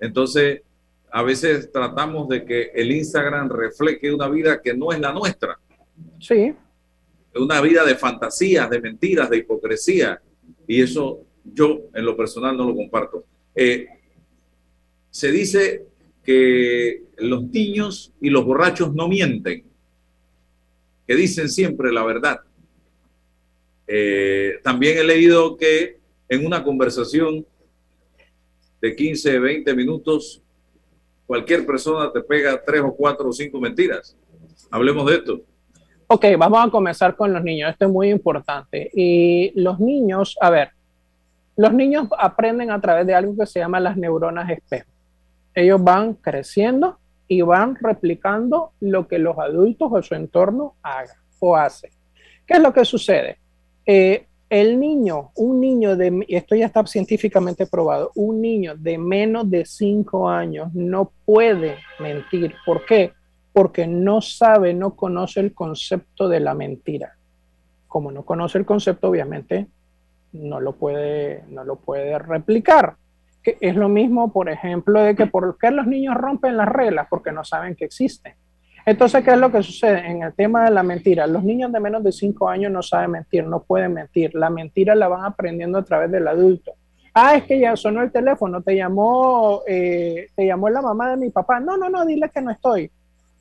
Entonces, 0.00 0.62
a 1.10 1.22
veces 1.22 1.70
tratamos 1.70 2.28
de 2.28 2.44
que 2.44 2.72
el 2.74 2.90
Instagram 2.90 3.48
refleje 3.50 4.12
una 4.12 4.28
vida 4.28 4.60
que 4.60 4.74
no 4.74 4.90
es 4.92 4.98
la 4.98 5.12
nuestra. 5.12 5.58
Sí. 6.18 6.54
Una 7.34 7.60
vida 7.60 7.84
de 7.84 7.94
fantasías, 7.94 8.68
de 8.68 8.80
mentiras, 8.80 9.30
de 9.30 9.38
hipocresía. 9.38 10.20
Y 10.66 10.82
eso 10.82 11.24
yo 11.44 11.82
en 11.94 12.04
lo 12.04 12.16
personal 12.16 12.56
no 12.56 12.66
lo 12.66 12.74
comparto. 12.74 13.24
Eh, 13.54 13.86
se 15.10 15.30
dice 15.30 15.86
que 16.24 17.04
los 17.18 17.44
niños 17.44 18.12
y 18.20 18.30
los 18.30 18.44
borrachos 18.44 18.94
no 18.94 19.08
mienten, 19.08 19.64
que 21.06 21.14
dicen 21.14 21.48
siempre 21.48 21.92
la 21.92 22.04
verdad. 22.04 22.40
Eh, 23.86 24.58
también 24.62 24.98
he 24.98 25.04
leído 25.04 25.56
que 25.56 25.98
en 26.28 26.46
una 26.46 26.62
conversación 26.62 27.44
de 28.80 28.96
15, 28.96 29.38
20 29.38 29.74
minutos, 29.74 30.42
cualquier 31.26 31.66
persona 31.66 32.10
te 32.12 32.20
pega 32.20 32.62
tres 32.64 32.82
o 32.82 32.94
cuatro 32.94 33.28
o 33.28 33.32
cinco 33.32 33.60
mentiras. 33.60 34.16
Hablemos 34.70 35.06
de 35.06 35.16
esto. 35.16 35.42
Ok, 36.14 36.26
vamos 36.36 36.62
a 36.62 36.70
comenzar 36.70 37.16
con 37.16 37.32
los 37.32 37.42
niños. 37.42 37.70
Esto 37.70 37.86
es 37.86 37.90
muy 37.90 38.10
importante. 38.10 38.90
Y 38.92 39.50
los 39.58 39.80
niños, 39.80 40.36
a 40.42 40.50
ver, 40.50 40.72
los 41.56 41.72
niños 41.72 42.06
aprenden 42.18 42.70
a 42.70 42.78
través 42.82 43.06
de 43.06 43.14
algo 43.14 43.34
que 43.34 43.46
se 43.46 43.60
llama 43.60 43.80
las 43.80 43.96
neuronas 43.96 44.50
espejo. 44.50 44.90
Ellos 45.54 45.82
van 45.82 46.12
creciendo 46.12 46.98
y 47.28 47.40
van 47.40 47.76
replicando 47.76 48.72
lo 48.80 49.08
que 49.08 49.18
los 49.18 49.38
adultos 49.38 49.88
o 49.90 50.02
su 50.02 50.14
entorno 50.14 50.74
hagan 50.82 51.16
o 51.40 51.56
hacen. 51.56 51.90
¿Qué 52.46 52.58
es 52.58 52.60
lo 52.60 52.74
que 52.74 52.84
sucede? 52.84 53.38
Eh, 53.86 54.26
El 54.50 54.78
niño, 54.78 55.30
un 55.36 55.60
niño 55.62 55.96
de, 55.96 56.26
esto 56.28 56.54
ya 56.54 56.66
está 56.66 56.84
científicamente 56.86 57.64
probado, 57.66 58.12
un 58.16 58.42
niño 58.42 58.74
de 58.76 58.98
menos 58.98 59.48
de 59.48 59.64
5 59.64 60.28
años 60.28 60.74
no 60.74 61.10
puede 61.24 61.78
mentir. 61.98 62.54
¿Por 62.66 62.84
qué? 62.84 63.14
Porque 63.52 63.86
no 63.86 64.20
sabe, 64.20 64.74
no 64.74 64.94
conoce 64.96 65.40
el 65.40 65.54
concepto 65.54 66.28
de 66.28 66.40
la 66.40 66.54
mentira. 66.54 67.16
Como 67.86 68.10
no 68.10 68.24
conoce 68.24 68.58
el 68.58 68.64
concepto, 68.64 69.08
obviamente 69.08 69.66
no 70.32 70.60
lo 70.60 70.72
puede, 70.72 71.44
no 71.48 71.64
lo 71.64 71.76
puede 71.76 72.18
replicar. 72.18 72.96
Que 73.42 73.58
es 73.60 73.76
lo 73.76 73.88
mismo, 73.88 74.32
por 74.32 74.48
ejemplo, 74.48 75.00
de 75.00 75.14
que 75.14 75.26
por 75.26 75.58
qué 75.58 75.70
los 75.70 75.86
niños 75.86 76.14
rompen 76.16 76.56
las 76.56 76.68
reglas, 76.68 77.06
porque 77.10 77.32
no 77.32 77.44
saben 77.44 77.74
que 77.74 77.84
existen. 77.84 78.34
Entonces, 78.84 79.24
¿qué 79.24 79.30
es 79.30 79.38
lo 79.38 79.52
que 79.52 79.62
sucede 79.62 80.06
en 80.08 80.22
el 80.22 80.34
tema 80.34 80.64
de 80.64 80.70
la 80.70 80.82
mentira? 80.82 81.26
Los 81.26 81.44
niños 81.44 81.70
de 81.70 81.78
menos 81.78 82.02
de 82.02 82.10
5 82.10 82.48
años 82.48 82.72
no 82.72 82.82
saben 82.82 83.12
mentir, 83.12 83.44
no 83.44 83.62
pueden 83.62 83.94
mentir. 83.94 84.34
La 84.34 84.50
mentira 84.50 84.94
la 84.94 85.08
van 85.08 85.24
aprendiendo 85.24 85.78
a 85.78 85.84
través 85.84 86.10
del 86.10 86.26
adulto. 86.26 86.72
Ah, 87.14 87.36
es 87.36 87.44
que 87.44 87.60
ya 87.60 87.76
sonó 87.76 88.02
el 88.02 88.10
teléfono, 88.10 88.62
te 88.62 88.74
llamó, 88.74 89.62
eh, 89.68 90.28
te 90.34 90.46
llamó 90.46 90.68
la 90.68 90.82
mamá 90.82 91.10
de 91.10 91.16
mi 91.16 91.30
papá. 91.30 91.60
No, 91.60 91.76
no, 91.76 91.88
no, 91.90 92.04
dile 92.06 92.30
que 92.30 92.40
no 92.40 92.50
estoy. 92.50 92.90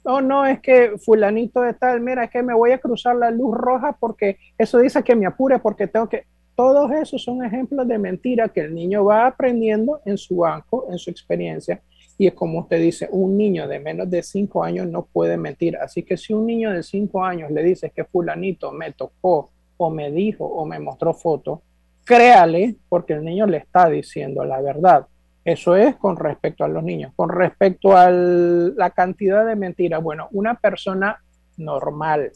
No, 0.04 0.20
no, 0.20 0.46
es 0.46 0.60
que 0.60 0.98
fulanito 0.98 1.62
de 1.62 1.74
tal, 1.74 2.02
mira, 2.02 2.24
es 2.24 2.32
que 2.32 2.42
me 2.42 2.56
voy 2.56 2.72
a 2.72 2.80
cruzar 2.80 3.16
la 3.16 3.30
luz 3.30 3.56
roja 3.56 3.96
porque 4.00 4.38
eso 4.58 4.80
dice 4.80 5.04
que 5.04 5.16
me 5.16 5.26
apure 5.26 5.60
porque 5.60 5.88
tengo 5.88 6.10
que... 6.10 6.26
Todos 6.56 6.92
esos 6.92 7.24
son 7.24 7.44
ejemplos 7.44 7.88
de 7.88 7.98
mentira 7.98 8.50
que 8.50 8.62
el 8.62 8.76
niño 8.76 9.06
va 9.06 9.26
aprendiendo 9.26 10.02
en 10.06 10.18
su 10.18 10.38
banco, 10.38 10.88
en 10.92 10.98
su 10.98 11.10
experiencia, 11.10 11.82
y 12.18 12.28
es 12.28 12.34
como 12.34 12.60
usted 12.60 12.80
dice, 12.80 13.10
un 13.12 13.36
niño 13.36 13.68
de 13.68 13.80
menos 13.80 14.08
de 14.10 14.22
5 14.22 14.64
años 14.64 14.88
no 14.88 15.08
puede 15.12 15.38
mentir. 15.38 15.76
Así 15.78 16.04
que 16.04 16.18
si 16.18 16.34
un 16.34 16.46
niño 16.46 16.72
de 16.72 16.84
5 16.84 17.24
años 17.24 17.50
le 17.50 17.64
dice 17.64 17.90
que 17.90 18.04
fulanito 18.04 18.72
me 18.72 18.92
tocó 18.92 19.50
o 19.78 19.90
me 19.90 20.12
dijo 20.12 20.46
o 20.46 20.64
me 20.66 20.78
mostró 20.78 21.16
foto, 21.16 21.64
créale 22.04 22.76
porque 22.90 23.14
el 23.14 23.24
niño 23.24 23.48
le 23.48 23.58
está 23.58 23.90
diciendo 23.90 24.46
la 24.46 24.62
verdad. 24.62 25.08
Eso 25.44 25.76
es 25.76 25.96
con 25.96 26.18
respecto 26.18 26.64
a 26.64 26.68
los 26.68 26.84
niños. 26.84 27.14
Con 27.16 27.30
respecto 27.30 27.98
a 27.98 28.10
la 28.12 28.92
cantidad 28.92 29.46
de 29.46 29.56
mentiras, 29.56 30.02
bueno, 30.02 30.28
una 30.32 30.56
persona 30.56 31.22
normal 31.58 32.32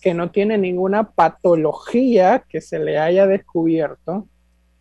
que 0.00 0.14
no 0.14 0.30
tiene 0.30 0.58
ninguna 0.58 1.10
patología 1.10 2.44
que 2.48 2.60
se 2.60 2.78
le 2.78 2.98
haya 2.98 3.26
descubierto, 3.26 4.26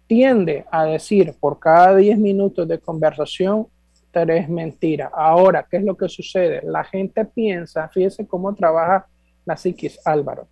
tiende 0.07 0.65
a 0.71 0.83
decir 0.85 1.35
por 1.39 1.59
cada 1.59 1.95
10 1.95 2.17
minutos 2.17 2.67
de 2.67 2.79
conversación 2.79 3.67
es 4.21 4.49
mentira. 4.49 5.11
Ahora, 5.13 5.65
¿qué 5.69 5.77
es 5.77 5.83
lo 5.83 5.97
que 5.97 6.07
sucede? 6.07 6.61
La 6.63 6.83
gente 6.83 7.25
piensa, 7.25 7.89
fíjese 7.89 8.27
cómo 8.27 8.53
trabaja 8.53 9.07
la 9.45 9.57
psiquis 9.57 9.99
Álvaro. 10.05 10.47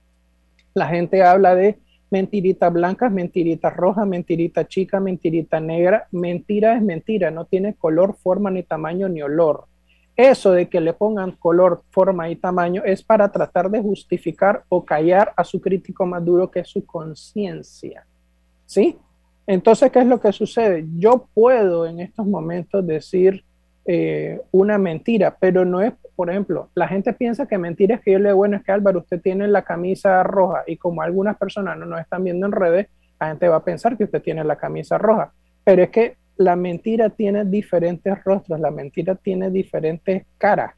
La 0.74 0.88
gente 0.88 1.22
habla 1.24 1.54
de 1.54 1.78
mentiritas 2.12 2.72
blancas, 2.72 3.12
mentiritas 3.12 3.76
rojas, 3.76 4.06
mentirita 4.06 4.68
chica, 4.68 5.00
mentirita 5.00 5.60
negra. 5.60 6.08
Mentira 6.12 6.76
es 6.76 6.84
mentira, 6.84 7.32
no 7.32 7.46
tiene 7.46 7.74
color, 7.74 8.16
forma, 8.16 8.52
ni 8.52 8.64
tamaño, 8.64 9.10
ni 9.10 9.22
olor. 9.24 9.66
Eso 10.16 10.52
de 10.52 10.70
que 10.70 10.82
le 10.82 10.94
pongan 10.94 11.32
color, 11.32 11.84
forma 11.90 12.30
y 12.30 12.36
tamaño 12.36 12.84
es 12.86 13.02
para 13.02 13.32
tratar 13.32 13.72
de 13.72 13.82
justificar 13.82 14.66
o 14.68 14.86
callar 14.86 15.34
a 15.38 15.44
su 15.44 15.60
crítico 15.62 16.06
más 16.06 16.24
duro 16.24 16.52
que 16.52 16.60
es 16.60 16.68
su 16.68 16.86
conciencia. 16.86 18.06
¿Sí? 18.66 18.98
Entonces, 19.48 19.92
¿qué 19.92 20.00
es 20.00 20.06
lo 20.06 20.20
que 20.20 20.32
sucede? 20.32 20.86
Yo 20.98 21.28
puedo 21.34 21.88
en 21.88 22.02
estos 22.02 22.28
momentos 22.28 22.86
decir, 22.86 23.44
eh, 23.86 24.40
una 24.52 24.78
mentira, 24.78 25.38
pero 25.40 25.66
no 25.66 25.82
es, 25.82 25.94
por 26.16 26.30
ejemplo, 26.30 26.70
la 26.76 26.88
gente 26.88 27.14
piensa 27.14 27.48
que 27.48 27.58
mentira 27.58 27.96
es 27.96 28.02
que 28.02 28.12
yo 28.12 28.20
le 28.20 28.30
digo, 28.30 28.38
bueno, 28.38 28.58
es 28.58 28.64
que 28.64 28.72
Álvaro, 28.72 29.00
usted 29.00 29.22
tiene 29.22 29.48
la 29.48 29.64
camisa 29.64 30.22
roja 30.24 30.64
y 30.68 30.78
como 30.78 31.02
algunas 31.02 31.38
personas 31.38 31.78
no 31.78 31.86
nos 31.86 32.00
están 32.00 32.24
viendo 32.24 32.46
en 32.46 32.52
redes, 32.52 32.88
la 33.20 33.28
gente 33.28 33.48
va 33.48 33.58
a 33.58 33.64
pensar 33.64 33.98
que 33.98 34.04
usted 34.04 34.22
tiene 34.22 34.44
la 34.44 34.56
camisa 34.56 34.98
roja, 34.98 35.34
pero 35.64 35.84
es 35.84 35.90
que 35.90 36.18
la 36.38 36.56
mentira 36.56 37.10
tiene 37.10 37.46
diferentes 37.46 38.24
rostros, 38.24 38.60
la 38.60 38.72
mentira 38.72 39.16
tiene 39.16 39.50
diferentes 39.50 40.26
caras. 40.38 40.74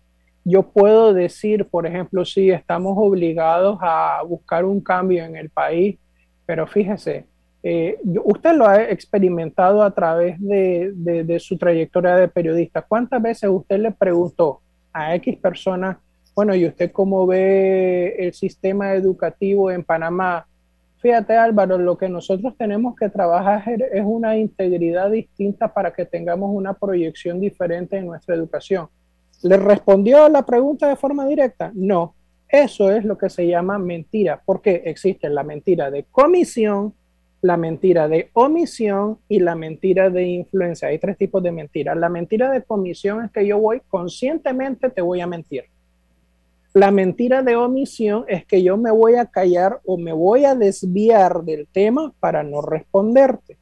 Yo 0.46 0.64
puedo 0.64 1.14
decir, 1.14 1.66
por 1.66 1.88
ejemplo, 1.88 2.26
si 2.26 2.52
estamos 2.52 2.96
obligados 2.98 3.78
a 3.82 4.22
buscar 4.28 4.66
un 4.66 4.82
cambio 4.82 5.24
en 5.24 5.38
el 5.38 5.50
país, 5.50 5.98
pero 6.46 6.68
fíjese, 6.68 7.26
eh, 7.66 7.98
usted 8.26 8.54
lo 8.56 8.68
ha 8.68 8.84
experimentado 8.84 9.84
a 9.84 9.92
través 9.92 10.36
de, 10.40 11.38
su 11.40 11.58
trayectoria 11.58 12.18
de 12.18 12.28
periodista. 12.28 12.82
¿Cuántas 12.82 13.22
veces 13.22 13.50
usted 13.50 13.80
le 13.80 13.92
preguntó 13.92 14.60
a 14.92 15.16
X 15.16 15.38
persona, 15.38 15.98
bueno, 16.36 16.54
¿y 16.54 16.68
usted 16.68 16.92
cómo 16.92 17.26
ve 17.26 18.16
el 18.20 18.34
sistema 18.34 18.94
educativo 18.94 19.72
en 19.72 19.84
Panamá? 19.84 20.46
Fíjate 20.98 21.38
Álvaro, 21.38 21.78
lo 21.78 21.98
que 21.98 22.10
nosotros 22.10 22.56
tenemos 22.58 22.96
que 22.96 23.10
trabajar 23.10 23.82
es 23.94 24.04
una 24.06 24.38
integridad 24.38 25.12
distinta 25.12 25.74
para 25.74 25.94
que 25.94 26.06
tengamos 26.06 26.50
una 26.54 26.74
proyección 26.74 27.40
diferente 27.40 27.98
en 27.98 28.08
nuestra 28.08 28.36
educación. 28.36 28.88
¿Le 29.42 29.58
respondió 29.58 30.26
a 30.26 30.30
la 30.30 30.46
pregunta 30.46 30.88
de 30.88 30.96
forma 30.96 31.26
directa? 31.26 31.72
No. 31.74 32.16
Eso 32.48 32.92
es 32.92 33.04
lo 33.04 33.18
que 33.18 33.30
se 33.30 33.48
llama 33.48 33.80
mentira, 33.80 34.42
porque 34.46 34.84
existe 34.86 35.30
la 35.30 35.44
mentira 35.44 35.90
de 35.90 36.06
comisión, 36.12 36.94
la 37.44 37.58
mentira 37.58 38.08
de 38.08 38.30
omisión 38.32 39.20
y 39.28 39.40
la 39.40 39.54
mentira 39.54 40.10
de 40.10 40.24
influencia. 40.24 40.88
Hay 40.88 40.98
tres 40.98 41.18
tipos 41.18 41.44
de 41.44 41.52
mentiras. 41.52 41.98
La 41.98 42.08
mentira 42.08 42.50
de 42.50 42.64
comisión 42.64 43.26
es 43.26 43.32
que 43.32 43.46
yo 43.46 43.60
voy 43.60 43.82
conscientemente 43.90 44.90
te 44.90 45.02
voy 45.02 45.20
a 45.20 45.28
mentir. 45.28 45.66
La 46.74 46.90
mentira 46.90 47.44
de 47.44 47.58
omisión 47.58 48.24
es 48.30 48.46
que 48.46 48.64
yo 48.64 48.78
me 48.78 48.92
voy 48.92 49.16
a 49.16 49.26
callar 49.26 49.82
o 49.86 49.98
me 49.98 50.14
voy 50.14 50.46
a 50.46 50.56
desviar 50.56 51.44
del 51.44 51.68
tema 51.68 52.14
para 52.22 52.44
no 52.44 52.62
responderte. 52.62 53.58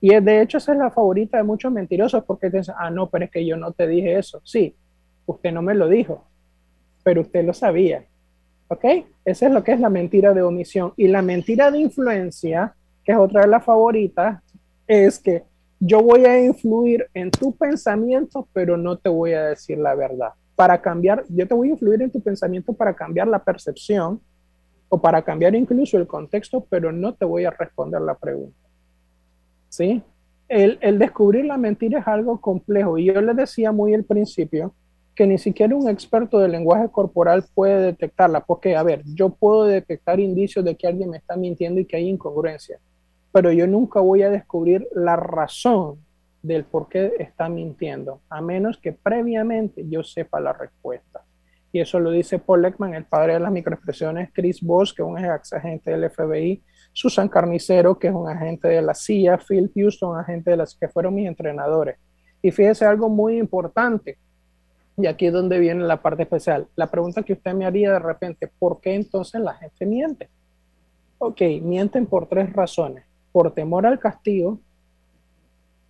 Y 0.00 0.12
de 0.18 0.42
hecho 0.42 0.58
esa 0.58 0.72
es 0.72 0.78
la 0.78 0.90
favorita 0.90 1.36
de 1.36 1.44
muchos 1.44 1.70
mentirosos 1.70 2.24
porque 2.24 2.50
dicen, 2.50 2.74
ah, 2.76 2.90
no, 2.90 3.08
pero 3.08 3.26
es 3.26 3.30
que 3.30 3.46
yo 3.46 3.56
no 3.56 3.70
te 3.70 3.86
dije 3.86 4.18
eso. 4.18 4.40
Sí, 4.42 4.74
usted 5.26 5.52
no 5.52 5.62
me 5.62 5.76
lo 5.76 5.88
dijo, 5.88 6.24
pero 7.04 7.20
usted 7.20 7.44
lo 7.44 7.54
sabía. 7.54 8.04
¿Ok? 8.66 8.84
Esa 9.24 9.46
es 9.46 9.52
lo 9.52 9.62
que 9.62 9.72
es 9.72 9.80
la 9.80 9.90
mentira 9.90 10.34
de 10.34 10.42
omisión. 10.42 10.92
Y 10.96 11.06
la 11.06 11.22
mentira 11.22 11.70
de 11.70 11.78
influencia 11.78 12.74
que 13.10 13.14
es 13.14 13.18
otra 13.18 13.40
de 13.40 13.48
las 13.48 13.64
favoritas, 13.64 14.40
es 14.86 15.18
que 15.18 15.42
yo 15.80 16.00
voy 16.00 16.24
a 16.26 16.44
influir 16.44 17.08
en 17.12 17.30
tu 17.32 17.56
pensamiento, 17.56 18.46
pero 18.52 18.76
no 18.76 18.98
te 18.98 19.08
voy 19.08 19.32
a 19.32 19.46
decir 19.46 19.78
la 19.78 19.96
verdad. 19.96 20.28
Para 20.54 20.80
cambiar, 20.80 21.24
yo 21.28 21.48
te 21.48 21.54
voy 21.54 21.68
a 21.68 21.72
influir 21.72 22.02
en 22.02 22.10
tu 22.12 22.20
pensamiento 22.20 22.72
para 22.72 22.94
cambiar 22.94 23.26
la 23.26 23.42
percepción 23.42 24.20
o 24.88 25.00
para 25.00 25.22
cambiar 25.22 25.56
incluso 25.56 25.96
el 25.96 26.06
contexto, 26.06 26.64
pero 26.70 26.92
no 26.92 27.14
te 27.14 27.24
voy 27.24 27.46
a 27.46 27.50
responder 27.50 28.00
la 28.00 28.14
pregunta. 28.14 28.56
¿Sí? 29.68 30.02
El, 30.48 30.78
el 30.80 30.98
descubrir 31.00 31.46
la 31.46 31.56
mentira 31.56 31.98
es 31.98 32.06
algo 32.06 32.40
complejo 32.40 32.96
y 32.96 33.06
yo 33.06 33.20
les 33.20 33.36
decía 33.36 33.72
muy 33.72 33.92
al 33.94 34.04
principio 34.04 34.72
que 35.16 35.26
ni 35.26 35.38
siquiera 35.38 35.74
un 35.74 35.88
experto 35.88 36.38
del 36.38 36.52
lenguaje 36.52 36.88
corporal 36.90 37.44
puede 37.54 37.80
detectarla, 37.86 38.40
porque, 38.40 38.76
a 38.76 38.82
ver, 38.84 39.02
yo 39.04 39.30
puedo 39.30 39.64
detectar 39.64 40.20
indicios 40.20 40.64
de 40.64 40.76
que 40.76 40.86
alguien 40.86 41.10
me 41.10 41.16
está 41.16 41.36
mintiendo 41.36 41.80
y 41.80 41.84
que 41.84 41.96
hay 41.96 42.08
incongruencia, 42.08 42.78
pero 43.32 43.52
yo 43.52 43.66
nunca 43.66 44.00
voy 44.00 44.22
a 44.22 44.30
descubrir 44.30 44.88
la 44.94 45.16
razón 45.16 45.98
del 46.42 46.64
por 46.64 46.88
qué 46.88 47.12
está 47.18 47.48
mintiendo, 47.48 48.20
a 48.28 48.40
menos 48.40 48.78
que 48.78 48.92
previamente 48.92 49.84
yo 49.88 50.02
sepa 50.02 50.40
la 50.40 50.52
respuesta. 50.52 51.22
Y 51.72 51.80
eso 51.80 52.00
lo 52.00 52.10
dice 52.10 52.40
Paul 52.40 52.64
Ekman, 52.64 52.94
el 52.94 53.04
padre 53.04 53.34
de 53.34 53.40
las 53.40 53.52
microexpresiones, 53.52 54.30
Chris 54.32 54.60
Bosch, 54.60 54.92
que 54.94 55.02
es 55.02 55.08
un 55.08 55.18
ex 55.18 55.52
agente 55.52 55.90
del 55.92 56.10
FBI, 56.10 56.62
Susan 56.92 57.28
Carnicero, 57.28 57.96
que 57.96 58.08
es 58.08 58.14
un 58.14 58.28
agente 58.28 58.66
de 58.66 58.82
la 58.82 58.94
CIA, 58.94 59.38
Phil 59.38 59.70
Houston, 59.72 60.18
agente 60.18 60.50
de 60.50 60.56
las 60.56 60.74
que 60.74 60.88
fueron 60.88 61.14
mis 61.14 61.28
entrenadores. 61.28 61.96
Y 62.42 62.50
fíjese 62.50 62.86
algo 62.86 63.08
muy 63.08 63.38
importante, 63.38 64.18
y 64.96 65.06
aquí 65.06 65.26
es 65.26 65.32
donde 65.32 65.60
viene 65.60 65.84
la 65.84 66.02
parte 66.02 66.24
especial. 66.24 66.66
La 66.74 66.90
pregunta 66.90 67.22
que 67.22 67.34
usted 67.34 67.54
me 67.54 67.66
haría 67.66 67.92
de 67.92 68.00
repente, 68.00 68.50
¿por 68.58 68.80
qué 68.80 68.94
entonces 68.94 69.40
la 69.40 69.54
gente 69.54 69.86
miente? 69.86 70.28
Ok, 71.18 71.40
mienten 71.62 72.06
por 72.06 72.26
tres 72.26 72.52
razones 72.52 73.04
por 73.32 73.52
temor 73.54 73.86
al 73.86 73.98
castigo, 73.98 74.58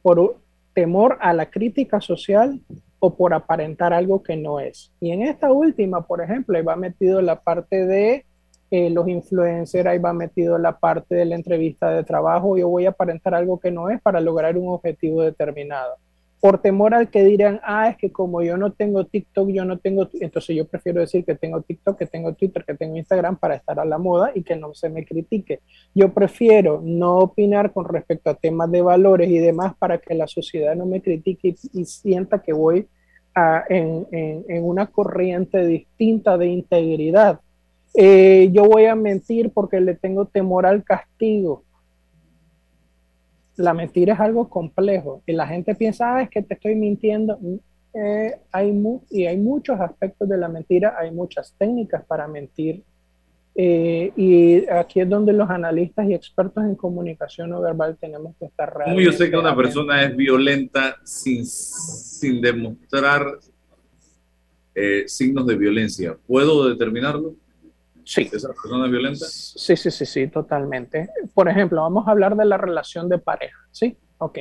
por 0.02 0.38
temor 0.74 1.18
a 1.20 1.32
la 1.32 1.46
crítica 1.50 2.00
social 2.00 2.60
o 2.98 3.14
por 3.14 3.34
aparentar 3.34 3.92
algo 3.92 4.22
que 4.22 4.36
no 4.36 4.60
es. 4.60 4.92
Y 5.00 5.10
en 5.10 5.22
esta 5.22 5.52
última, 5.52 6.06
por 6.06 6.22
ejemplo, 6.22 6.56
ahí 6.56 6.64
va 6.64 6.76
metido 6.76 7.22
la 7.22 7.40
parte 7.40 7.86
de 7.86 8.24
eh, 8.70 8.90
los 8.90 9.08
influencers, 9.08 9.86
ahí 9.86 9.98
va 9.98 10.12
metido 10.12 10.58
la 10.58 10.78
parte 10.78 11.14
de 11.14 11.24
la 11.24 11.34
entrevista 11.34 11.90
de 11.90 12.04
trabajo, 12.04 12.56
yo 12.56 12.68
voy 12.68 12.86
a 12.86 12.90
aparentar 12.90 13.34
algo 13.34 13.58
que 13.58 13.70
no 13.70 13.88
es 13.88 14.00
para 14.00 14.20
lograr 14.20 14.56
un 14.56 14.68
objetivo 14.68 15.22
determinado 15.22 15.96
por 16.40 16.62
temor 16.62 16.94
al 16.94 17.10
que 17.10 17.22
dirán, 17.22 17.60
ah, 17.62 17.90
es 17.90 17.96
que 17.98 18.10
como 18.10 18.42
yo 18.42 18.56
no 18.56 18.72
tengo 18.72 19.04
TikTok, 19.04 19.50
yo 19.50 19.64
no 19.64 19.78
tengo, 19.78 20.08
entonces 20.20 20.56
yo 20.56 20.66
prefiero 20.66 21.00
decir 21.00 21.24
que 21.24 21.34
tengo 21.34 21.60
TikTok, 21.60 21.98
que 21.98 22.06
tengo 22.06 22.32
Twitter, 22.32 22.64
que 22.64 22.74
tengo 22.74 22.96
Instagram 22.96 23.36
para 23.36 23.56
estar 23.56 23.78
a 23.78 23.84
la 23.84 23.98
moda 23.98 24.32
y 24.34 24.42
que 24.42 24.56
no 24.56 24.72
se 24.72 24.88
me 24.88 25.04
critique. 25.04 25.60
Yo 25.94 26.12
prefiero 26.14 26.80
no 26.82 27.18
opinar 27.18 27.72
con 27.72 27.84
respecto 27.84 28.30
a 28.30 28.34
temas 28.34 28.70
de 28.70 28.80
valores 28.80 29.28
y 29.28 29.38
demás 29.38 29.74
para 29.78 29.98
que 29.98 30.14
la 30.14 30.26
sociedad 30.26 30.74
no 30.74 30.86
me 30.86 31.02
critique 31.02 31.54
y, 31.74 31.84
sienta 31.84 32.42
que 32.42 32.52
voy 32.52 32.86
en, 33.68 34.06
en 34.10 34.64
una 34.64 34.86
corriente 34.86 35.64
distinta 35.66 36.38
de 36.38 36.46
integridad. 36.46 37.40
Eh, 37.94 38.50
yo 38.52 38.64
voy 38.64 38.86
a 38.86 38.94
mentir 38.94 39.50
porque 39.50 39.80
le 39.80 39.94
tengo 39.94 40.24
temor 40.26 40.66
al 40.66 40.84
castigo. 40.84 41.64
La 43.60 43.74
mentira 43.74 44.14
es 44.14 44.20
algo 44.20 44.48
complejo 44.48 45.22
y 45.26 45.32
la 45.32 45.46
gente 45.46 45.74
piensa, 45.74 46.16
ah, 46.16 46.22
es 46.22 46.30
que 46.30 46.42
te 46.42 46.54
estoy 46.54 46.74
mintiendo. 46.74 47.38
Eh, 47.92 48.36
hay 48.52 48.82
y 49.10 49.26
hay 49.26 49.36
muchos 49.36 49.80
aspectos 49.80 50.28
de 50.28 50.38
la 50.38 50.48
mentira, 50.48 50.94
hay 50.98 51.10
muchas 51.10 51.54
técnicas 51.58 52.04
para 52.04 52.26
mentir. 52.28 52.82
Eh, 53.54 54.12
y 54.16 54.68
aquí 54.68 55.00
es 55.00 55.08
donde 55.08 55.32
los 55.32 55.50
analistas 55.50 56.08
y 56.08 56.14
expertos 56.14 56.64
en 56.64 56.76
comunicación 56.76 57.50
no 57.50 57.60
verbal 57.60 57.96
tenemos 58.00 58.34
que 58.38 58.46
estar 58.46 58.72
realmente. 58.72 59.04
yo 59.04 59.12
sé 59.12 59.28
que 59.28 59.36
una 59.36 59.56
persona 59.56 60.04
es 60.04 60.16
violenta 60.16 60.96
sin, 61.04 61.44
sin 61.44 62.40
demostrar 62.40 63.26
eh, 64.74 65.04
signos 65.06 65.46
de 65.46 65.56
violencia? 65.56 66.16
¿Puedo 66.26 66.68
determinarlo? 66.68 67.34
Sí. 68.04 68.28
¿Esa 68.32 68.48
persona 68.48 68.86
es 68.86 68.90
violenta? 68.90 69.26
Sí, 69.28 69.76
sí, 69.76 69.90
sí, 69.90 70.06
sí, 70.06 70.28
totalmente. 70.28 71.10
Por 71.34 71.48
ejemplo, 71.48 71.82
vamos 71.82 72.06
a 72.06 72.10
hablar 72.10 72.36
de 72.36 72.44
la 72.44 72.56
relación 72.56 73.08
de 73.08 73.18
pareja, 73.18 73.58
¿sí? 73.70 73.96
Ok. 74.18 74.38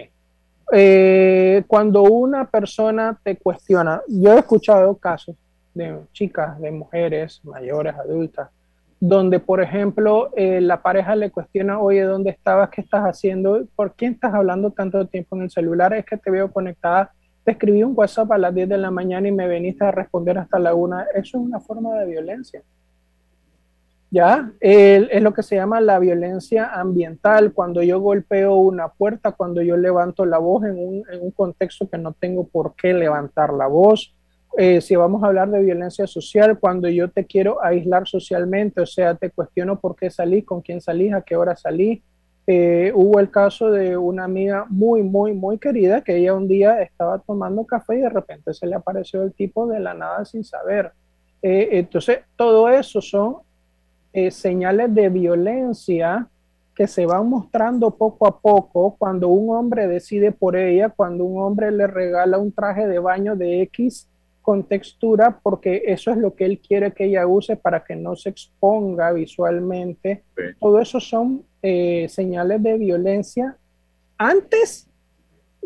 Eh, 0.72 1.64
cuando 1.68 2.04
una 2.04 2.50
persona 2.50 3.20
te 3.24 3.38
cuestiona, 3.38 4.02
yo 4.08 4.36
he 4.36 4.40
escuchado 4.40 4.96
casos 4.98 5.36
de 5.74 6.00
chicas, 6.12 6.60
de 6.60 6.72
mujeres 6.72 7.42
mayores, 7.44 7.96
adultas, 7.96 8.50
donde, 9.00 9.40
por 9.40 9.62
ejemplo, 9.62 10.30
eh, 10.36 10.60
la 10.62 10.82
pareja 10.82 11.16
le 11.16 11.32
cuestiona, 11.32 11.80
oye, 11.80 12.02
¿dónde 12.02 12.32
estabas? 12.32 12.70
¿Qué 12.70 12.82
estás 12.82 13.04
haciendo? 13.04 13.66
¿Por 13.76 13.94
qué 13.94 14.08
estás 14.08 14.34
hablando 14.34 14.72
tanto 14.72 15.08
tiempo 15.08 15.38
en 15.38 15.44
el 15.44 15.52
celular? 15.52 15.94
Es 15.94 16.06
que 16.06 16.18
te 16.18 16.30
veo 16.30 16.52
conectada. 16.52 17.14
Te 17.46 17.52
escribí 17.52 17.82
un 17.82 17.94
WhatsApp 17.96 18.32
a 18.34 18.38
las 18.38 18.54
10 18.54 18.68
de 18.68 18.78
la 18.78 18.92
mañana 18.92 19.28
y 19.28 19.32
me 19.32 19.48
veniste 19.48 19.86
a 19.86 19.92
responder 19.92 20.38
hasta 20.38 20.60
la 20.60 20.74
una. 20.74 21.04
Eso 21.14 21.38
es 21.38 21.46
una 21.46 21.60
forma 21.62 21.98
de 21.98 22.06
violencia. 22.08 22.62
¿Ya? 24.12 24.52
es 24.60 25.22
lo 25.22 25.34
que 25.34 25.44
se 25.44 25.56
llama 25.56 25.82
la 25.82 26.00
violencia 26.00 26.74
ambiental, 26.74 27.54
cuando 27.54 27.84
yo 27.84 28.00
golpeo 28.00 28.56
una 28.56 28.90
puerta, 28.90 29.32
cuando 29.34 29.62
yo 29.62 29.78
levanto 29.78 30.26
la 30.26 30.38
voz 30.38 30.66
en 30.66 30.78
un, 30.78 31.04
en 31.12 31.22
un 31.22 31.32
contexto 31.32 31.90
que 31.90 31.98
no 31.98 32.14
tengo 32.14 32.48
por 32.48 32.76
qué 32.76 32.94
levantar 32.94 33.54
la 33.54 33.68
voz. 33.68 34.14
Eh, 34.58 34.82
si 34.82 34.96
vamos 34.96 35.24
a 35.24 35.28
hablar 35.28 35.50
de 35.52 35.62
violencia 35.62 36.08
social, 36.08 36.60
cuando 36.60 36.90
yo 36.90 37.10
te 37.10 37.26
quiero 37.26 37.64
aislar 37.64 38.08
socialmente, 38.08 38.82
o 38.82 38.86
sea, 38.86 39.16
te 39.16 39.30
cuestiono 39.30 39.80
por 39.80 39.96
qué 39.96 40.10
salí, 40.10 40.42
con 40.42 40.62
quién 40.62 40.82
salí, 40.82 41.10
a 41.12 41.22
qué 41.22 41.36
hora 41.36 41.56
salí. 41.56 42.04
Eh, 42.48 42.92
hubo 42.96 43.20
el 43.20 43.30
caso 43.30 43.70
de 43.70 43.96
una 43.96 44.24
amiga 44.24 44.66
muy, 44.70 45.04
muy, 45.04 45.34
muy 45.34 45.60
querida 45.60 46.02
que 46.02 46.18
ella 46.18 46.34
un 46.34 46.48
día 46.48 46.82
estaba 46.82 47.20
tomando 47.20 47.64
café 47.64 47.98
y 47.98 48.02
de 48.02 48.10
repente 48.10 48.56
se 48.56 48.66
le 48.66 48.76
apareció 48.76 49.22
el 49.22 49.34
tipo 49.34 49.68
de 49.68 49.80
la 49.80 49.94
nada 49.94 50.26
sin 50.26 50.44
saber. 50.44 50.92
Eh, 51.44 51.70
entonces, 51.74 52.22
todo 52.36 52.70
eso 52.70 53.02
son 53.02 53.38
eh, 54.12 54.32
señales 54.32 54.94
de 54.94 55.10
violencia 55.10 56.28
que 56.74 56.88
se 56.88 57.06
van 57.06 57.28
mostrando 57.28 57.92
poco 57.92 58.26
a 58.26 58.40
poco 58.40 58.96
cuando 58.98 59.28
un 59.28 59.56
hombre 59.56 59.88
decide 59.88 60.32
por 60.32 60.56
ella, 60.56 60.90
cuando 60.90 61.26
un 61.26 61.42
hombre 61.42 61.72
le 61.72 61.88
regala 61.88 62.38
un 62.38 62.54
traje 62.54 62.88
de 62.88 63.00
baño 63.00 63.36
de 63.36 63.62
X 63.64 64.08
con 64.42 64.64
textura, 64.64 65.42
porque 65.44 65.84
eso 65.86 66.10
es 66.10 66.18
lo 66.18 66.34
que 66.34 66.46
él 66.46 66.60
quiere 66.60 66.94
que 66.94 67.06
ella 67.06 67.28
use 67.28 67.56
para 67.56 67.84
que 67.84 67.96
no 67.96 68.16
se 68.16 68.30
exponga 68.30 69.12
visualmente. 69.12 70.24
Todo 70.60 70.80
eso 70.80 71.00
son 71.00 71.44
eh, 71.62 72.08
señales 72.10 72.64
de 72.64 72.78
violencia. 72.78 73.58
Antes 74.18 74.88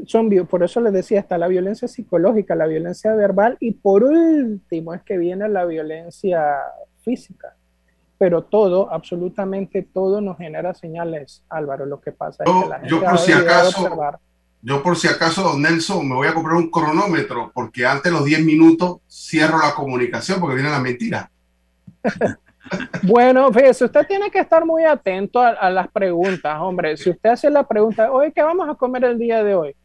son, 0.05 0.29
por 0.49 0.63
eso 0.63 0.81
les 0.81 0.91
decía, 0.91 1.19
está 1.19 1.37
la 1.37 1.47
violencia 1.47 1.87
psicológica, 1.87 2.55
la 2.55 2.65
violencia 2.65 3.13
verbal 3.13 3.55
y 3.59 3.71
por 3.71 4.03
último 4.03 4.95
es 4.95 5.03
que 5.03 5.17
viene 5.17 5.47
la 5.47 5.63
violencia 5.65 6.57
física 7.03 7.55
pero 8.23 8.41
todo, 8.41 8.89
absolutamente 8.89 9.81
todo 9.81 10.21
nos 10.21 10.37
genera 10.37 10.73
señales, 10.73 11.43
Álvaro. 11.49 11.85
Lo 11.85 11.99
que 11.99 12.13
pasa 12.13 12.45
es 12.45 12.49
que 12.49 12.69
la 12.69 12.79
gente 12.79 12.89
yo 12.89 13.03
por 13.03 13.19
si 13.19 13.33
acaso, 13.33 13.99
yo 14.61 14.81
por 14.81 14.95
si 14.95 15.07
acaso, 15.09 15.43
don 15.43 15.61
Nelson, 15.61 16.07
me 16.07 16.15
voy 16.15 16.29
a 16.29 16.33
comprar 16.33 16.55
un 16.55 16.71
cronómetro 16.71 17.51
porque 17.53 17.85
antes 17.85 18.05
de 18.05 18.11
los 18.11 18.23
10 18.23 18.45
minutos 18.45 18.99
cierro 19.09 19.57
la 19.57 19.73
comunicación 19.73 20.39
porque 20.39 20.55
viene 20.55 20.71
la 20.71 20.79
mentira. 20.79 21.29
bueno, 23.03 23.51
fíjese, 23.51 23.83
usted 23.83 24.07
tiene 24.07 24.31
que 24.31 24.39
estar 24.39 24.65
muy 24.65 24.85
atento 24.85 25.41
a, 25.41 25.49
a, 25.49 25.69
las 25.69 25.89
preguntas, 25.89 26.57
hombre. 26.61 26.95
Si 26.95 27.09
usted 27.09 27.31
hace 27.31 27.49
la 27.49 27.67
pregunta, 27.67 28.09
hoy, 28.09 28.31
¿qué 28.31 28.41
vamos 28.41 28.69
a 28.69 28.75
comer 28.75 29.03
el 29.03 29.19
día 29.19 29.43
de 29.43 29.53
hoy? 29.53 29.75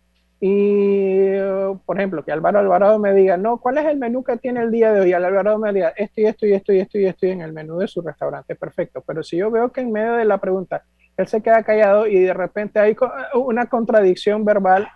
Y, 0.41 1.37
por 1.85 1.99
ejemplo, 1.99 2.25
que 2.25 2.31
Álvaro 2.31 2.61
Alvarado 2.61 2.99
me 2.99 3.13
diga, 3.13 3.37
no, 3.37 3.59
¿cuál 3.59 3.79
es 3.79 3.87
el 3.87 3.99
menú 3.99 4.23
que 4.23 4.37
tiene 4.37 4.63
el 4.63 4.71
día 4.71 4.93
de 4.93 5.01
hoy? 5.01 5.13
Alvarado 5.13 5.59
me 5.59 5.73
diga, 5.73 5.93
esto 5.97 6.21
y 6.21 6.27
esto 6.27 6.47
y 6.47 6.53
esto 6.53 6.73
y 6.73 6.79
esto 6.81 6.99
y 6.99 7.07
esto 7.07 7.27
en 7.27 7.41
el 7.41 7.53
menú 7.53 7.79
de 7.79 7.89
su 7.89 8.03
restaurante, 8.03 8.55
perfecto. 8.55 9.03
Pero 9.05 9.23
si 9.25 9.37
yo 9.37 9.51
veo 9.51 9.73
que 9.73 9.81
en 9.81 9.91
medio 9.91 10.13
de 10.13 10.25
la 10.25 10.39
pregunta 10.39 10.85
él 11.19 11.27
se 11.27 11.43
queda 11.43 11.65
callado 11.65 12.07
y 12.07 12.21
de 12.21 12.33
repente 12.33 12.79
hay 12.79 12.97
una 13.35 13.67
contradicción 13.67 14.45
verbal, 14.45 14.89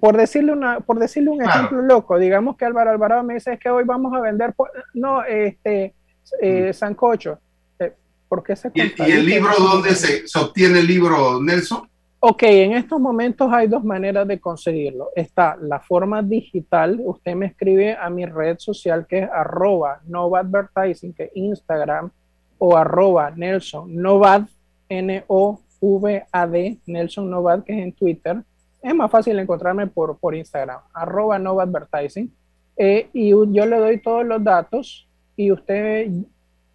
por 0.00 0.16
decirle, 0.16 0.52
una, 0.52 0.80
por 0.80 0.98
decirle 0.98 1.30
un 1.30 1.42
ejemplo 1.42 1.80
loco, 1.80 2.18
digamos 2.18 2.56
que 2.56 2.64
Álvaro 2.64 2.90
Alvarado 2.90 3.22
me 3.22 3.34
dice, 3.34 3.52
es 3.52 3.60
que 3.60 3.70
hoy 3.70 3.84
vamos 3.84 4.12
a 4.14 4.20
vender, 4.20 4.52
no, 4.94 5.22
este, 5.22 5.94
eh, 6.40 6.72
sancocho. 6.72 7.38
Eh, 7.78 7.92
¿Por 8.28 8.42
qué 8.42 8.56
se 8.56 8.72
¿Y, 8.74 8.80
¿Y 8.80 9.12
el 9.12 9.26
libro 9.26 9.52
dónde 9.56 9.94
se, 9.94 10.26
se 10.26 10.38
obtiene 10.40 10.80
el 10.80 10.88
libro, 10.88 11.40
Nelson? 11.40 11.88
Ok, 12.24 12.44
en 12.44 12.74
estos 12.74 13.00
momentos 13.00 13.52
hay 13.52 13.66
dos 13.66 13.82
maneras 13.82 14.28
de 14.28 14.38
conseguirlo. 14.38 15.08
Está 15.16 15.56
la 15.60 15.80
forma 15.80 16.22
digital, 16.22 17.00
usted 17.04 17.34
me 17.34 17.46
escribe 17.46 17.96
a 17.96 18.08
mi 18.10 18.26
red 18.26 18.58
social 18.60 19.08
que 19.08 19.18
es 19.24 19.28
arroba 19.28 20.00
Advertising, 20.38 21.14
que 21.14 21.24
es 21.24 21.30
Instagram, 21.34 22.12
o 22.58 22.76
arroba 22.76 23.32
Nelson 23.32 23.92
Novad, 23.96 24.42
N-O-V-A-D, 24.88 26.78
Nelson 26.86 27.28
Novad, 27.28 27.64
que 27.64 27.72
es 27.72 27.78
en 27.86 27.92
Twitter. 27.92 28.40
Es 28.80 28.94
más 28.94 29.10
fácil 29.10 29.36
encontrarme 29.40 29.88
por, 29.88 30.16
por 30.16 30.36
Instagram, 30.36 30.78
arroba 30.94 31.34
Advertising. 31.34 32.32
Eh, 32.76 33.08
y 33.12 33.30
yo 33.30 33.66
le 33.66 33.78
doy 33.78 34.00
todos 34.00 34.24
los 34.24 34.44
datos 34.44 35.08
y 35.34 35.50
usted 35.50 36.08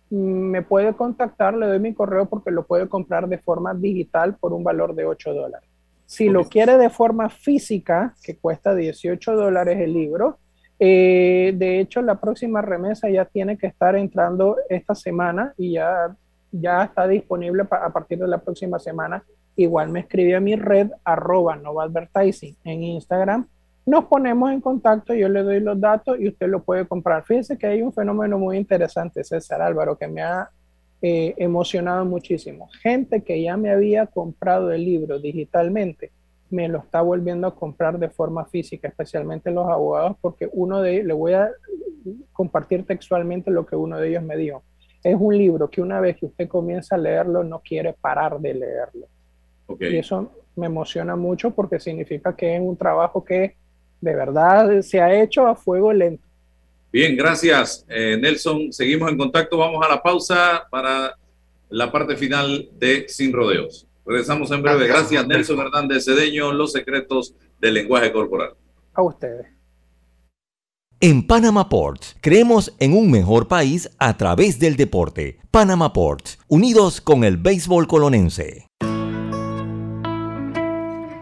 me 0.09 0.61
puede 0.61 0.93
contactar, 0.93 1.53
le 1.55 1.67
doy 1.67 1.79
mi 1.79 1.93
correo 1.93 2.27
porque 2.27 2.51
lo 2.51 2.65
puede 2.65 2.87
comprar 2.87 3.27
de 3.27 3.37
forma 3.37 3.73
digital 3.73 4.35
por 4.35 4.53
un 4.53 4.63
valor 4.63 4.95
de 4.95 5.05
8 5.05 5.33
dólares. 5.33 5.69
Si 6.05 6.29
lo 6.29 6.45
quiere 6.45 6.77
de 6.77 6.89
forma 6.89 7.29
física, 7.29 8.15
que 8.23 8.37
cuesta 8.37 8.73
18 8.73 9.35
dólares 9.35 9.77
el 9.79 9.93
libro, 9.93 10.39
eh, 10.79 11.53
de 11.55 11.79
hecho 11.79 12.01
la 12.01 12.21
próxima 12.21 12.61
remesa 12.61 13.09
ya 13.09 13.25
tiene 13.25 13.57
que 13.57 13.67
estar 13.67 13.95
entrando 13.95 14.55
esta 14.69 14.95
semana 14.95 15.53
y 15.57 15.73
ya, 15.73 16.15
ya 16.51 16.83
está 16.83 17.07
disponible 17.07 17.63
a 17.69 17.89
partir 17.89 18.19
de 18.19 18.27
la 18.27 18.37
próxima 18.37 18.79
semana. 18.79 19.23
Igual 19.57 19.89
me 19.89 20.01
escribe 20.01 20.35
a 20.35 20.39
mi 20.39 20.55
red 20.55 20.91
arroba 21.03 21.57
Nova 21.57 21.83
Advertising 21.83 22.55
en 22.63 22.83
Instagram 22.83 23.47
nos 23.87 24.03
ponemos 24.05 24.51
en 24.51 24.59
contacto, 24.59 25.13
yo 25.13 25.29
le 25.29 25.41
doy 25.43 25.61
los 25.61 25.79
datos 25.79 26.19
y 26.19 26.27
usted 26.27 26.49
lo 26.49 26.61
puede 26.61 26.85
comprar. 26.85 27.23
Fíjese 27.23 27.57
que 27.57 27.67
hay 27.67 27.81
un 27.81 27.93
fenómeno 27.93 28.37
muy 28.37 28.57
interesante, 28.57 29.23
César 29.23 29.61
Álvaro, 29.61 29.97
que 29.97 30.09
me 30.09 30.21
ha 30.21 30.49
eh, 31.01 31.33
emocionado 31.37 32.03
muchísimo. 32.03 32.67
Gente 32.81 33.21
que 33.21 33.41
ya 33.41 33.55
me 33.55 33.71
había 33.71 34.05
comprado 34.05 34.73
el 34.73 34.83
libro 34.83 35.19
digitalmente, 35.19 36.11
me 36.49 36.67
lo 36.67 36.79
está 36.79 37.01
volviendo 37.01 37.47
a 37.47 37.55
comprar 37.55 37.97
de 37.97 38.09
forma 38.09 38.43
física, 38.45 38.89
especialmente 38.89 39.51
los 39.51 39.69
abogados, 39.69 40.17
porque 40.19 40.49
uno 40.51 40.81
de 40.81 40.95
ellos, 40.95 41.05
le 41.05 41.13
voy 41.13 41.33
a 41.33 41.49
compartir 42.33 42.85
textualmente 42.85 43.51
lo 43.51 43.65
que 43.65 43.77
uno 43.77 43.99
de 43.99 44.09
ellos 44.09 44.23
me 44.23 44.35
dijo. 44.35 44.63
Es 45.01 45.15
un 45.17 45.37
libro 45.37 45.69
que 45.69 45.81
una 45.81 46.01
vez 46.01 46.17
que 46.17 46.25
usted 46.25 46.49
comienza 46.49 46.95
a 46.95 46.97
leerlo, 46.97 47.41
no 47.41 47.59
quiere 47.59 47.93
parar 47.93 48.37
de 48.37 48.53
leerlo. 48.53 49.07
Y 49.79 49.95
eso 49.95 50.29
me 50.57 50.65
emociona 50.65 51.15
mucho 51.15 51.51
porque 51.51 51.79
significa 51.79 52.35
que 52.35 52.53
es 52.53 52.61
un 52.61 52.75
trabajo 52.75 53.23
que 53.23 53.55
de 54.01 54.15
verdad 54.15 54.81
se 54.81 55.01
ha 55.01 55.21
hecho 55.21 55.47
a 55.47 55.55
fuego 55.55 55.91
lento. 55.93 56.27
Bien, 56.91 57.15
gracias 57.15 57.85
eh, 57.89 58.17
Nelson. 58.19 58.71
Seguimos 58.71 59.11
en 59.11 59.17
contacto. 59.17 59.57
Vamos 59.57 59.85
a 59.85 59.89
la 59.89 60.01
pausa 60.01 60.65
para 60.69 61.15
la 61.69 61.91
parte 61.91 62.15
final 62.15 62.69
de 62.77 63.05
Sin 63.07 63.33
Rodeos. 63.33 63.87
Regresamos 64.05 64.49
en 64.51 64.61
breve. 64.61 64.87
Gracias, 64.87 65.27
Nelson 65.27 65.59
Hernández 65.59 66.05
Cedeño, 66.05 66.53
Los 66.53 66.71
Secretos 66.71 67.35
del 67.59 67.73
Lenguaje 67.73 68.11
Corporal. 68.11 68.53
A 68.93 69.01
ustedes. 69.01 69.47
En 70.99 71.27
Panama 71.27 71.69
Ports 71.69 72.15
creemos 72.21 72.73
en 72.79 72.97
un 72.97 73.11
mejor 73.11 73.47
país 73.47 73.91
a 73.99 74.17
través 74.17 74.57
del 74.59 74.77
deporte. 74.77 75.39
Panama 75.51 75.93
Ports, 75.93 76.39
unidos 76.47 77.01
con 77.01 77.23
el 77.23 77.37
béisbol 77.37 77.85
colonense. 77.85 78.65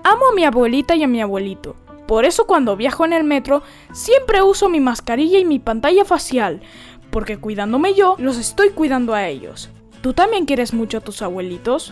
Amo 0.04 0.28
a 0.32 0.36
mi 0.36 0.46
abuelita 0.46 0.96
y 0.96 1.04
a 1.04 1.08
mi 1.08 1.20
abuelito 1.22 1.76
por 2.08 2.26
eso 2.26 2.46
cuando 2.46 2.76
viajo 2.76 3.06
en 3.06 3.14
el 3.14 3.24
metro 3.24 3.64
siempre 3.94 4.42
uso 4.42 4.70
mi 4.70 4.80
mascarilla 4.80 5.40
y 5.40 5.46
mi 5.46 5.60
pantalla 5.60 6.06
facial, 6.06 6.62
porque 7.10 7.38
cuidándome 7.38 7.94
yo, 7.94 8.16
los 8.20 8.38
estoy 8.38 8.70
cuidando 8.70 9.14
a 9.14 9.28
ellos. 9.28 9.70
¿Tú 10.02 10.14
también 10.14 10.46
quieres 10.46 10.74
mucho 10.74 11.00
a 11.00 11.02
tus 11.02 11.22
abuelitos? 11.22 11.92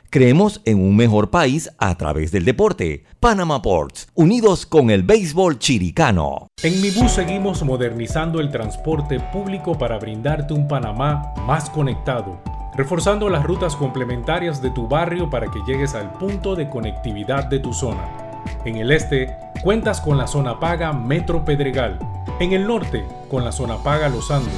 creemos 0.11 0.61
en 0.65 0.77
un 0.77 0.97
mejor 0.97 1.29
país 1.29 1.71
a 1.77 1.97
través 1.97 2.31
del 2.31 2.43
deporte. 2.43 3.05
Panama 3.21 3.61
Ports, 3.61 4.09
unidos 4.13 4.65
con 4.65 4.91
el 4.91 5.03
béisbol 5.03 5.57
chiricano. 5.57 6.49
En 6.61 6.81
Mi 6.81 6.91
Bus 6.91 7.13
seguimos 7.13 7.63
modernizando 7.63 8.41
el 8.41 8.51
transporte 8.51 9.21
público 9.31 9.77
para 9.77 9.97
brindarte 9.97 10.53
un 10.53 10.67
Panamá 10.67 11.33
más 11.47 11.69
conectado, 11.69 12.41
reforzando 12.75 13.29
las 13.29 13.45
rutas 13.45 13.77
complementarias 13.77 14.61
de 14.61 14.71
tu 14.71 14.85
barrio 14.85 15.29
para 15.29 15.49
que 15.49 15.61
llegues 15.65 15.95
al 15.95 16.11
punto 16.11 16.55
de 16.55 16.69
conectividad 16.69 17.45
de 17.45 17.59
tu 17.59 17.73
zona. 17.73 18.05
En 18.65 18.75
el 18.75 18.91
este, 18.91 19.33
cuentas 19.63 20.01
con 20.01 20.17
la 20.17 20.27
zona 20.27 20.59
paga 20.59 20.91
Metro 20.91 21.45
Pedregal. 21.45 21.99
En 22.41 22.51
el 22.51 22.67
norte, 22.67 23.05
con 23.29 23.45
la 23.45 23.53
zona 23.53 23.77
paga 23.77 24.09
Los 24.09 24.29
Andes. 24.29 24.53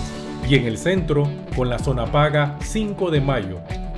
Y 0.49 0.55
en 0.55 0.65
el 0.65 0.79
centro, 0.79 1.29
con 1.55 1.69
la 1.69 1.77
zona 1.77 2.07
paga 2.07 2.57
5 2.59 3.11
de 3.11 3.21
Mayo 3.21 3.59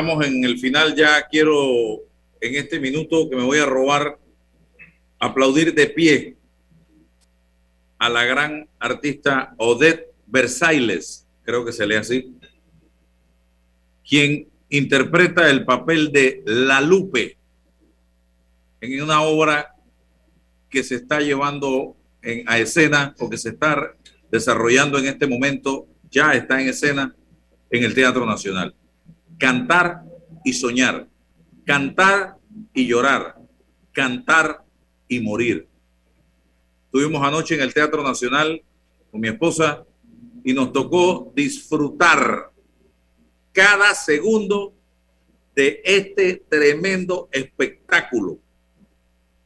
estamos 0.00 0.26
en 0.26 0.42
el 0.44 0.58
final 0.58 0.96
ya. 0.96 1.26
Quiero 1.30 2.00
en 2.40 2.54
este 2.54 2.80
minuto 2.80 3.28
que 3.28 3.36
me 3.36 3.42
voy 3.42 3.58
a 3.58 3.66
robar 3.66 4.18
aplaudir 5.18 5.74
de 5.74 5.86
pie 5.88 6.36
a 7.98 8.08
la 8.08 8.24
gran 8.24 8.66
artista 8.78 9.54
Odette 9.58 10.10
Versailles, 10.26 11.26
creo 11.42 11.66
que 11.66 11.72
se 11.72 11.86
lee 11.86 11.96
así, 11.96 12.34
quien 14.08 14.48
interpreta 14.70 15.50
el 15.50 15.66
papel 15.66 16.10
de 16.10 16.42
La 16.46 16.80
Lupe 16.80 17.36
en 18.80 19.02
una 19.02 19.20
obra 19.20 19.74
que 20.70 20.82
se 20.82 20.94
está 20.94 21.20
llevando 21.20 21.94
en, 22.22 22.48
a 22.48 22.58
escena 22.58 23.14
o 23.18 23.28
que 23.28 23.36
se 23.36 23.50
está 23.50 23.94
desarrollando 24.30 24.98
en 24.98 25.08
este 25.08 25.26
momento, 25.26 25.86
ya 26.10 26.32
está 26.32 26.58
en 26.58 26.70
escena 26.70 27.14
en 27.68 27.84
el 27.84 27.92
Teatro 27.92 28.24
Nacional. 28.24 28.74
Cantar 29.40 30.02
y 30.44 30.52
soñar, 30.52 31.08
cantar 31.64 32.36
y 32.74 32.86
llorar, 32.86 33.36
cantar 33.90 34.66
y 35.08 35.18
morir. 35.20 35.66
Estuvimos 36.84 37.26
anoche 37.26 37.54
en 37.54 37.62
el 37.62 37.72
Teatro 37.72 38.02
Nacional 38.02 38.62
con 39.10 39.18
mi 39.18 39.28
esposa 39.28 39.86
y 40.44 40.52
nos 40.52 40.74
tocó 40.74 41.32
disfrutar 41.34 42.52
cada 43.50 43.94
segundo 43.94 44.74
de 45.54 45.80
este 45.84 46.44
tremendo 46.46 47.30
espectáculo 47.32 48.38